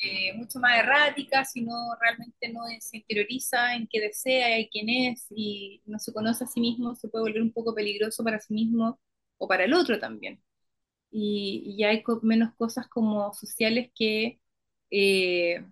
eh, 0.00 0.32
mucho 0.34 0.58
más 0.60 0.78
errática 0.78 1.44
si 1.44 1.62
no 1.62 1.74
realmente 2.00 2.48
no 2.52 2.62
se 2.80 2.98
interioriza 2.98 3.74
en 3.74 3.88
qué 3.88 4.00
desea 4.00 4.58
y 4.60 4.68
quién 4.70 4.88
es 4.88 5.26
y 5.30 5.82
no 5.86 5.98
se 5.98 6.12
conoce 6.12 6.44
a 6.44 6.46
sí 6.46 6.60
mismo, 6.60 6.94
se 6.96 7.08
puede 7.08 7.24
volver 7.24 7.42
un 7.42 7.52
poco 7.52 7.74
peligroso 7.74 8.24
para 8.24 8.40
sí 8.40 8.54
mismo 8.54 9.00
o 9.38 9.48
para 9.48 9.64
el 9.64 9.74
otro 9.74 9.98
también. 10.00 10.42
y, 11.10 11.74
y 11.78 11.84
hay 11.84 12.02
co- 12.02 12.20
menos 12.22 12.54
cosas 12.56 12.88
como 12.88 13.32
sociales 13.34 13.90
que 13.94 14.40
eh, 14.90 15.64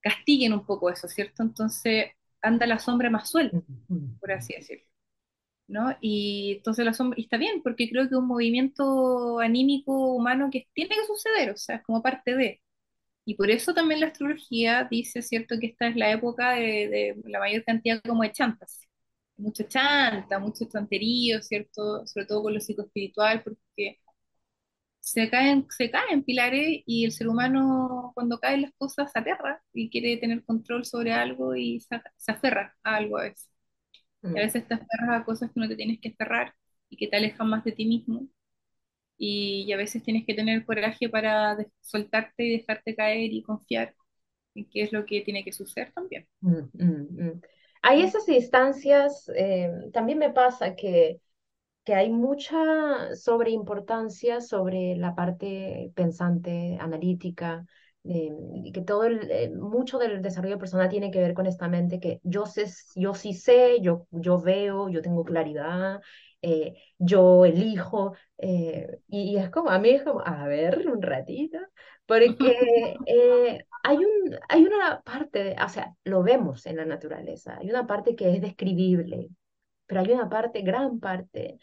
castiguen 0.00 0.52
un 0.52 0.64
poco 0.66 0.90
eso, 0.90 1.08
¿cierto? 1.08 1.42
Entonces 1.42 2.06
anda 2.42 2.66
la 2.66 2.78
sombra 2.78 3.10
más 3.10 3.30
suelta, 3.30 3.58
por 4.20 4.32
así 4.32 4.54
decirlo, 4.54 4.84
¿no? 5.68 5.96
Y 6.00 6.54
entonces 6.58 6.84
la 6.86 6.94
sombra, 6.94 7.18
y 7.20 7.24
está 7.24 7.38
bien, 7.38 7.62
porque 7.62 7.90
creo 7.90 8.08
que 8.08 8.16
un 8.16 8.26
movimiento 8.28 9.40
anímico 9.40 10.14
humano 10.14 10.50
que 10.52 10.68
tiene 10.74 10.90
que 10.96 11.06
suceder, 11.06 11.50
o 11.52 11.56
sea, 11.56 11.78
es 11.78 11.84
como 11.84 12.02
parte 12.02 12.36
de. 12.36 12.62
Y 13.26 13.36
por 13.36 13.50
eso 13.50 13.74
también 13.74 14.00
la 14.00 14.08
astrología 14.08 14.88
dice, 14.90 15.22
¿cierto?, 15.22 15.56
que 15.60 15.68
esta 15.68 15.88
es 15.88 15.96
la 15.96 16.12
época 16.12 16.52
de, 16.54 17.16
de 17.24 17.30
la 17.30 17.40
mayor 17.40 17.64
cantidad 17.64 18.02
como 18.02 18.24
de 18.24 18.32
chantas. 18.32 18.82
Mucho 19.38 19.64
chanta, 19.64 20.40
mucho 20.40 20.66
chanterío, 20.66 21.42
¿cierto? 21.42 22.06
Sobre 22.08 22.26
todo 22.26 22.42
con 22.44 22.54
lo 22.54 22.60
psicoespiritual, 22.60 23.44
porque 23.44 24.00
se 25.00 25.30
caen, 25.30 25.66
se 25.70 25.90
caen 25.90 26.24
pilares 26.24 26.82
y 26.86 27.04
el 27.04 27.12
ser 27.12 27.28
humano 27.28 28.12
cuando 28.14 28.38
caen 28.40 28.62
las 28.62 28.72
cosas 28.78 29.10
se 29.12 29.18
aterra 29.18 29.62
y 29.72 29.88
quiere 29.90 30.16
tener 30.18 30.44
control 30.44 30.84
sobre 30.84 31.12
algo 31.12 31.54
y 31.56 31.80
se, 31.80 32.00
se 32.16 32.32
aferra 32.32 32.76
a 32.82 32.96
algo 32.96 33.18
a 33.18 33.22
veces. 33.24 33.48
Y 34.34 34.40
a 34.40 34.42
Mm, 34.42 34.46
veces 34.46 34.68
te 34.68 34.74
aferras 34.74 35.22
a 35.22 35.24
cosas 35.24 35.50
que 35.52 35.60
no 35.60 35.68
te 35.68 35.76
tienes 35.76 36.00
que 36.00 36.10
aferrar 36.10 36.54
y 36.90 36.96
que 36.98 37.08
te 37.08 37.16
alejan 37.16 37.48
más 37.50 37.64
de 37.64 37.72
ti 37.72 37.86
mismo. 37.86 38.28
Y, 39.18 39.72
a 39.72 39.76
veces 39.76 40.02
tienes 40.02 40.26
que 40.26 40.34
tener 40.34 40.64
coraje 40.64 41.08
para 41.08 41.56
soltarte 41.80 42.44
y 42.44 42.58
dejarte 42.58 42.94
caer 42.94 43.32
y 43.32 43.42
confiar 43.42 43.94
en 44.54 44.68
qué 44.68 44.82
es 44.82 44.92
lo 44.92 45.04
que 45.06 45.22
tiene 45.22 45.44
que 45.44 45.52
suceder 45.52 45.92
también. 45.92 46.26
mm, 46.40 46.58
mm, 46.72 47.24
mm. 47.24 47.40
Hay 47.82 48.02
esas 48.02 48.28
instancias, 48.28 49.30
eh, 49.36 49.70
también 49.92 50.18
me 50.18 50.32
pasa 50.32 50.74
que 50.74 51.20
que 51.86 51.94
hay 51.94 52.10
mucha 52.10 53.14
sobreimportancia 53.14 54.40
sobre 54.40 54.96
la 54.96 55.14
parte 55.14 55.92
pensante, 55.94 56.76
analítica, 56.80 57.64
eh, 58.02 58.32
que 58.74 58.82
todo 58.82 59.04
el, 59.04 59.30
eh, 59.30 59.50
mucho 59.54 59.98
del 59.98 60.20
desarrollo 60.20 60.58
personal 60.58 60.88
tiene 60.88 61.12
que 61.12 61.20
ver 61.20 61.32
con 61.32 61.46
esta 61.46 61.68
mente 61.68 62.00
que 62.00 62.20
yo 62.24 62.44
sé, 62.44 62.66
yo 62.96 63.14
sí 63.14 63.34
sé, 63.34 63.80
yo, 63.80 64.08
yo 64.10 64.40
veo, 64.40 64.88
yo 64.88 65.00
tengo 65.00 65.24
claridad, 65.24 66.00
eh, 66.42 66.74
yo 66.98 67.44
elijo, 67.44 68.14
eh, 68.38 69.00
y, 69.08 69.32
y 69.34 69.36
es 69.38 69.50
como, 69.50 69.70
a 69.70 69.78
mí 69.78 69.90
es 69.90 70.02
como, 70.02 70.20
a 70.24 70.46
ver, 70.46 70.86
un 70.88 71.02
ratito, 71.02 71.58
porque 72.06 72.56
eh, 73.06 73.66
hay 73.82 73.96
un, 73.98 74.38
hay 74.48 74.64
una 74.64 75.00
parte, 75.02 75.44
de- 75.44 75.56
o 75.64 75.68
sea, 75.68 75.94
lo 76.04 76.22
vemos 76.22 76.66
en 76.66 76.76
la 76.76 76.84
naturaleza, 76.86 77.56
hay 77.58 77.70
una 77.70 77.86
parte 77.86 78.16
que 78.16 78.34
es 78.34 78.40
describible, 78.42 79.28
pero 79.86 80.00
hay 80.02 80.12
una 80.12 80.28
parte, 80.28 80.62
gran 80.62 81.00
parte, 81.00 81.58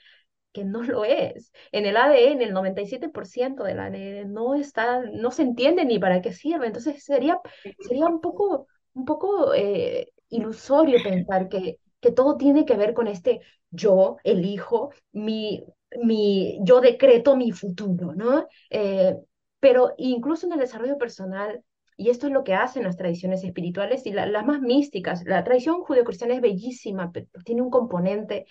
que 0.51 0.63
no 0.65 0.83
lo 0.83 1.03
es. 1.05 1.51
En 1.71 1.85
el 1.85 1.97
ADN, 1.97 2.43
el 2.43 2.53
97% 2.53 3.63
del 3.63 3.79
ADN 3.79 4.25
no 4.25 4.55
está, 4.55 5.01
no 5.01 5.31
se 5.31 5.43
entiende 5.43 5.85
ni 5.85 5.99
para 5.99 6.21
qué 6.21 6.31
sirve. 6.33 6.67
Entonces 6.67 7.03
sería, 7.03 7.39
sería 7.79 8.05
un 8.07 8.21
poco, 8.21 8.67
un 8.93 9.05
poco 9.05 9.53
eh, 9.53 10.11
ilusorio 10.29 11.01
pensar 11.01 11.49
que, 11.49 11.79
que 12.03 12.11
todo 12.13 12.37
tiene 12.37 12.65
que 12.65 12.77
ver 12.77 12.93
con 12.93 13.07
este 13.09 13.41
yo 13.71 14.17
elijo, 14.25 14.91
mi, 15.13 15.65
mi, 16.03 16.59
yo 16.63 16.81
decreto 16.81 17.37
mi 17.37 17.51
futuro, 17.53 18.13
¿no? 18.15 18.47
Eh, 18.69 19.17
pero 19.61 19.93
incluso 19.97 20.45
en 20.47 20.53
el 20.53 20.59
desarrollo 20.59 20.97
personal, 20.99 21.63
y 21.97 22.09
esto 22.11 22.27
es 22.27 22.33
lo 22.33 22.43
que 22.43 22.55
hacen 22.55 22.83
las 22.83 22.97
tradiciones 22.97 23.43
espirituales 23.43 24.05
y 24.05 24.11
la- 24.13 24.25
las 24.27 24.45
más 24.45 24.61
místicas, 24.61 25.23
la 25.25 25.43
tradición 25.43 25.81
judeocristiana 25.83 26.35
es 26.35 26.41
bellísima, 26.41 27.11
pero 27.11 27.27
tiene 27.45 27.61
un 27.63 27.69
componente 27.71 28.45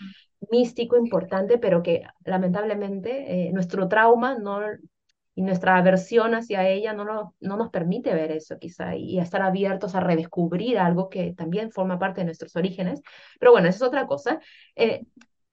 místico 0.50 0.96
importante, 0.96 1.58
pero 1.58 1.82
que 1.82 2.02
lamentablemente 2.24 3.48
eh, 3.48 3.52
nuestro 3.52 3.88
trauma 3.88 4.36
no, 4.38 4.60
y 5.34 5.42
nuestra 5.42 5.76
aversión 5.78 6.34
hacia 6.34 6.68
ella 6.68 6.92
no, 6.92 7.04
lo- 7.04 7.34
no 7.40 7.56
nos 7.56 7.70
permite 7.70 8.14
ver 8.14 8.32
eso 8.32 8.58
quizá 8.58 8.96
y, 8.96 9.18
estar 9.18 9.42
abiertos 9.42 9.94
a 9.94 10.00
redescubrir 10.00 10.78
algo 10.78 11.08
que 11.08 11.32
también 11.34 11.70
forma 11.72 11.98
parte 11.98 12.20
de 12.22 12.26
nuestros 12.26 12.54
orígenes. 12.56 13.00
Pero 13.40 13.52
bueno, 13.52 13.68
eso 13.68 13.76
es 13.84 13.88
otra 13.88 14.06
cosa. 14.06 14.40
Eh, 14.76 15.06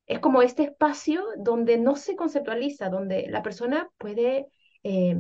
es 0.07 0.19
como 0.19 0.41
este 0.41 0.63
espacio 0.63 1.23
donde 1.37 1.77
no 1.77 1.95
se 1.95 2.15
conceptualiza, 2.15 2.89
donde 2.89 3.27
la 3.29 3.43
persona 3.43 3.89
puede... 3.97 4.47
eh, 4.83 5.17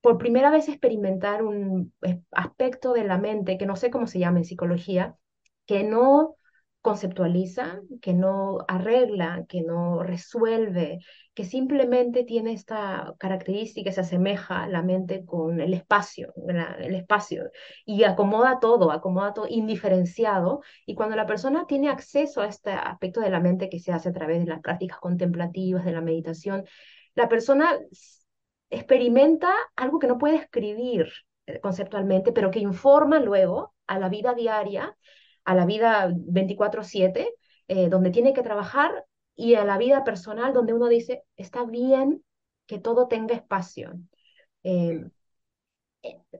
por 0.00 0.18
primera 0.18 0.50
vez 0.50 0.68
experimentar 0.68 1.42
un 1.42 1.92
eh, 2.02 2.20
aspecto 2.32 2.92
de 2.92 3.04
la 3.04 3.18
mente 3.18 3.58
que 3.58 3.66
no 3.66 3.76
sé 3.76 3.90
cómo 3.90 4.06
se 4.06 4.18
llama 4.18 4.38
en 4.38 4.44
psicología, 4.44 5.16
que 5.66 5.84
no 5.84 6.36
conceptualiza, 6.82 7.80
que 8.00 8.14
no 8.14 8.58
arregla, 8.66 9.44
que 9.48 9.62
no 9.62 10.02
resuelve, 10.02 11.00
que 11.34 11.44
simplemente 11.44 12.24
tiene 12.24 12.52
esta 12.52 13.14
característica, 13.18 13.92
se 13.92 14.00
asemeja 14.00 14.66
la 14.66 14.82
mente 14.82 15.24
con 15.24 15.60
el 15.60 15.74
espacio, 15.74 16.32
el 16.78 16.94
espacio, 16.94 17.50
y 17.84 18.04
acomoda 18.04 18.58
todo, 18.60 18.90
acomoda 18.92 19.34
todo 19.34 19.46
indiferenciado. 19.48 20.62
Y 20.86 20.94
cuando 20.94 21.16
la 21.16 21.26
persona 21.26 21.66
tiene 21.66 21.88
acceso 21.90 22.40
a 22.40 22.46
este 22.46 22.70
aspecto 22.72 23.20
de 23.20 23.30
la 23.30 23.40
mente 23.40 23.68
que 23.68 23.78
se 23.78 23.92
hace 23.92 24.08
a 24.08 24.12
través 24.12 24.40
de 24.40 24.46
las 24.50 24.60
prácticas 24.60 24.98
contemplativas, 24.98 25.84
de 25.84 25.92
la 25.92 26.00
meditación, 26.00 26.64
la 27.14 27.28
persona 27.28 27.78
experimenta 28.70 29.52
algo 29.76 29.98
que 29.98 30.06
no 30.06 30.18
puede 30.18 30.36
escribir 30.36 31.08
eh, 31.46 31.60
conceptualmente, 31.60 32.32
pero 32.32 32.50
que 32.50 32.60
informa 32.60 33.18
luego 33.18 33.74
a 33.86 33.98
la 33.98 34.08
vida 34.08 34.34
diaria, 34.34 34.96
a 35.44 35.54
la 35.54 35.66
vida 35.66 36.10
24/7, 36.14 37.32
eh, 37.68 37.88
donde 37.88 38.10
tiene 38.10 38.32
que 38.34 38.42
trabajar, 38.42 39.04
y 39.36 39.54
a 39.54 39.64
la 39.64 39.78
vida 39.78 40.04
personal, 40.04 40.52
donde 40.52 40.74
uno 40.74 40.88
dice, 40.88 41.24
está 41.36 41.64
bien 41.64 42.22
que 42.66 42.78
todo 42.78 43.08
tenga 43.08 43.34
espacio. 43.34 43.92
Eh, 44.64 45.06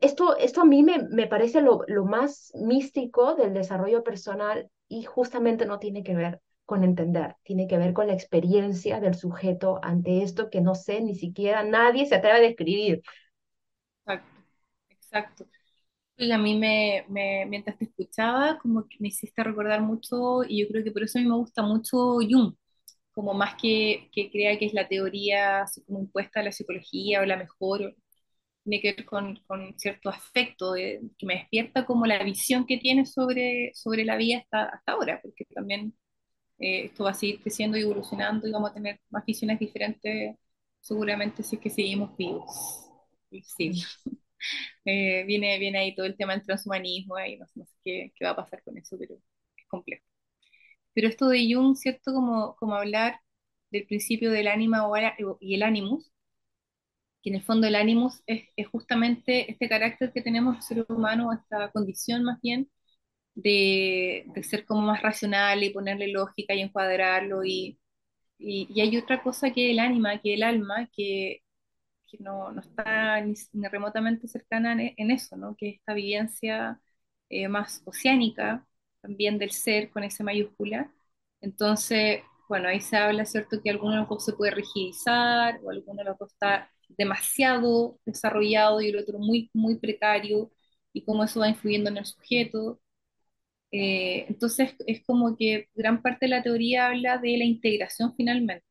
esto, 0.01 0.37
esto 0.37 0.63
a 0.63 0.65
mí 0.65 0.83
me, 0.83 1.03
me 1.11 1.27
parece 1.27 1.61
lo, 1.61 1.83
lo 1.87 2.05
más 2.05 2.53
místico 2.55 3.35
del 3.35 3.55
desarrollo 3.55 4.03
personal 4.05 4.71
y 4.89 5.03
justamente 5.05 5.67
no 5.67 5.79
tiene 5.79 6.03
que 6.03 6.15
ver 6.15 6.41
con 6.65 6.85
entender, 6.85 7.37
tiene 7.43 7.67
que 7.67 7.79
ver 7.79 7.93
con 7.93 8.07
la 8.07 8.13
experiencia 8.15 9.01
del 9.01 9.15
sujeto 9.15 9.81
ante 9.83 10.23
esto 10.23 10.51
que 10.51 10.61
no 10.61 10.75
sé, 10.75 11.01
ni 11.01 11.15
siquiera 11.17 11.65
nadie 11.65 12.07
se 12.07 12.15
atreve 12.17 12.39
a 12.39 12.41
describir. 12.41 13.03
Exacto, 14.05 14.43
exacto. 14.91 15.47
Y 16.23 16.33
a 16.33 16.39
mí 16.39 16.59
me, 16.59 17.05
me- 17.09 17.47
mientras 17.47 17.79
te 17.79 17.87
escuchaba, 17.87 18.59
como 18.59 18.87
que 18.89 18.97
me 19.01 19.09
hiciste 19.09 19.43
recordar 19.43 19.81
mucho, 19.81 20.45
y 20.47 20.61
yo 20.63 20.69
creo 20.69 20.85
que 20.85 20.91
por 20.93 21.03
eso 21.03 21.19
a 21.19 21.23
mí 21.23 21.29
me 21.29 21.37
gusta 21.37 21.63
mucho 21.63 22.17
Jung, 22.29 22.55
como 23.13 23.35
más 23.35 23.55
que, 23.61 24.11
que 24.13 24.31
crea 24.31 24.59
que 24.59 24.67
es 24.67 24.75
la 24.75 24.89
teoría 24.89 25.63
así 25.63 25.83
como 25.85 26.01
impuesta 26.01 26.41
a 26.41 26.45
la 26.45 26.53
psicología 26.53 27.21
o 27.23 27.27
la 27.27 27.37
mejor, 27.39 27.97
tiene 28.65 28.83
que 28.83 28.95
ver 28.95 29.05
con, 29.07 29.37
con 29.47 29.79
cierto 29.79 30.11
aspecto 30.11 30.73
de- 30.75 31.01
que 31.19 31.27
me 31.27 31.35
despierta 31.37 31.87
como 31.87 32.07
la 32.07 32.23
visión 32.25 32.67
que 32.67 32.79
tiene 32.79 33.07
sobre, 33.07 33.73
sobre 33.75 34.05
la 34.05 34.17
vida 34.17 34.39
hasta, 34.41 34.65
hasta 34.67 34.93
ahora, 34.93 35.21
porque 35.23 35.45
también 35.55 35.95
eh, 36.59 36.87
esto 36.87 37.05
va 37.05 37.11
a 37.13 37.15
seguir 37.15 37.41
creciendo 37.43 37.79
y 37.79 37.83
evolucionando 37.83 38.47
y 38.49 38.53
vamos 38.53 38.71
a 38.73 38.75
tener 38.75 39.01
más 39.11 39.25
visiones 39.27 39.59
diferentes 39.61 40.37
seguramente 40.81 41.43
si 41.45 41.57
es 41.57 41.63
que 41.63 41.71
seguimos 41.71 42.17
vivos. 42.17 42.49
Sí, 43.57 43.73
eh, 44.85 45.25
viene, 45.27 45.59
viene 45.59 45.79
ahí 45.79 45.95
todo 45.95 46.07
el 46.07 46.17
tema 46.17 46.35
del 46.35 46.45
transhumanismo, 46.45 47.17
ahí 47.17 47.39
no, 47.39 47.47
no 47.55 47.65
sé 47.67 47.75
qué, 47.85 48.13
qué 48.17 48.25
va 48.25 48.33
a 48.33 48.37
pasar 48.37 48.63
con 48.65 48.77
eso, 48.79 48.97
pero 48.99 49.15
es 49.17 49.67
complejo. 49.69 50.05
Pero 50.95 51.09
esto 51.09 51.29
de 51.29 51.49
Jung, 51.55 51.77
¿cierto? 51.77 52.13
Como, 52.15 52.57
como 52.57 52.75
hablar 52.77 53.21
del 53.71 53.87
principio 53.87 54.31
del 54.33 54.49
ánima 54.49 54.85
y 55.41 55.55
el 55.55 55.63
animus, 55.65 56.13
que 57.23 57.31
en 57.31 57.37
el 57.37 57.43
fondo 57.45 57.67
el 57.67 57.75
animus 57.75 58.23
es, 58.27 58.45
es 58.57 58.67
justamente 58.69 59.51
este 59.51 59.69
carácter 59.69 60.13
que 60.13 60.23
tenemos 60.23 60.57
el 60.57 60.63
ser 60.63 60.87
humano, 60.89 61.33
esta 61.33 61.71
condición 61.71 62.25
más 62.25 62.41
bien, 62.41 62.71
de, 63.35 64.25
de 64.35 64.45
ser 64.45 64.67
como 64.67 64.83
más 64.83 65.03
racional 65.03 65.65
y 65.65 65.71
ponerle 65.73 66.09
lógica 66.13 66.55
y 66.55 66.63
encuadrarlo. 66.63 67.45
Y, 67.45 67.79
y, 68.39 68.69
y 68.75 68.81
hay 68.83 68.97
otra 68.99 69.23
cosa 69.23 69.53
que 69.53 69.71
el 69.73 69.81
ánima, 69.81 70.21
que 70.21 70.35
el 70.35 70.43
alma, 70.45 70.89
que, 70.95 71.41
que 72.11 72.19
no, 72.23 72.59
está 72.59 73.21
ni, 73.21 73.35
remotamente 73.71 74.29
cercana 74.29 74.73
en, 74.73 75.11
eso, 75.11 75.37
¿no? 75.37 75.57
Que 75.57 75.71
es 75.71 75.75
esta 75.77 75.95
vivencia 75.95 76.81
eh, 77.29 77.49
más 77.49 77.83
oceánica 77.87 78.67
también 79.01 79.39
del 79.39 79.53
ser 79.53 79.91
con 79.91 80.05
ese 80.05 80.25
mayúscula. 80.25 80.93
Entonces, 81.41 82.23
bueno, 82.49 82.69
ahí 82.69 82.81
se 82.81 82.97
habla, 82.97 83.25
¿cierto?, 83.25 83.63
que 83.63 83.71
alguno 83.71 83.95
de 84.03 84.07
los 84.09 84.25
se 84.25 84.33
puede 84.35 84.53
rigidizar 84.53 85.61
o 85.63 85.71
alguno 85.71 86.03
de 86.05 86.11
está 86.27 86.71
demasiado 86.99 87.99
desarrollado 88.05 88.81
y 88.81 88.89
el 88.89 88.99
otro 88.99 89.19
muy, 89.19 89.51
muy 89.55 89.79
precario 89.79 90.51
y 90.93 91.05
cómo 91.05 91.25
eso 91.25 91.41
va 91.41 91.49
influyendo 91.49 91.91
en 91.91 91.99
el 91.99 92.07
sujeto. 92.07 92.81
Eh, 93.73 94.27
entonces, 94.29 94.75
es 94.87 95.05
como 95.05 95.37
que 95.37 95.69
gran 95.75 96.03
parte 96.03 96.27
de 96.27 96.31
la 96.31 96.43
teoría 96.43 96.89
habla 96.89 97.19
de 97.19 97.39
la 97.39 97.45
integración 97.45 98.15
finalmente. 98.17 98.67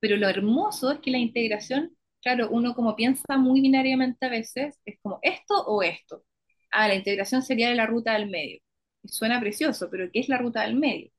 Pero 0.00 0.16
lo 0.16 0.28
hermoso 0.28 0.92
es 0.92 1.00
que 1.00 1.10
la 1.10 1.18
integración, 1.18 1.96
claro, 2.22 2.48
uno 2.50 2.74
como 2.74 2.96
piensa 2.96 3.36
muy 3.38 3.60
binariamente 3.60 4.26
a 4.26 4.28
veces, 4.28 4.78
es 4.84 4.98
como 5.02 5.18
esto 5.22 5.54
o 5.66 5.82
esto. 5.82 6.24
Ah, 6.70 6.88
la 6.88 6.94
integración 6.94 7.42
sería 7.42 7.68
de 7.70 7.74
la 7.76 7.86
ruta 7.86 8.12
del 8.14 8.30
medio. 8.30 8.60
Y 9.02 9.08
suena 9.08 9.40
precioso, 9.40 9.88
pero 9.90 10.10
¿qué 10.12 10.20
es 10.20 10.28
la 10.28 10.38
ruta 10.38 10.62
del 10.62 10.76
medio? 10.76 11.10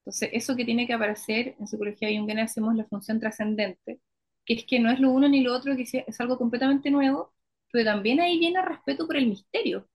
Entonces, 0.00 0.30
eso 0.32 0.56
que 0.56 0.64
tiene 0.64 0.86
que 0.86 0.94
aparecer 0.94 1.56
en 1.58 1.66
psicología 1.66 2.08
junguiana 2.10 2.44
hacemos 2.44 2.74
la 2.76 2.86
función 2.86 3.20
trascendente, 3.20 4.00
que 4.44 4.54
es 4.54 4.64
que 4.66 4.80
no 4.80 4.90
es 4.90 5.00
lo 5.00 5.10
uno 5.10 5.28
ni 5.28 5.42
lo 5.42 5.54
otro, 5.54 5.76
que 5.76 5.82
es 6.06 6.20
algo 6.20 6.38
completamente 6.38 6.90
nuevo, 6.90 7.34
pero 7.72 7.84
también 7.84 8.20
ahí 8.20 8.38
viene 8.38 8.62
respeto 8.62 9.06
por 9.06 9.16
el 9.16 9.26
misterio, 9.28 9.88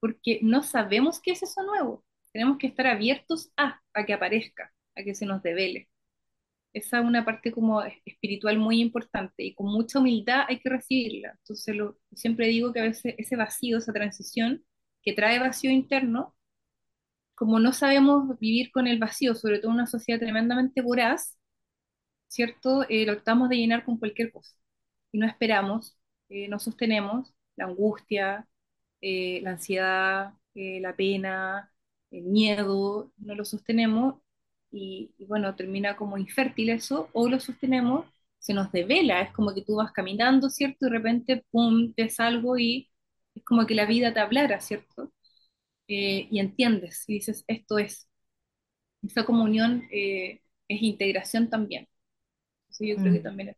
porque 0.00 0.40
no 0.42 0.62
sabemos 0.62 1.20
qué 1.20 1.32
es 1.32 1.42
eso 1.42 1.62
nuevo. 1.64 2.04
Tenemos 2.32 2.58
que 2.58 2.66
estar 2.68 2.86
abiertos 2.86 3.52
a, 3.56 3.80
a 3.94 4.06
que 4.06 4.14
aparezca, 4.14 4.72
a 4.96 5.02
que 5.04 5.14
se 5.14 5.26
nos 5.26 5.42
devele. 5.42 5.88
Esa 6.74 7.00
es 7.00 7.06
una 7.06 7.24
parte 7.24 7.52
como 7.52 7.82
espiritual 8.06 8.58
muy 8.58 8.80
importante 8.82 9.44
y 9.44 9.54
con 9.54 9.68
mucha 9.68 10.00
humildad 10.00 10.44
hay 10.48 10.60
que 10.60 10.70
recibirla. 10.70 11.30
Entonces, 11.40 11.76
siempre 12.14 12.48
digo 12.48 12.72
que 12.74 12.80
a 12.80 12.84
veces 12.84 13.14
ese 13.18 13.36
vacío, 13.36 13.78
esa 13.78 13.92
transición 13.94 14.64
que 15.02 15.14
trae 15.14 15.38
vacío 15.40 15.70
interno, 15.72 16.36
como 17.34 17.58
no 17.60 17.72
sabemos 17.72 18.38
vivir 18.38 18.70
con 18.72 18.86
el 18.86 18.98
vacío, 18.98 19.34
sobre 19.34 19.58
todo 19.58 19.70
en 19.72 19.74
una 19.76 19.86
sociedad 19.86 20.20
tremendamente 20.20 20.82
voraz, 20.82 21.38
¿cierto? 22.28 22.84
Eh, 22.88 23.06
lo 23.06 23.14
tratamos 23.16 23.48
de 23.48 23.56
llenar 23.58 23.84
con 23.84 23.98
cualquier 23.98 24.32
cosa. 24.32 24.56
y 25.12 25.18
no 25.18 25.26
esperamos, 25.28 25.98
eh, 26.30 26.48
no 26.48 26.58
sostenemos 26.60 27.34
la 27.56 27.66
angustia, 27.66 28.48
eh, 29.02 29.40
la 29.42 29.52
ansiedad, 29.52 30.34
eh, 30.54 30.80
la 30.80 30.96
pena, 30.96 31.72
el 32.12 32.24
miedo, 32.24 33.12
no 33.18 33.34
lo 33.36 33.44
sostenemos 33.46 34.16
y, 34.74 35.12
y, 35.18 35.26
bueno, 35.26 35.54
termina 35.56 35.96
como 35.96 36.18
infértil 36.18 36.70
eso, 36.70 37.10
o 37.14 37.28
lo 37.28 37.40
sostenemos, 37.40 38.06
se 38.38 38.54
nos 38.54 38.72
devela, 38.72 39.22
es 39.22 39.32
como 39.32 39.54
que 39.54 39.62
tú 39.62 39.76
vas 39.76 39.92
caminando, 39.92 40.50
¿cierto? 40.50 40.86
Y 40.86 40.90
de 40.90 40.98
repente, 40.98 41.44
pum, 41.50 41.94
ves 41.96 42.20
algo 42.20 42.58
y 42.58 42.90
es 43.34 43.44
como 43.44 43.66
que 43.66 43.74
la 43.76 43.86
vida 43.86 44.14
te 44.14 44.20
hablara, 44.20 44.60
¿cierto? 44.60 45.12
Eh, 45.88 46.28
y 46.30 46.40
entiendes 46.40 47.04
y 47.08 47.14
dices, 47.14 47.44
esto 47.48 47.78
es. 47.78 48.08
Esa 49.02 49.24
comunión 49.24 49.84
eh, 49.92 50.42
es 50.68 50.82
integración 50.82 51.50
también. 51.50 51.88
Entonces 52.68 52.88
yo 52.88 53.00
creo 53.02 53.14
que 53.14 53.20
Mm. 53.20 53.22
también 53.22 53.50
es- 53.50 53.56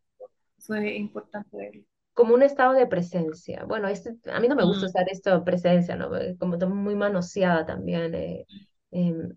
eso 0.59 0.75
es 0.75 0.97
importante 0.97 1.57
verlo. 1.57 1.83
Como 2.13 2.33
un 2.33 2.41
estado 2.43 2.73
de 2.73 2.87
presencia. 2.87 3.63
Bueno, 3.65 3.87
este, 3.87 4.17
a 4.31 4.39
mí 4.39 4.47
no 4.47 4.55
me 4.55 4.63
gusta 4.65 4.85
Mm. 4.85 4.87
usar 4.87 5.05
esto 5.09 5.43
presencia, 5.43 5.95
¿no? 5.95 6.09
Como 6.39 6.57
muy 6.75 6.95
manoseada 6.95 7.65
también. 7.65 8.13
eh, 8.15 8.47
em, 8.91 9.35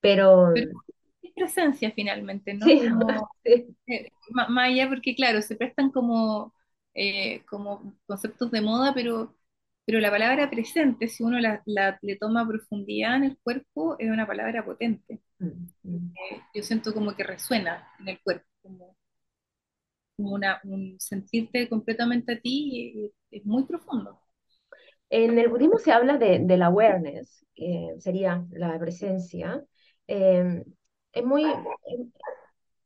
pero 0.00 0.46
Pero 0.52 0.70
es 1.22 1.32
presencia 1.34 1.92
finalmente, 1.92 2.54
¿no? 2.54 2.76
sí, 2.76 2.80
Como 2.80 3.28
sí. 3.44 3.76
eh, 3.86 4.12
más 4.30 4.48
allá 4.70 4.88
porque 4.88 5.14
claro, 5.14 5.42
se 5.42 5.56
prestan 5.56 5.90
como, 5.90 6.54
eh, 6.94 7.44
como 7.46 7.94
conceptos 8.06 8.50
de 8.50 8.60
moda, 8.62 8.94
pero, 8.94 9.36
pero 9.86 10.00
la 10.00 10.10
palabra 10.10 10.50
presente, 10.50 11.08
si 11.08 11.22
uno 11.24 11.38
la, 11.40 11.62
la- 11.66 11.98
le 12.02 12.16
toma 12.16 12.46
profundidad 12.48 13.16
en 13.16 13.24
el 13.24 13.38
cuerpo, 13.38 13.96
es 13.98 14.10
una 14.10 14.26
palabra 14.26 14.64
potente. 14.64 15.20
Mm, 15.40 15.68
mm. 15.84 16.16
Eh, 16.30 16.40
yo 16.54 16.62
siento 16.62 16.92
como 16.94 17.14
que 17.16 17.24
resuena 17.24 17.88
en 18.00 18.08
el 18.08 18.20
cuerpo, 18.22 18.46
como, 18.62 18.96
como 20.16 20.32
una, 20.34 20.60
un 20.64 20.96
sentirte 21.00 21.68
completamente 21.68 22.32
a 22.34 22.40
ti, 22.40 23.10
es 23.30 23.44
muy 23.46 23.64
profundo. 23.64 24.20
En 25.10 25.38
el 25.38 25.48
budismo 25.48 25.78
se 25.78 25.92
habla 25.92 26.18
de, 26.18 26.40
del 26.40 26.62
awareness, 26.62 27.44
que 27.54 27.94
sería 27.98 28.44
la 28.50 28.78
presencia. 28.78 29.64
Em, 30.06 30.64
es 31.12 31.24
muy, 31.24 31.44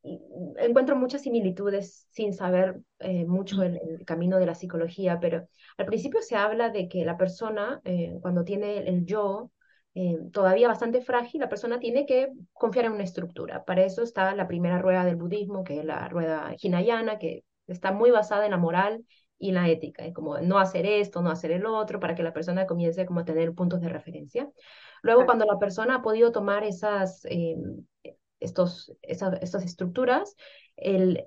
encuentro 0.02 0.96
muchas 0.96 1.22
similitudes 1.22 2.06
sin 2.10 2.32
saber 2.32 2.80
eh, 3.00 3.24
mucho 3.26 3.62
el, 3.62 4.04
camino 4.06 4.38
de 4.38 4.46
la 4.46 4.54
psicología, 4.54 5.18
pero 5.20 5.46
al 5.76 5.86
principio 5.86 6.22
se 6.22 6.36
habla 6.36 6.70
de 6.70 6.88
que 6.88 7.04
la 7.04 7.16
persona, 7.16 7.80
eh, 7.84 8.18
cuando 8.22 8.44
tiene 8.44 8.78
el 8.88 9.04
yo 9.04 9.50
eh, 9.94 10.18
todavía 10.32 10.68
bastante 10.68 11.02
frágil, 11.02 11.40
la 11.40 11.48
persona 11.48 11.78
tiene 11.80 12.06
que 12.06 12.30
confiar 12.52 12.86
en 12.86 12.92
una 12.92 13.04
estructura. 13.04 13.64
Para 13.64 13.84
eso 13.84 14.02
está 14.02 14.34
la 14.34 14.48
primera 14.48 14.78
rueda 14.78 15.04
del 15.04 15.16
budismo, 15.16 15.64
que 15.64 15.80
es 15.80 15.84
la 15.84 16.08
rueda 16.08 16.54
Hinayana, 16.60 17.18
que 17.18 17.44
está 17.66 17.92
muy 17.92 18.10
basada 18.10 18.44
en 18.44 18.52
la 18.52 18.56
moral 18.58 19.04
y 19.38 19.52
la 19.52 19.68
ética, 19.68 20.12
como 20.12 20.38
no 20.40 20.58
hacer 20.58 20.86
esto, 20.86 21.22
no 21.22 21.30
hacer 21.30 21.50
el 21.50 21.66
otro, 21.66 21.98
para 21.98 22.14
que 22.14 22.22
la 22.22 22.32
persona 22.32 22.66
comience 22.66 23.06
como 23.06 23.20
a 23.20 23.24
tener 23.24 23.54
puntos 23.54 23.80
de 23.80 23.88
referencia. 23.88 24.48
Luego, 25.02 25.24
cuando 25.26 25.44
la 25.44 25.58
persona 25.58 25.96
ha 25.96 26.02
podido 26.02 26.32
tomar 26.32 26.64
esas, 26.64 27.24
eh, 27.26 27.56
estos, 28.40 28.92
estas 29.02 29.64
estructuras, 29.64 30.36
él 30.76 31.26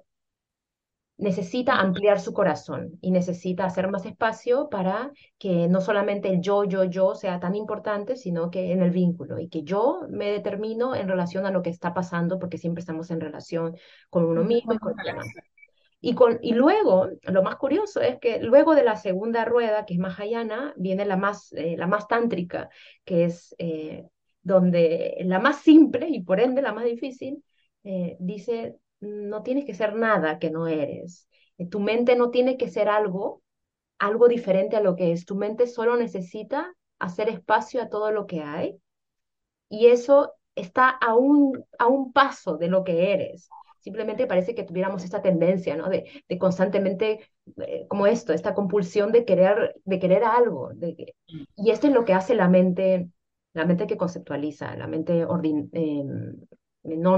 necesita 1.18 1.80
ampliar 1.80 2.20
su 2.20 2.34
corazón 2.34 2.98
y 3.02 3.12
necesita 3.12 3.66
hacer 3.66 3.90
más 3.90 4.06
espacio 4.06 4.68
para 4.70 5.12
que 5.38 5.68
no 5.68 5.80
solamente 5.80 6.30
el 6.30 6.42
yo, 6.42 6.64
yo, 6.64 6.86
yo 6.86 7.16
sea 7.16 7.40
tan 7.40 7.56
importante, 7.56 8.16
sino 8.16 8.50
que 8.50 8.72
en 8.72 8.82
el 8.82 8.92
vínculo 8.92 9.40
y 9.40 9.48
que 9.48 9.64
yo 9.64 10.02
me 10.10 10.32
determino 10.32 10.96
en 10.96 11.08
relación 11.08 11.46
a 11.46 11.52
lo 11.52 11.62
que 11.62 11.70
está 11.70 11.94
pasando, 11.94 12.40
porque 12.40 12.58
siempre 12.58 12.82
estamos 12.82 13.12
en 13.12 13.22
relación 13.22 13.76
con 14.10 14.26
uno 14.26 14.44
mismo 14.44 14.74
y 14.74 14.80
con 14.80 14.94
los 14.96 15.06
demás. 15.06 15.28
Y, 16.06 16.16
con, 16.16 16.38
y 16.42 16.52
luego, 16.54 17.08
lo 17.24 17.44
más 17.44 17.56
curioso 17.56 18.02
es 18.02 18.20
que 18.20 18.40
luego 18.40 18.76
de 18.76 18.84
la 18.84 18.98
segunda 18.98 19.46
rueda, 19.46 19.86
que 19.86 19.94
es 19.94 20.00
Mahayana, 20.02 20.74
viene 20.76 21.06
la 21.06 21.16
más, 21.16 21.54
eh, 21.54 21.78
la 21.78 21.88
más 21.88 22.10
tántrica, 22.10 22.70
que 23.06 23.24
es 23.24 23.56
eh, 23.58 24.06
donde 24.42 25.16
la 25.22 25.40
más 25.40 25.62
simple 25.62 26.10
y 26.10 26.22
por 26.22 26.42
ende 26.42 26.62
la 26.62 26.74
más 26.74 26.84
difícil, 26.84 27.42
eh, 27.86 28.18
dice, 28.20 28.76
no 29.00 29.44
tienes 29.44 29.64
que 29.64 29.74
ser 29.76 29.96
nada 29.96 30.40
que 30.40 30.52
no 30.52 30.68
eres. 30.68 31.30
Tu 31.72 31.80
mente 31.80 32.18
no 32.18 32.32
tiene 32.32 32.58
que 32.58 32.68
ser 32.70 32.90
algo, 32.90 33.42
algo 33.98 34.28
diferente 34.28 34.76
a 34.76 34.82
lo 34.82 34.98
que 34.98 35.14
es. 35.14 35.26
Tu 35.26 35.36
mente 35.36 35.68
solo 35.68 35.96
necesita 35.96 36.76
hacer 37.00 37.30
espacio 37.30 37.82
a 37.82 37.88
todo 37.88 38.12
lo 38.12 38.28
que 38.28 38.42
hay 38.42 38.78
y 39.70 39.88
eso 39.88 40.34
está 40.56 40.90
a 40.90 41.16
un, 41.16 41.66
a 41.80 41.88
un 41.88 42.14
paso 42.14 42.58
de 42.58 42.68
lo 42.68 42.84
que 42.84 43.14
eres. 43.14 43.54
Simplemente 43.84 44.28
parece 44.28 44.56
que 44.56 44.64
tuviéramos 44.64 45.04
esta 45.04 45.22
tendencia, 45.22 45.76
¿no? 45.76 45.90
De, 45.90 46.10
de 46.28 46.38
constantemente, 46.38 47.20
eh, 47.58 47.86
como 47.90 48.08
esto, 48.08 48.32
esta 48.32 48.54
compulsión 48.54 49.12
de 49.12 49.26
querer, 49.26 49.76
de 49.84 50.00
querer 50.00 50.24
algo. 50.24 50.72
De, 50.74 51.14
Mm, 51.28 51.44
y 51.58 51.72
esto 51.72 51.88
es 51.88 51.94
lo 51.94 52.06
que 52.06 52.14
hace 52.14 52.34
la 52.34 52.48
mente, 52.48 53.10
la 53.54 53.66
mente 53.66 53.86
que 53.88 53.98
conceptualiza, 53.98 54.76
la 54.76 54.88
mente 54.88 55.26
ordin, 55.26 55.70
eh, 55.74 56.04
no, 56.84 57.18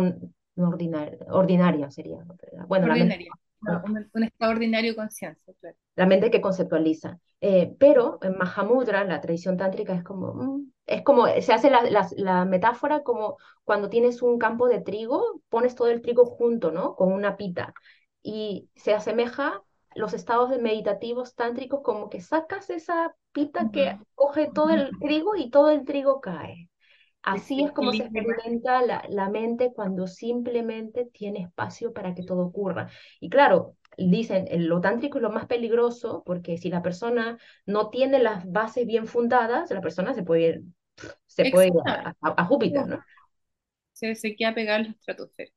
no 0.55 0.68
ordinaria, 0.70 1.20
ordinaria 1.30 1.91
sería. 1.91 2.24
¿no? 2.24 2.36
Bueno, 2.68 2.88
la 2.88 2.95
mente 2.95 3.28
un, 3.68 4.09
un 4.13 4.24
estado 4.24 4.51
ordinario 4.51 4.91
de 4.91 4.95
conciencia, 4.95 5.53
claro. 5.59 5.76
la 5.95 6.05
mente 6.05 6.32
que 6.32 6.41
conceptualiza. 6.41 7.20
Eh, 7.41 7.76
pero 7.80 8.20
en 8.22 8.38
Mahamudra, 8.38 9.03
la 9.03 9.22
tradición 9.22 9.57
tántrica, 9.57 9.93
es 9.93 10.03
como, 10.03 10.34
mm, 10.34 10.72
es 10.88 11.03
como, 11.03 11.28
se 11.28 11.53
hace 11.53 11.70
la, 11.70 11.84
la- 11.84 12.09
la 12.18 12.45
metáfora 12.45 13.03
como 13.03 13.38
cuando 13.63 13.89
tienes 13.89 14.22
un 14.22 14.39
campo 14.39 14.68
de 14.68 14.82
trigo, 14.82 15.41
pones 15.49 15.76
todo 15.76 15.89
el 15.89 16.01
trigo 16.01 16.26
junto, 16.26 16.72
¿no? 16.72 16.95
Con 16.95 17.11
una 17.13 17.38
pita. 17.38 17.74
Y 18.24 18.70
se 18.76 18.93
asemeja 18.93 19.63
los 19.93 20.13
estados 20.13 20.49
de 20.49 20.57
meditativos 20.59 21.36
tántricos 21.36 21.82
como 21.84 22.09
que 22.09 22.22
sacas 22.22 22.70
esa 22.70 23.16
pita 23.32 23.70
que 23.72 23.97
coge 24.16 24.47
todo 24.51 24.70
el 24.72 24.97
trigo 24.99 25.36
y 25.36 25.49
todo 25.49 25.70
el 25.72 25.86
trigo 25.86 26.22
cae. 26.22 26.70
Sí, 27.32 27.39
Así 27.39 27.63
es 27.63 27.71
sí, 27.71 27.76
qué 27.78 27.88
como 27.88 27.93
se 27.93 28.03
experimenta 28.03 28.82
la, 28.84 29.03
la 29.09 29.30
mente 29.30 29.73
cuando 29.73 30.05
simplemente 30.07 31.05
tiene 31.11 31.39
espacio 31.41 31.91
para 31.93 32.13
que 32.13 32.23
todo 32.23 32.41
ocurra. 32.45 32.89
Y 33.19 33.30
claro, 33.30 33.76
dicen, 33.97 34.47
lo 34.69 34.80
tántrico 34.80 35.17
es 35.17 35.23
lo 35.23 35.32
más 35.32 35.47
peligroso 35.47 36.21
porque 36.26 36.57
si 36.59 36.69
la 36.69 36.84
persona 36.84 37.39
no 37.65 37.89
tiene 37.89 38.19
las 38.19 38.49
bases 38.51 38.86
bien 38.86 39.07
fundadas, 39.07 39.71
la 39.71 39.82
persona 39.82 40.13
se 40.13 40.21
puede 40.23 40.41
ir, 40.49 40.63
se 41.28 41.45
puede 41.47 41.67
ir 41.69 41.73
a, 41.86 42.15
a- 42.21 42.36
a 42.41 42.45
Júpiter, 42.45 42.88
¿no? 42.88 43.05
Se, 43.93 44.15
se 44.15 44.36
queda 44.36 44.53
pegada 44.53 44.80
a 44.80 44.84
la 44.84 44.89
estratosfera. 44.89 45.51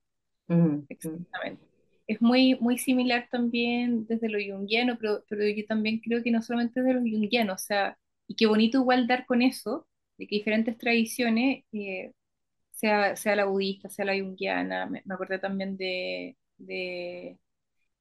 Ujú. 0.48 0.86
Exactamente. 0.88 1.66
Es 2.06 2.22
muy, 2.22 2.56
muy 2.60 2.78
similar 2.78 3.28
también 3.30 4.06
desde 4.06 4.28
lo 4.30 4.38
junguiano, 4.40 4.98
pero, 5.00 5.24
pero 5.28 5.44
yo 5.48 5.66
también 5.66 6.00
creo 6.00 6.22
que 6.22 6.30
no 6.30 6.42
solamente 6.42 6.82
desde 6.82 6.94
lo 6.94 7.00
junguiano, 7.02 7.54
o 7.54 7.58
sea, 7.58 7.98
y 8.26 8.36
qué 8.36 8.46
bonito 8.46 8.78
igual 8.80 9.06
dar 9.06 9.26
con 9.26 9.42
eso, 9.42 9.86
de 10.18 10.26
que 10.26 10.36
diferentes 10.36 10.78
tradiciones, 10.78 11.64
eh, 11.72 12.12
sea, 12.72 13.16
sea 13.16 13.36
la 13.36 13.46
budista, 13.46 13.88
sea 13.90 14.04
la 14.06 14.14
junguiana, 14.18 14.86
me, 14.86 15.02
me 15.04 15.14
acordé 15.14 15.38
también 15.38 15.76
de, 15.76 16.36
de 16.58 17.38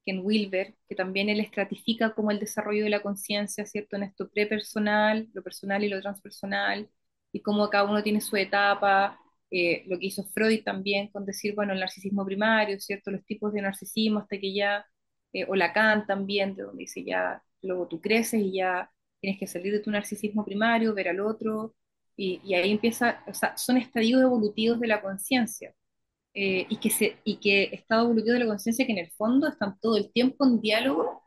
Ken 0.06 0.22
Wilber, 0.24 0.76
que 0.88 0.96
también 0.96 1.30
él 1.30 1.40
estratifica 1.42 2.14
como 2.14 2.32
el 2.32 2.40
desarrollo 2.40 2.84
de 2.84 2.90
la 2.90 3.02
conciencia, 3.02 3.66
¿cierto? 3.66 3.98
En 3.98 4.04
esto 4.04 4.30
prepersonal, 4.30 5.28
lo 5.34 5.44
personal 5.44 5.84
y 5.84 5.90
lo 5.90 6.02
transpersonal, 6.02 6.90
y 7.32 7.42
cómo 7.42 7.70
cada 7.70 7.84
uno 7.90 8.02
tiene 8.04 8.22
su 8.22 8.36
etapa, 8.38 9.20
eh, 9.52 9.84
lo 9.88 10.00
que 10.00 10.08
hizo 10.08 10.24
Freud 10.26 10.64
también 10.64 11.10
con 11.10 11.26
decir, 11.26 11.56
bueno, 11.56 11.74
el 11.74 11.80
narcisismo 11.80 12.26
primario, 12.26 12.80
¿cierto? 12.80 13.12
Los 13.12 13.26
tipos 13.26 13.54
de 13.54 13.62
narcisismo 13.62 14.20
hasta 14.20 14.38
que 14.40 14.54
ya, 14.54 14.86
eh, 15.34 15.46
o 15.48 15.56
Lacan 15.56 16.06
también, 16.08 16.56
de 16.56 16.64
donde 16.64 16.82
dice 16.84 17.04
ya, 17.04 17.44
luego 17.62 17.88
tú 17.88 18.00
creces 18.02 18.42
y 18.42 18.54
ya 18.54 18.90
tienes 19.20 19.40
que 19.40 19.48
salir 19.48 19.74
de 19.74 19.80
tu 19.82 19.92
narcisismo 19.92 20.46
primario, 20.46 20.94
ver 20.94 21.10
al 21.10 21.20
otro, 21.20 21.76
y, 22.18 22.42
y 22.44 22.56
ahí 22.56 22.72
empieza, 22.72 23.24
o 23.28 23.34
sea, 23.36 23.58
son 23.58 23.78
estadios 23.78 24.22
evolutivos 24.22 24.80
de 24.82 24.88
la 24.88 25.02
conciencia 25.02 25.74
eh, 26.34 26.68
y 26.70 26.78
que, 26.78 26.90
se, 26.92 27.18
y 27.26 27.38
que 27.40 27.66
estado 27.74 28.06
evolutivo 28.06 28.34
de 28.34 28.40
la 28.42 28.48
conciencia 28.48 28.86
que 28.86 28.94
en 28.94 29.00
el 29.00 29.12
fondo 29.12 29.48
están 29.50 29.80
todo 29.80 29.98
el 29.98 30.12
tiempo 30.14 30.46
en 30.46 30.62
diálogo 30.62 31.24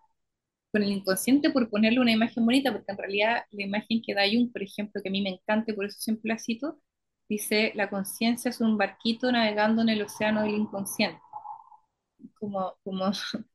con 0.72 0.82
el 0.82 0.91
inconsciente 0.93 1.51
por 1.51 1.70
ponerle 1.70 2.01
una 2.01 2.12
imagen 2.12 2.45
bonita, 2.45 2.72
porque 2.72 2.93
en 2.93 2.99
realidad 2.99 3.45
la 3.51 3.64
imagen 3.64 4.03
que 4.03 4.14
da 4.14 4.22
Jung, 4.30 4.53
por 4.53 4.62
ejemplo, 4.62 5.03
que 5.03 5.09
a 5.09 5.12
mí 5.12 5.22
me 5.22 5.30
encanta 5.30 5.74
por 5.74 5.84
eso 5.86 5.99
siempre 6.01 6.28
la 6.30 6.38
cito, 6.38 6.80
dice, 7.28 7.72
la 7.74 7.91
conciencia 7.91 8.51
es 8.51 8.61
un 8.61 8.76
barquito 8.78 9.30
navegando 9.32 9.82
en 9.82 9.91
el 9.91 10.03
océano 10.03 10.43
del 10.43 10.55
inconsciente. 10.55 11.20
Como, 12.38 12.74
como, 12.84 13.11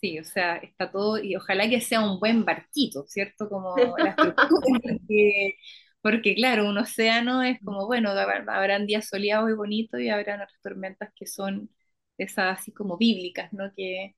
sí, 0.00 0.18
o 0.18 0.24
sea, 0.24 0.56
está 0.56 0.90
todo, 0.90 1.18
y 1.18 1.36
ojalá 1.36 1.68
que 1.68 1.80
sea 1.80 2.00
un 2.00 2.20
buen 2.20 2.44
barquito, 2.44 3.04
¿cierto? 3.08 3.48
Como 3.48 3.76
la 3.98 4.10
estructura, 4.10 4.36
porque, 4.82 5.56
porque 6.04 6.36
claro, 6.36 6.68
un 6.70 6.78
océano 6.78 7.42
es 7.44 7.60
como, 7.64 7.86
bueno, 7.88 8.10
habrá- 8.12 8.44
habrán 8.56 8.86
días 8.86 9.08
soleados 9.08 9.50
y 9.50 9.54
bonitos 9.54 10.00
y 10.02 10.10
habrán 10.10 10.42
otras 10.42 10.60
tormentas 10.62 11.10
que 11.16 11.26
son 11.28 11.70
esas 12.18 12.60
así 12.60 12.72
como 12.72 12.98
bíblicas, 12.98 13.52
¿no? 13.54 13.72
Que, 13.76 14.16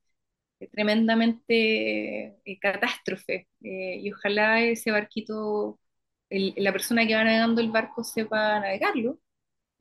que 0.61 0.69
tremendamente 0.69 2.39
eh, 2.45 2.59
catástrofe. 2.61 3.49
eh, 3.63 3.99
y 4.03 4.13
ojalá 4.13 4.63
ese 4.63 4.91
barquito, 4.91 5.81
el- 6.31 6.55
la 6.59 6.73
persona 6.73 7.07
que 7.07 7.15
va 7.15 7.25
navegando 7.25 7.61
el 7.61 7.71
barco 7.71 8.05
sepa 8.05 8.61
navegarlo, 8.61 9.21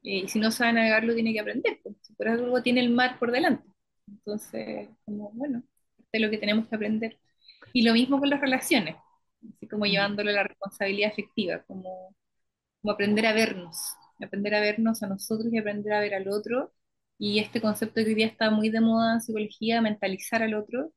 eh, 0.04 0.20
y 0.26 0.28
si 0.30 0.40
no 0.40 0.52
sabe 0.52 0.74
navegarlo 0.74 1.14
tiene 1.16 1.34
que 1.34 1.40
aprender, 1.42 1.80
pues, 1.84 1.96
por 2.18 2.28
algo 2.28 2.62
tiene 2.64 2.82
el 2.82 2.90
mar 2.92 3.18
por 3.20 3.32
delante. 3.32 3.68
Entonces, 4.08 4.90
como, 5.06 5.32
bueno, 5.34 5.64
parte 5.98 6.10
de 6.14 6.20
lo 6.22 6.30
que 6.32 6.38
tenemos 6.38 6.68
que 6.68 6.76
aprender. 6.76 7.20
Y 7.74 7.84
lo 7.84 7.94
mismo 7.94 8.20
con 8.20 8.30
las 8.30 8.42
relaciones, 8.42 8.96
así 9.66 9.70
como 9.70 9.86
llevándolo 9.86 10.30
a 10.32 10.34
la 10.34 10.44
responsabilidad 10.44 11.12
afectiva, 11.12 11.64
como, 11.68 12.16
como 12.82 12.94
aprender 12.94 13.26
a 13.26 13.34
vernos, 13.34 13.78
aprender 14.24 14.56
a 14.56 14.62
vernos 14.62 15.04
a 15.04 15.08
nosotros 15.08 15.54
y 15.54 15.58
aprender 15.60 15.94
a 15.94 16.00
ver 16.02 16.16
al 16.16 16.28
otro. 16.30 16.74
Y 17.18 17.40
este 17.40 17.62
concepto 17.62 17.96
que 17.96 18.08
hoy 18.10 18.16
día 18.16 18.28
está 18.28 18.52
muy 18.52 18.70
de 18.70 18.82
moda 18.82 19.16
en 19.16 19.22
psicología, 19.22 19.82
mentalizar 19.82 20.44
al 20.44 20.56
otro, 20.56 20.92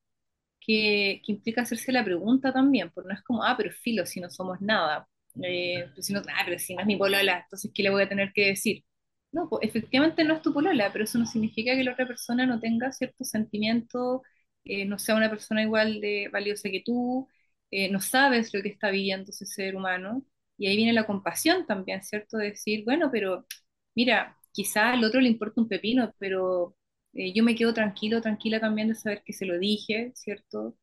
que, 0.60 1.22
que 1.24 1.32
implica 1.32 1.62
hacerse 1.62 1.92
la 1.92 2.04
pregunta 2.04 2.52
también, 2.52 2.90
porque 2.94 3.08
no 3.08 3.14
es 3.14 3.22
como, 3.24 3.44
ah, 3.44 3.54
pero 3.56 3.70
filo, 3.72 4.06
si 4.06 4.20
no 4.20 4.30
somos 4.30 4.60
nada, 4.60 5.08
eh, 5.42 5.86
pues 5.94 6.06
si 6.06 6.12
no, 6.12 6.20
ah, 6.20 6.42
pero 6.44 6.58
si 6.58 6.74
no 6.74 6.80
es 6.82 6.86
mi 6.86 6.96
polola, 6.96 7.40
entonces 7.44 7.70
¿qué 7.74 7.82
le 7.82 7.90
voy 7.90 8.02
a 8.02 8.08
tener 8.08 8.32
que 8.34 8.46
decir? 8.48 8.84
No, 9.32 9.48
pues 9.48 9.68
efectivamente 9.68 10.24
no 10.24 10.34
es 10.34 10.42
tu 10.42 10.52
polola, 10.54 10.90
pero 10.92 11.04
eso 11.04 11.18
no 11.18 11.26
significa 11.26 11.74
que 11.74 11.84
la 11.84 11.92
otra 11.92 12.06
persona 12.06 12.46
no 12.46 12.60
tenga 12.60 12.92
ciertos 12.92 13.28
sentimientos, 13.30 14.22
eh, 14.64 14.84
no 14.86 14.98
sea 14.98 15.16
una 15.16 15.30
persona 15.30 15.62
igual 15.62 16.00
de 16.00 16.28
valiosa 16.32 16.70
que 16.70 16.82
tú, 16.84 17.28
eh, 17.70 17.90
no 17.90 18.00
sabes 18.00 18.54
lo 18.54 18.62
que 18.62 18.68
está 18.70 18.90
viviendo 18.90 19.30
ese 19.30 19.46
ser 19.46 19.76
humano, 19.76 20.24
y 20.56 20.66
ahí 20.68 20.76
viene 20.76 20.92
la 20.92 21.06
compasión 21.06 21.66
también, 21.66 22.02
¿cierto? 22.02 22.36
De 22.38 22.50
decir, 22.50 22.84
bueno, 22.84 23.10
pero 23.12 23.46
mira, 23.94 24.36
quizá 24.52 24.92
al 24.92 25.04
otro 25.04 25.20
le 25.20 25.28
importa 25.28 25.60
un 25.60 25.68
pepino, 25.68 26.14
pero 26.18 26.76
eh, 27.14 27.32
yo 27.34 27.44
me 27.44 27.54
quedo 27.54 27.72
tranquilo, 27.74 28.20
tranquila 28.20 28.60
también 28.60 28.88
de 28.88 28.94
saber 28.94 29.22
que 29.24 29.32
se 29.32 29.46
lo 29.46 29.58
dije, 29.58 30.12
¿cierto? 30.14 30.76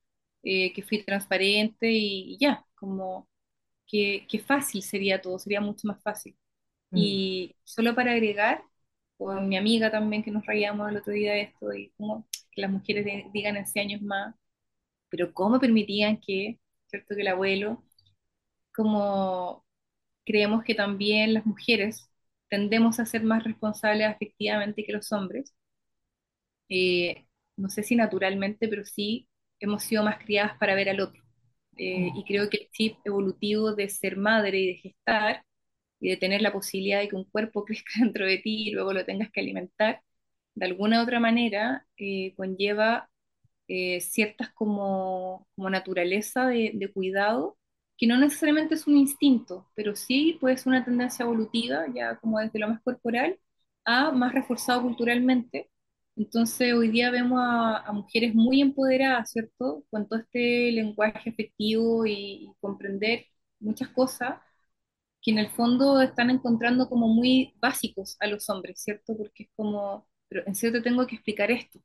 Eh, 0.43 0.73
que 0.73 0.83
fui 0.83 1.03
transparente 1.03 1.91
y, 1.91 2.33
y 2.35 2.37
ya, 2.39 2.65
como 2.75 3.27
que, 3.87 4.25
que 4.29 4.39
fácil 4.39 4.81
sería 4.83 5.21
todo, 5.21 5.39
sería 5.39 5.61
mucho 5.61 5.87
más 5.87 6.01
fácil. 6.03 6.37
mm, 6.91 7.19
Y 7.33 7.55
solo 7.63 7.95
para 7.95 8.11
agregar, 8.13 8.63
con 9.17 9.47
mi 9.49 9.57
amiga 9.57 9.91
también 9.91 10.23
que 10.23 10.31
nos 10.31 10.45
reíamos 10.45 10.89
el 10.89 10.97
otro 10.97 11.13
día 11.13 11.33
de 11.33 11.41
esto, 11.43 11.73
y 11.73 11.91
como 11.97 12.27
que 12.51 12.61
las 12.61 12.71
mujeres 12.71 13.05
de- 13.05 13.27
digan 13.33 13.57
en 13.57 13.65
años 13.79 14.01
más, 14.01 14.35
pero 15.09 15.33
¿cómo 15.33 15.59
permitían 15.59 16.19
que, 16.19 16.59
¿cierto? 16.97 17.15
Que 17.15 17.21
el 17.21 17.27
abuelo, 17.29 17.83
como 18.75 19.65
creemos 20.25 20.63
que 20.63 20.75
también 20.75 21.33
las 21.35 21.45
mujeres 21.47 22.09
tendemos 22.49 22.99
a 22.99 23.05
ser 23.07 23.23
más 23.23 23.43
responsables 23.45 24.07
afectivamente 24.07 24.85
que 24.85 24.93
los 24.93 25.11
hombres, 25.13 25.55
eh, 26.69 27.25
no 27.57 27.69
sé 27.69 27.83
si 27.83 27.95
naturalmente, 27.95 28.67
pero 28.67 28.83
sí 28.85 29.27
hemos 29.59 29.83
sido 29.83 30.03
más 30.03 30.19
criadas 30.23 30.57
para 30.59 30.75
ver 30.75 30.89
al 30.89 30.99
otro. 31.01 31.21
Eh, 31.77 32.09
y 32.15 32.23
creo 32.25 32.49
que 32.49 32.57
el 32.57 32.69
chip 32.71 32.97
evolutivo 33.05 33.75
de 33.75 33.89
ser 33.89 34.17
madre 34.17 34.59
y 34.59 34.67
de 34.67 34.75
gestar 34.75 35.43
y 35.99 36.09
de 36.11 36.17
tener 36.17 36.41
la 36.41 36.53
posibilidad 36.53 37.01
de 37.01 37.09
que 37.09 37.15
un 37.17 37.25
cuerpo 37.25 37.65
crezca 37.65 37.91
dentro 38.01 38.25
de 38.27 38.37
ti 38.39 38.69
y 38.69 38.71
luego 38.73 38.93
lo 38.93 39.05
tengas 39.05 39.31
que 39.31 39.41
alimentar, 39.41 40.01
de 40.55 40.65
alguna 40.67 41.01
u 41.01 41.03
otra 41.03 41.19
manera 41.19 41.87
eh, 41.97 42.33
conlleva 42.37 43.09
eh, 43.67 44.01
ciertas 44.01 44.51
como, 44.53 45.47
como 45.55 45.69
naturaleza 45.69 46.47
de, 46.47 46.91
cuidado, 46.93 47.57
que 47.97 48.07
no 48.07 48.17
necesariamente 48.17 48.75
es 48.75 48.87
un 48.87 48.97
instinto, 48.97 49.69
pero 49.75 49.95
sí 49.95 50.37
puede 50.39 50.57
ser 50.57 50.67
una 50.69 50.85
tendencia 50.85 51.23
evolutiva, 51.23 51.85
ya 51.93 52.17
como 52.17 52.39
desde 52.39 52.59
lo 52.59 52.67
más 52.69 52.81
corporal, 52.83 53.39
a 53.85 54.11
más 54.11 54.33
reforzado 54.33 54.81
culturalmente. 54.83 55.69
Entonces 56.15 56.73
hoy 56.73 56.89
día 56.89 57.11
vemos 57.11 57.39
a, 57.41 57.91
mujeres 57.93 58.33
muy 58.35 58.61
empoderadas, 58.61 59.31
¿cierto? 59.31 59.85
Con 59.89 60.07
todo 60.07 60.19
este 60.19 60.71
lenguaje 60.71 61.29
afectivo 61.29 62.05
y, 62.05 62.13
y 62.13 62.53
comprender 62.61 63.25
muchas 63.59 63.89
cosas 63.89 64.39
que 65.21 65.31
en 65.31 65.39
el 65.39 65.49
fondo 65.49 66.01
están 66.01 66.29
encontrando 66.29 66.87
como 66.89 67.07
muy 67.07 67.53
básicos 67.59 68.15
a 68.19 68.27
los 68.27 68.49
hombres, 68.49 68.79
¿cierto? 68.81 69.17
Porque 69.17 69.43
es 69.43 69.49
como, 69.55 70.07
pero 70.29 70.43
en 70.45 70.55
serio 70.55 70.79
te 70.81 70.89
tengo 70.89 71.07
que 71.07 71.15
explicar 71.15 71.51
esto, 71.51 71.79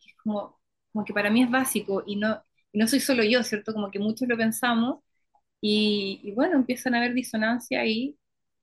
que 0.00 0.10
es 0.10 0.16
como, 0.22 0.60
como 0.94 1.06
que 1.06 1.14
para 1.14 1.30
mí 1.30 1.44
es 1.44 1.50
básico 1.52 2.04
y 2.06 2.16
no, 2.16 2.42
y 2.72 2.80
no 2.80 2.88
soy 2.88 3.00
solo 3.00 3.24
yo, 3.24 3.44
¿cierto? 3.44 3.74
Como 3.74 3.92
que 3.92 4.00
muchos 4.00 4.28
lo 4.28 4.38
pensamos 4.38 5.00
y, 5.60 6.20
y 6.24 6.32
bueno, 6.32 6.56
empiezan 6.56 6.94
a 6.94 6.98
haber 6.98 7.14
disonancia 7.14 7.80
ahí 7.80 8.18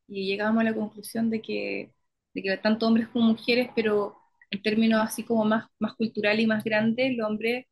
y 0.07 0.27
llegamos 0.27 0.61
a 0.61 0.65
la 0.65 0.73
conclusión 0.75 1.29
de 1.29 1.41
que, 1.41 1.93
de 2.34 2.41
que 2.43 2.57
tanto 2.57 2.88
hombres 2.88 3.07
como 3.09 3.27
mujeres, 3.29 3.69
pero 3.75 4.17
en 4.51 4.61
términos 4.61 5.01
así 5.03 5.23
como 5.23 5.45
más, 5.45 5.67
más 5.79 5.95
cultural 5.95 6.39
y 6.39 6.47
más 6.47 6.63
grande, 6.63 7.07
el 7.07 7.21
hombre 7.21 7.69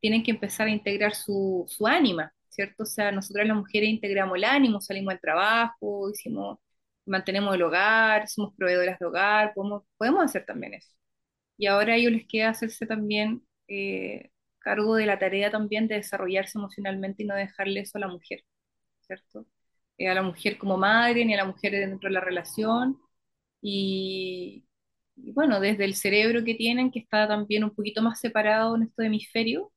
tienen 0.00 0.22
que 0.22 0.30
empezar 0.32 0.66
a 0.68 0.70
integrar 0.70 1.14
su, 1.14 1.64
su 1.68 1.86
ánima, 1.86 2.32
¿cierto? 2.48 2.84
O 2.84 2.86
sea, 2.86 3.12
nosotras 3.12 3.46
las 3.46 3.56
mujeres 3.56 3.88
integramos 3.90 4.36
el 4.36 4.44
ánimo, 4.44 4.80
salimos 4.80 5.14
al 5.14 5.20
trabajo, 5.20 6.10
hicimos, 6.10 6.58
mantenemos 7.06 7.54
el 7.54 7.62
hogar, 7.62 8.28
somos 8.28 8.54
proveedoras 8.56 8.98
de 8.98 9.06
hogar, 9.06 9.52
podemos, 9.54 9.84
podemos 9.96 10.24
hacer 10.24 10.44
también 10.46 10.74
eso. 10.74 10.90
Y 11.58 11.66
ahora 11.66 11.94
a 11.94 11.96
ellos 11.96 12.12
les 12.12 12.26
queda 12.26 12.50
hacerse 12.50 12.86
también 12.86 13.42
eh, 13.68 14.30
cargo 14.58 14.96
de 14.96 15.06
la 15.06 15.18
tarea 15.18 15.50
también 15.50 15.88
de 15.88 15.96
desarrollarse 15.96 16.58
emocionalmente 16.58 17.22
y 17.22 17.26
no 17.26 17.34
dejarle 17.34 17.80
eso 17.80 17.98
a 17.98 18.00
la 18.02 18.08
mujer, 18.08 18.44
¿cierto? 19.02 19.46
Eh, 19.98 20.08
a 20.08 20.14
la 20.14 20.22
mujer 20.22 20.58
como 20.58 20.76
madre, 20.78 21.24
ni 21.24 21.34
a 21.34 21.38
la 21.38 21.44
mujer 21.46 21.72
dentro 21.72 22.08
de 22.08 22.14
la 22.14 22.20
relación. 22.20 22.98
Y, 23.62 24.66
bueno, 25.16 25.60
desde 25.60 25.84
el 25.84 25.94
cerebro 25.96 26.44
que 26.44 26.54
tienen, 26.54 26.90
que 26.90 27.00
está 27.00 27.28
también 27.28 27.64
un 27.64 27.74
poquito 27.74 28.02
más 28.02 28.20
separado 28.20 28.76
en 28.76 28.84
estos 28.84 29.04
hemisferios, 29.06 29.68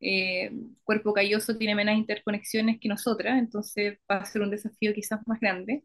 eh, 0.00 0.52
cuerpo 0.84 1.12
calloso 1.12 1.56
tiene 1.58 1.74
menos 1.74 1.96
interconexiones 1.96 2.78
que 2.80 2.88
nosotras, 2.88 3.38
entonces 3.38 3.98
va 4.10 4.18
a 4.18 4.24
ser 4.26 4.42
un 4.42 4.50
desafío 4.50 4.94
quizás 4.94 5.20
más 5.26 5.40
grande 5.40 5.84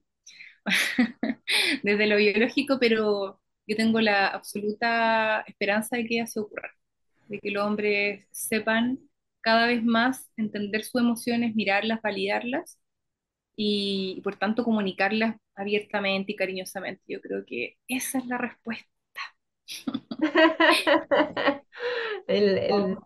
desde 1.84 2.08
lo 2.08 2.18
biológico, 2.18 2.78
pero 2.80 3.42
yo 3.68 3.76
tengo 3.76 4.02
la 4.02 4.28
absoluta 4.28 5.42
esperanza 5.48 5.98
de 5.98 6.06
que 6.06 6.22
así 6.22 6.40
ocurra, 6.40 6.72
de 7.28 7.40
que 7.40 7.52
los 7.52 7.66
hombres 7.66 8.26
sepan 8.32 9.00
cada 9.42 9.68
vez 9.68 9.84
más 9.84 10.32
entender 10.38 10.84
sus 10.84 11.02
emociones, 11.02 11.56
mirarlas, 11.56 12.02
validarlas 12.02 12.80
y, 13.56 14.16
y 14.20 14.22
por 14.22 14.38
tanto 14.38 14.64
comunicarlas 14.66 15.38
abiertamente 15.56 16.34
y 16.34 16.36
cariñosamente. 16.38 17.04
Yo 17.08 17.22
creo 17.22 17.46
que 17.46 17.78
esa 17.88 18.20
es 18.20 18.28
la 18.28 18.38
respuesta 18.40 18.90
El, 22.28 22.58
el, 22.58 22.98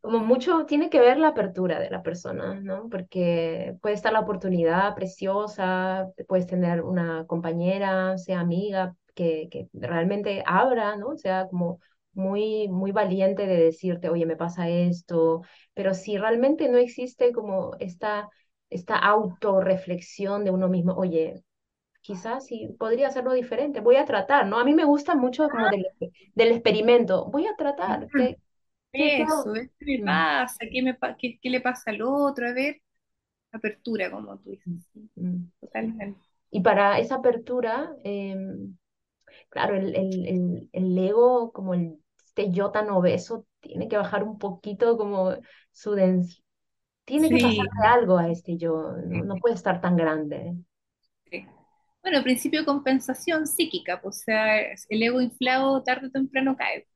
como 0.00 0.18
mucho 0.20 0.66
tiene 0.66 0.90
que 0.90 1.00
ver 1.00 1.18
la 1.18 1.28
apertura 1.28 1.78
de 1.80 1.90
la 1.90 2.02
persona, 2.02 2.60
¿no? 2.60 2.88
Porque 2.90 3.76
puede 3.80 3.94
estar 3.94 4.12
la 4.12 4.20
oportunidad 4.20 4.94
preciosa, 4.94 6.10
puedes 6.28 6.46
tener 6.46 6.82
una 6.82 7.26
compañera, 7.26 8.18
sea 8.18 8.40
amiga, 8.40 8.96
que, 9.14 9.48
que 9.50 9.68
realmente 9.74 10.42
abra, 10.46 10.96
¿no? 10.96 11.16
Sea 11.16 11.46
como 11.48 11.80
muy, 12.14 12.68
muy 12.68 12.92
valiente 12.92 13.46
de 13.46 13.56
decirte, 13.56 14.08
oye, 14.08 14.26
me 14.26 14.36
pasa 14.36 14.68
esto, 14.68 15.42
pero 15.74 15.94
si 15.94 16.18
realmente 16.18 16.68
no 16.68 16.78
existe 16.78 17.32
como 17.32 17.76
esta, 17.80 18.28
esta 18.70 18.96
autorreflexión 18.96 20.44
de 20.44 20.50
uno 20.50 20.68
mismo, 20.68 20.94
oye, 20.94 21.42
quizás 22.02 22.46
sí 22.46 22.74
podría 22.78 23.08
hacerlo 23.08 23.32
diferente, 23.32 23.80
voy 23.80 23.96
a 23.96 24.04
tratar, 24.04 24.46
¿no? 24.46 24.58
A 24.58 24.64
mí 24.64 24.74
me 24.74 24.84
gusta 24.84 25.14
mucho 25.14 25.48
como 25.48 25.68
del, 25.68 25.86
del 26.34 26.52
experimento, 26.52 27.26
voy 27.30 27.46
a 27.46 27.56
tratar, 27.56 28.08
¿qué, 28.08 28.36
qué, 28.92 29.22
Eso. 29.22 29.52
¿qué 29.78 29.98
me 29.98 30.04
pasa? 30.04 30.58
¿Qué, 30.70 30.82
me, 30.82 30.98
qué, 31.18 31.38
qué 31.40 31.50
le 31.50 31.60
pasa 31.60 31.90
al 31.90 32.02
otro? 32.02 32.48
A 32.48 32.52
ver, 32.52 32.82
apertura, 33.52 34.10
como 34.10 34.38
tú 34.38 34.50
dices, 34.50 34.66
mm, 35.16 35.26
mm. 35.26 35.52
totalmente. 35.60 36.20
Y 36.50 36.60
para 36.60 36.98
esa 36.98 37.16
apertura, 37.16 37.94
em, 38.04 38.76
claro, 39.50 39.76
el, 39.76 39.94
el, 39.96 40.26
el, 40.26 40.70
el 40.72 40.98
ego, 40.98 41.52
como 41.52 41.74
el, 41.74 42.01
este 42.34 42.50
yo 42.52 42.70
tan 42.70 42.90
obeso, 42.90 43.46
tiene 43.60 43.88
que 43.88 43.96
bajar 43.96 44.22
un 44.24 44.38
poquito 44.38 44.96
como 44.96 45.34
su 45.72 45.92
dens 45.94 46.42
tiene 47.04 47.30
que 47.30 47.38
Sí, 47.38 47.40
pasarle 47.40 47.88
algo 47.88 48.18
a 48.18 48.30
este 48.30 48.58
yo, 48.58 48.92
no, 49.06 49.24
no 49.24 49.40
puede 49.40 49.54
estar 49.56 49.80
tan 49.82 49.96
grande. 49.96 50.56
sí. 51.30 51.46
Bueno, 52.02 52.22
principio 52.22 52.60
de 52.60 52.66
compensación 52.66 53.46
psíquica, 53.46 54.00
pues, 54.02 54.18
o 54.18 54.22
sea, 54.24 54.60
el 54.88 55.02
ego 55.02 55.20
inflado 55.20 55.82
tarde 55.84 56.08
o 56.08 56.10
temprano 56.10 56.56
cae, 56.56 56.86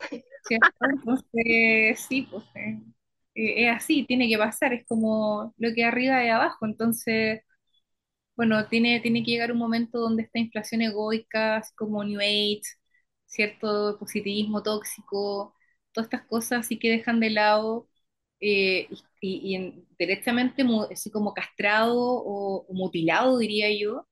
¿cierto? 0.42 0.68
Entonces, 0.92 2.00
sí, 2.08 2.28
pues, 2.30 2.44
eh, 2.56 2.80
eh, 3.34 3.68
es 3.70 3.76
así, 3.76 4.04
tiene 4.06 4.28
que 4.28 4.38
pasar, 4.38 4.72
es 4.74 4.86
como 4.88 5.54
lo 5.58 5.74
que 5.74 5.84
arriba 5.84 6.24
y 6.24 6.28
abajo, 6.28 6.66
entonces 6.66 7.42
Bueno, 8.36 8.66
tiene, 8.68 9.00
tiene 9.00 9.22
que 9.24 9.32
llegar 9.32 9.52
un 9.52 9.58
momento 9.58 9.98
donde 9.98 10.22
esta 10.22 10.38
inflación 10.38 10.82
egoica, 10.82 11.62
como 11.76 12.04
New 12.04 12.20
Age, 12.20 12.62
cierto 13.28 13.98
positivismo 14.00 14.62
tóxico, 14.64 15.54
todas 15.92 16.06
estas 16.08 16.26
cosas 16.28 16.66
sí 16.68 16.78
que 16.80 16.90
dejan 16.90 17.20
de 17.20 17.30
lado 17.30 17.88
eh, 18.40 18.88
y, 19.20 19.56
mu- 20.64 20.84
así 20.90 21.10
como 21.10 21.34
castrado 21.34 21.96
o, 21.98 22.66
o 22.68 22.74
mutilado, 22.74 23.38
diría 23.38 23.68
yo, 23.78 24.08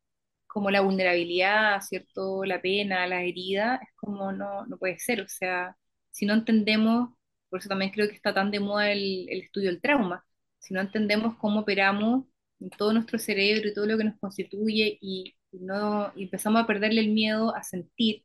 como 0.47 0.71
la 0.71 0.81
vulnerabilidad, 0.83 1.81
¿cierto? 1.83 2.45
La 2.45 2.63
pena, 2.63 3.07
la 3.07 3.23
herida, 3.25 3.81
es 3.83 3.91
como 3.97 4.33
no, 4.33 4.67
no 4.67 4.79
puede 4.79 4.99
ser. 4.99 5.21
O 5.23 5.29
sea, 5.29 5.77
si 6.11 6.27
no 6.27 6.35
entendemos, 6.35 7.11
por 7.51 7.61
eso 7.61 7.69
también 7.69 7.91
creo 7.93 8.09
que 8.09 8.15
está 8.17 8.35
tan 8.35 8.51
de 8.51 8.61
moda 8.61 8.91
el, 8.93 9.29
estudio 9.43 9.71
del 9.71 9.81
trauma, 9.81 10.25
si 10.59 10.75
no 10.75 10.81
entendemos 10.81 11.37
cómo 11.39 11.61
operamos 11.61 12.25
en 12.61 12.71
todo 12.71 12.93
nuestro 12.93 13.19
cerebro 13.19 13.69
y 13.69 13.75
todo 13.75 13.87
lo 13.87 13.99
que 13.99 14.05
nos 14.05 14.19
constituye 14.19 14.99
y, 15.01 15.37
y 15.53 15.59
no, 15.61 16.13
y 16.17 16.25
empezamos 16.25 16.63
a 16.63 16.67
perderle 16.67 17.01
el 17.03 17.13
miedo 17.13 17.55
a 17.55 17.63
sentir 17.63 18.25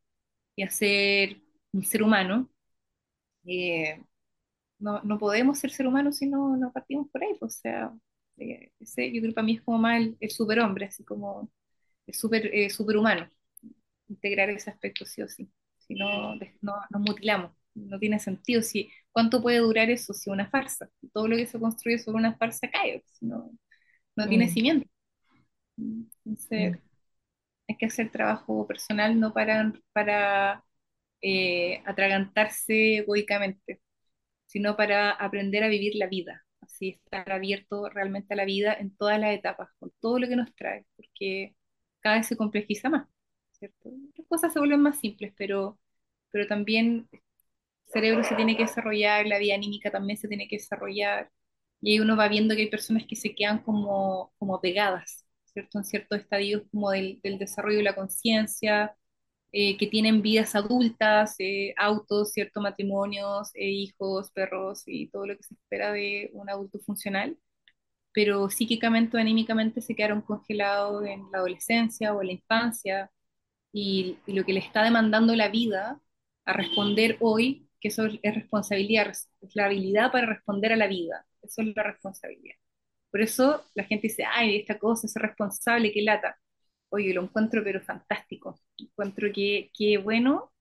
y 0.56 0.64
a 0.64 0.70
ser 0.70 1.42
un 1.74 1.84
ser 1.84 2.04
humano, 2.04 2.50
eh, 3.46 4.04
no, 4.80 5.02
no 5.04 5.20
podemos 5.20 5.60
ser 5.60 5.72
ser 5.72 5.88
humanos 5.88 6.18
si 6.18 6.28
no, 6.28 6.58
no 6.58 6.72
partimos 6.74 7.10
por 7.12 7.24
ahí. 7.24 7.36
pues, 7.40 7.58
O 7.58 7.60
sea, 7.62 7.94
eh, 8.38 8.72
ese, 8.80 9.08
yo 9.14 9.22
creo 9.22 9.32
que 9.32 9.36
para 9.36 9.46
mí 9.46 9.56
es 9.58 9.62
como 9.64 9.78
más 9.80 10.00
el, 10.02 10.18
el 10.20 10.32
superhombre, 10.32 10.88
así 10.88 11.04
como 11.06 11.52
el 12.08 12.14
super, 12.16 12.48
eh, 12.56 12.70
superhumano. 12.72 13.30
Integrar 14.10 14.50
ese 14.50 14.70
aspecto 14.72 15.06
sí 15.06 15.22
o 15.22 15.28
sí. 15.30 15.50
Si 15.80 15.96
no, 15.96 16.36
no 16.62 16.76
nos 16.92 17.02
mutilamos. 17.02 17.54
No 17.76 18.00
tiene 18.00 18.20
sentido. 18.20 18.62
Si, 18.62 18.90
¿Cuánto 19.12 19.42
puede 19.42 19.60
durar 19.60 19.90
eso 19.90 20.14
si 20.14 20.30
una 20.30 20.50
farsa? 20.50 20.90
Todo 21.14 21.28
lo 21.28 21.38
que 21.38 21.48
se 21.48 21.60
construye 21.60 22.00
sobre 22.00 22.18
una 22.20 22.38
farsa 22.38 22.70
cae. 22.72 23.04
si 23.08 23.26
no, 23.26 23.52
no 24.16 24.28
tiene 24.30 24.48
Mm, 24.48 24.50
cimiento. 24.50 24.88
mm, 25.78 26.04
Entonces, 26.26 26.80
hay 27.72 27.78
que 27.78 27.86
hacer 27.88 28.12
trabajo 28.12 28.68
personal 28.68 29.20
no 29.20 29.34
para, 29.34 29.74
para 29.94 30.64
eh, 31.22 31.82
atragantarse 31.86 32.98
egoicamente, 33.00 33.82
sino 34.48 34.78
para 34.78 35.12
aprender 35.12 35.64
a 35.64 35.70
vivir 35.70 35.96
la 35.96 36.08
vida. 36.08 36.46
Así 36.62 36.90
estar 37.04 37.32
abierto 37.32 37.90
realmente 37.90 38.34
a 38.34 38.38
la 38.38 38.46
vida 38.46 38.74
en 38.74 38.96
todas 38.96 39.20
las 39.20 39.34
etapas, 39.34 39.70
con 39.80 39.92
todo 40.02 40.20
lo 40.20 40.28
que 40.28 40.36
nos 40.36 40.54
trae, 40.56 40.86
porque 40.96 41.56
cada 42.02 42.18
vez 42.18 42.28
se 42.28 42.38
complejiza 42.38 42.90
más, 42.90 43.08
¿cierto? 43.52 43.92
Las 44.18 44.28
cosas 44.28 44.54
se 44.54 44.60
vuelven 44.60 44.82
más 44.82 45.00
simples, 45.00 45.34
pero, 45.38 45.80
pero 46.32 46.48
también 46.48 47.08
el 47.12 47.22
cerebro 47.88 48.24
se 48.24 48.36
tiene 48.36 48.58
que 48.58 48.64
desarrollar, 48.64 49.28
la 49.28 49.40
vida 49.40 49.56
anímica 49.56 49.92
también 49.92 50.18
se 50.18 50.28
tiene 50.28 50.48
que 50.48 50.58
desarrollar, 50.58 51.32
y 51.82 51.94
ahí 51.94 52.00
uno 52.00 52.18
va 52.18 52.28
viendo 52.30 52.56
que 52.56 52.62
hay 52.64 52.70
personas 52.70 53.06
que 53.08 53.16
se 53.16 53.36
quedan 53.36 53.60
como, 53.64 54.34
como 54.40 54.62
pegadas, 54.62 55.26
¿cierto? 55.54 55.78
En 55.80 55.86
ciertos 55.86 56.20
estadios 56.20 56.64
como 56.72 56.92
del, 56.92 57.20
del 57.24 57.38
desarrollo 57.40 57.78
de 57.78 57.84
la 57.84 57.96
conciencia, 57.96 58.96
eh, 59.54 59.78
que 59.78 59.88
tienen 59.88 60.22
vidas 60.22 60.56
adultas, 60.56 61.36
eh, 61.40 61.74
autos, 61.78 62.32
ciertos 62.32 62.64
matrimonios, 62.64 63.52
eh, 63.56 63.70
hijos, 63.70 64.32
perros 64.32 64.84
y 64.86 65.10
todo 65.10 65.26
lo 65.28 65.36
que 65.38 65.44
se 65.44 65.56
espera 65.56 65.92
de 65.92 66.30
un 66.34 66.50
adulto 66.50 66.80
funcional, 66.80 67.38
pero 68.14 68.50
psíquicamente 68.50 69.18
o 69.18 69.20
anímicamente 69.20 69.82
se 69.82 69.96
quedaron 69.96 70.22
congelados 70.22 71.06
en 71.06 71.24
la 71.32 71.40
adolescencia 71.40 72.14
o 72.14 72.22
en 72.22 72.28
la 72.28 72.34
infancia 72.34 73.12
y, 73.74 74.20
y 74.28 74.34
lo 74.34 74.46
que 74.46 74.54
le 74.54 74.62
está 74.62 74.84
demandando 74.84 75.36
la 75.36 75.50
vida 75.50 76.02
a 76.46 76.54
responder 76.54 77.18
hoy, 77.22 77.70
que 77.80 77.90
eso 77.90 78.06
es 78.06 78.36
responsabilidad, 78.36 79.10
es 79.10 79.30
la 79.56 79.66
habilidad 79.66 80.12
para 80.12 80.28
responder 80.28 80.74
a 80.74 80.78
la 80.78 80.88
vida, 80.88 81.26
eso 81.44 81.62
es 81.62 81.76
la 81.76 81.84
responsabilidad. 81.84 82.56
Por 83.12 83.22
eso 83.22 83.64
la 83.76 83.84
gente 83.86 84.08
dice, 84.08 84.24
ay, 84.26 84.58
esta 84.58 84.80
cosa 84.80 85.08
es 85.08 85.16
responsable, 85.16 85.92
qué 85.92 86.02
lata. 86.02 86.38
Oye, 86.90 87.14
lo 87.14 87.24
encuentro 87.24 87.64
pero 87.64 87.82
fantástico. 87.82 88.60
Encuentro 88.78 89.30
que, 89.34 89.72
que 89.78 89.98
bueno, 89.98 90.52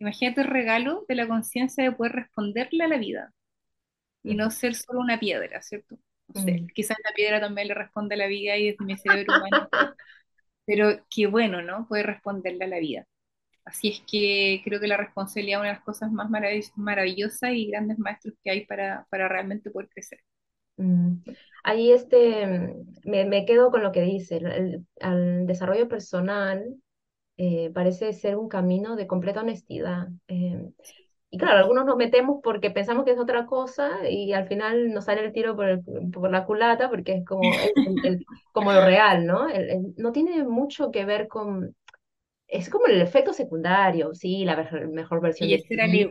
imagínate 0.00 0.42
el 0.42 0.48
regalo 0.48 1.04
de 1.08 1.16
la 1.16 1.28
conciencia 1.28 1.84
de 1.84 1.92
poder 1.92 2.12
responderle 2.14 2.84
a 2.84 2.88
la 2.88 2.98
vida 2.98 3.32
y 4.22 4.34
no 4.34 4.50
ser 4.50 4.74
solo 4.74 5.00
una 5.00 5.18
piedra, 5.20 5.62
¿cierto? 5.62 5.96
No 6.28 6.34
sé, 6.34 6.64
mm. 6.64 6.66
quizás 6.74 6.96
la 7.04 7.12
piedra 7.14 7.40
también 7.40 7.68
le 7.68 7.74
responde 7.74 8.14
a 8.14 8.18
la 8.18 8.26
vida 8.26 8.56
y 8.56 8.68
es 8.68 8.80
mi 8.80 8.96
cerebro 8.98 9.34
humano, 9.34 9.68
pero 10.66 11.04
qué 11.10 11.26
bueno, 11.26 11.62
¿no? 11.62 11.86
Poder 11.88 12.06
responderle 12.06 12.64
a 12.64 12.68
la 12.68 12.78
vida. 12.80 13.06
Así 13.64 13.88
es 13.90 14.02
que 14.10 14.62
creo 14.64 14.80
que 14.80 14.88
la 14.88 14.96
responsabilidad 14.98 15.60
es 15.60 15.62
una 15.62 15.68
de 15.70 15.74
las 15.76 15.84
cosas 15.84 16.12
más 16.12 16.30
marav- 16.30 16.72
maravillosas 16.76 17.52
y 17.52 17.70
grandes 17.70 17.98
maestros 17.98 18.34
que 18.42 18.50
hay 18.50 18.66
para, 18.66 19.06
para 19.10 19.28
realmente 19.28 19.70
poder 19.70 19.88
crecer. 19.90 20.20
Mm. 20.78 21.22
Ahí 21.66 21.92
este, 21.92 22.46
me, 23.04 23.24
me 23.26 23.44
quedo 23.46 23.70
con 23.72 23.82
lo 23.82 23.92
que 23.92 24.02
dice, 24.02 24.36
el, 24.38 24.86
el- 25.00 25.46
desarrollo 25.46 25.88
personal 25.88 26.64
eh, 27.38 27.70
parece 27.74 28.12
ser 28.14 28.36
un 28.36 28.48
camino 28.48 28.96
de 28.96 29.06
completa 29.08 29.40
honestidad. 29.42 30.08
eh, 30.28 30.70
y 31.30 31.38
claro, 31.38 31.58
algunos 31.58 31.86
nos 31.86 31.96
metemos 31.96 32.40
porque 32.42 32.70
pensamos 32.70 33.04
que 33.04 33.12
es 33.12 33.18
otra 33.18 33.46
cosa 33.46 34.08
y 34.10 34.32
al 34.34 34.48
final 34.48 34.92
nos 34.94 35.06
sale 35.06 35.24
el 35.26 35.32
tiro 35.32 35.56
por, 35.56 35.68
el- 35.68 35.82
por 36.12 36.30
la 36.30 36.46
culata 36.46 36.90
porque 36.90 37.14
es 37.14 37.24
como, 37.26 37.58
el- 37.84 38.00
el- 38.04 38.26
como 38.52 38.72
lo 38.72 38.82
real, 38.82 39.26
¿no? 39.26 39.48
No 39.98 40.12
tiene 40.12 40.44
mucho 40.44 40.90
que 40.92 41.04
ver 41.06 41.28
con 41.28 41.74
es 42.48 42.70
como 42.70 42.86
el 42.86 43.00
efecto 43.02 43.32
secundario, 43.32 44.14
sí, 44.14 44.44
la 44.44 44.56
mejor 44.92 45.20
versión 45.20 45.50
Y 45.50 45.54
ti 45.58 45.64
era 45.70 45.86
el 45.86 46.10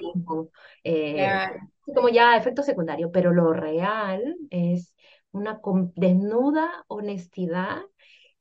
eh, 0.84 1.42
Claro. 1.50 1.72
como 1.94 2.10
ya 2.10 2.38
efecto 2.38 2.64
secundario, 2.64 3.12
pero 3.12 3.34
lo 3.34 3.54
real 3.54 4.36
es 4.50 4.95
una 5.36 5.62
desnuda 5.96 6.86
honestidad 6.88 7.82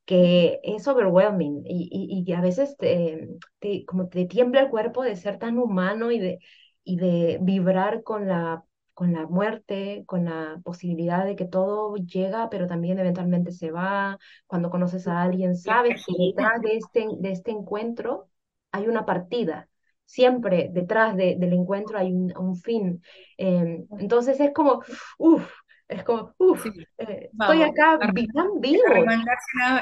que 0.05 0.61
es 0.63 0.87
overwhelming 0.89 1.63
y, 1.67 1.89
y, 1.91 2.25
y 2.31 2.33
a 2.35 2.41
veces 2.41 2.77
te, 2.77 3.29
te- 3.61 3.85
como 3.87 4.09
te 4.09 4.27
tiembla 4.27 4.61
el 4.63 4.71
cuerpo 4.71 5.03
de 5.03 5.17
ser 5.17 5.39
tan 5.39 5.59
humano 5.59 6.11
y 6.11 6.19
de, 6.19 6.39
y 6.85 6.97
de 6.97 7.39
vibrar 7.43 8.03
con 8.03 8.29
la, 8.29 8.65
con 8.93 9.13
la 9.15 9.27
muerte, 9.27 10.05
con 10.07 10.27
la 10.27 10.61
posibilidad 10.65 11.25
de 11.25 11.37
que 11.37 11.47
todo 11.47 11.97
llega, 11.97 12.51
pero 12.51 12.67
también 12.67 12.99
eventualmente 12.99 13.53
se 13.53 13.71
va. 13.71 14.19
Cuando 14.47 14.71
conoces 14.71 15.09
a 15.09 15.23
alguien, 15.23 15.57
sabes 15.57 15.97
que 16.05 16.13
detrás 16.19 16.61
de 16.63 16.77
este, 16.77 17.09
de 17.19 17.33
este 17.33 17.51
encuentro 17.53 18.29
hay 18.73 18.87
una 18.89 19.07
partida. 19.07 19.69
Siempre 20.07 20.69
detrás 20.73 21.17
de- 21.17 21.37
del 21.39 21.53
encuentro 21.55 21.99
hay 21.99 22.13
un, 22.13 22.37
un 22.37 22.57
fin. 22.57 23.03
Em, 23.39 23.87
entonces 23.99 24.39
es 24.41 24.53
como, 24.53 24.83
uff, 25.19 25.51
es 25.97 26.05
como, 26.05 26.35
uff, 26.39 26.67
Sí, 26.73 26.87
estoy 26.99 27.29
vamos. 27.33 27.63
acá 27.63 28.01
tan 28.33 28.61
vivo. 28.61 29.05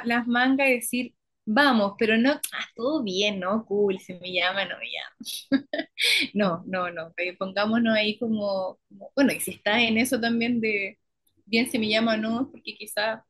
las 0.04 0.26
mangas 0.26 0.68
y 0.68 0.72
decir, 0.74 1.14
vamos, 1.44 1.94
pero 1.98 2.16
no, 2.16 2.32
ah, 2.32 2.66
todo 2.74 3.02
bien, 3.02 3.40
¿no? 3.40 3.64
Cool, 3.66 3.98
si 4.00 4.14
me 4.14 4.32
llaman, 4.32 4.68
no 4.68 4.76
me 4.78 4.86
llaman. 4.90 5.16
No, 6.34 6.62
no, 6.66 6.90
no, 6.90 7.12
eh, 7.16 7.36
pongámonos 7.36 7.94
ahí 7.96 8.18
como, 8.18 8.78
como- 8.88 9.12
bueno, 9.14 9.32
y 9.32 9.40
si 9.40 9.52
estás 9.52 9.78
en 9.82 9.98
eso 9.98 10.20
también 10.20 10.60
de, 10.60 10.98
bien 11.46 11.70
si 11.70 11.78
me 11.78 11.88
llama 11.88 12.14
o 12.14 12.16
no, 12.16 12.50
porque 12.50 12.74
quizá 12.76 13.24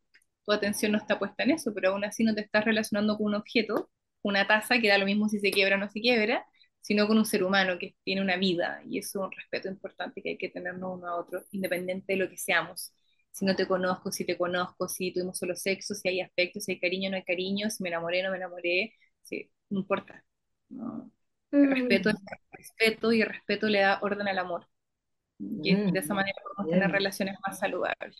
tu 0.44 0.52
atención 0.52 0.92
no 0.92 0.98
está 0.98 1.18
puesta 1.18 1.42
en 1.44 1.52
eso, 1.52 1.72
pero 1.74 1.90
aún 1.90 2.04
así 2.04 2.24
no 2.24 2.34
te 2.34 2.40
estás 2.42 2.64
relacionando 2.64 3.16
con 3.16 3.26
un 3.28 3.34
objeto, 3.36 3.90
una 4.22 4.46
taza, 4.46 4.80
que 4.80 4.88
da 4.88 4.98
lo 4.98 5.06
mismo 5.06 5.28
si 5.28 5.38
se 5.40 5.50
quiebra 5.50 5.76
o 5.76 5.78
no 5.78 5.88
se 5.90 6.00
quiebra, 6.00 6.44
sino 6.82 7.08
con 7.08 7.18
un 7.18 7.26
ser 7.26 7.44
humano 7.44 7.78
que 7.78 7.96
tiene 8.04 8.22
una 8.22 8.36
vida, 8.36 8.82
y 8.86 8.98
eso 8.98 9.20
es 9.20 9.26
un 9.26 9.32
respeto 9.32 9.68
importante 9.68 10.22
que 10.22 10.30
hay 10.30 10.38
que 10.38 10.50
tenernos 10.50 10.98
uno 10.98 11.08
a 11.08 11.16
otro, 11.16 11.44
independiente 11.52 12.14
de 12.14 12.18
lo 12.18 12.30
que 12.30 12.38
seamos. 12.38 12.92
Si 13.32 13.46
no 13.46 13.56
te 13.56 13.66
conozco, 13.68 14.12
si 14.12 14.26
te 14.26 14.38
conozco, 14.38 14.88
si 14.88 15.12
tuvimos 15.12 15.38
solo 15.38 15.56
sexo, 15.56 15.94
si 15.94 16.08
hay 16.08 16.20
afecto, 16.20 16.60
si 16.60 16.72
hay 16.72 16.80
cariño, 16.80 17.10
no 17.10 17.16
hay 17.16 17.24
cariño, 17.24 17.70
si 17.70 17.82
me 17.82 17.90
enamoré, 17.90 18.22
no 18.22 18.30
me 18.32 18.36
enamoré, 18.38 18.94
sí, 19.22 19.50
no 19.70 19.80
importa. 19.80 20.24
No, 20.70 21.10
el 21.60 21.70
respeto 21.70 22.10
es 22.10 22.16
Mm, 22.16 22.42
respeto 22.52 23.12
y 23.12 23.22
el 23.22 23.28
respeto 23.28 23.68
le 23.68 23.80
da 23.80 23.98
orden 24.02 24.28
al 24.28 24.38
amor. 24.38 24.68
Y 25.62 25.76
de 25.86 26.00
esa 26.00 26.14
mm, 26.14 26.16
manera 26.16 26.38
podemos 26.44 26.70
tener 26.70 26.90
relaciones 26.92 27.36
más 27.46 27.58
saludables. 27.58 28.18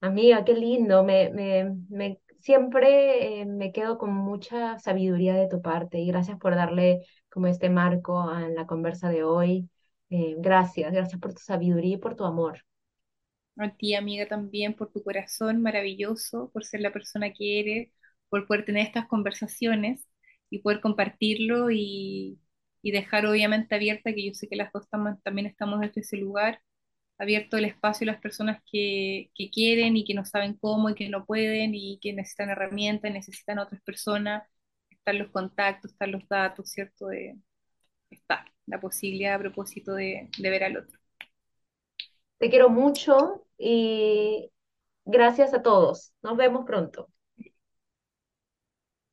Amiga, 0.00 0.44
qué 0.44 0.54
lindo. 0.54 1.04
Me, 1.04 1.30
me, 1.30 1.76
me, 1.90 2.20
siempre 2.40 3.40
eh, 3.42 3.46
me 3.46 3.72
quedo 3.72 3.98
con 3.98 4.12
mucha 4.14 4.78
sabiduría 4.78 5.34
de 5.34 5.48
tu 5.48 5.62
parte 5.62 5.98
y 6.00 6.06
gracias 6.08 6.38
por 6.38 6.54
darle 6.56 7.06
como 7.30 7.46
este 7.46 7.70
marco 7.70 8.20
a 8.20 8.48
la 8.48 8.66
conversa 8.66 9.08
de 9.10 9.24
hoy. 9.24 9.70
Eh, 10.10 10.36
gracias, 10.38 10.92
gracias 10.92 11.20
por 11.20 11.32
tu 11.34 11.40
sabiduría 11.40 11.94
y 11.96 11.98
por 11.98 12.16
tu 12.16 12.24
amor. 12.24 12.60
A 13.58 13.68
ti, 13.76 13.94
amiga, 13.94 14.26
también 14.26 14.74
por 14.74 14.90
tu 14.92 15.02
corazón 15.02 15.60
maravilloso, 15.62 16.50
por 16.52 16.64
ser 16.64 16.80
la 16.80 16.92
persona 16.92 17.32
que 17.32 17.60
eres, 17.60 17.92
por 18.30 18.46
poder 18.46 18.64
tener 18.64 18.86
estas 18.86 19.06
conversaciones 19.06 20.06
y 20.48 20.60
poder 20.60 20.80
compartirlo 20.80 21.70
y, 21.70 22.40
y 22.82 22.90
dejar 22.92 23.26
obviamente 23.26 23.74
abierta, 23.74 24.14
que 24.14 24.26
yo 24.28 24.34
sé 24.34 24.48
que 24.48 24.56
las 24.56 24.72
dos 24.72 24.88
tam- 24.90 25.20
también 25.22 25.46
estamos 25.46 25.80
desde 25.80 26.00
ese 26.00 26.16
lugar, 26.16 26.62
abierto 27.20 27.56
el 27.58 27.66
espacio 27.66 28.04
a 28.06 28.12
las 28.12 28.20
personas 28.20 28.62
que, 28.70 29.30
quieren 29.52 29.96
y 29.96 30.04
que 30.04 30.14
no 30.14 30.24
saben 30.24 30.54
cómo 30.54 30.90
y 30.90 30.94
que 30.94 31.08
no 31.08 31.24
pueden 31.26 31.74
y 31.74 31.98
que 32.00 32.12
necesitan 32.12 32.50
herramientas, 32.50 33.12
necesitan 33.12 33.58
otras 33.58 33.82
personas, 33.82 34.44
están 34.90 35.18
los 35.18 35.30
contactos, 35.30 35.92
están 35.92 36.12
los 36.12 36.26
datos, 36.28 36.70
¿cierto? 36.70 37.08
De, 37.08 37.36
está 38.10 38.46
la 38.66 38.80
posibilidad 38.80 39.34
a 39.34 39.38
propósito 39.40 39.94
de 39.94 40.30
ver 40.38 40.64
al 40.64 40.78
otro. 40.78 40.98
Te 42.38 42.50
quiero 42.50 42.70
mucho 42.70 43.46
y 43.58 44.50
gracias 45.04 45.54
a 45.54 45.62
todos. 45.62 46.12
Nos 46.22 46.36
vemos 46.36 46.64
pronto. 46.66 47.08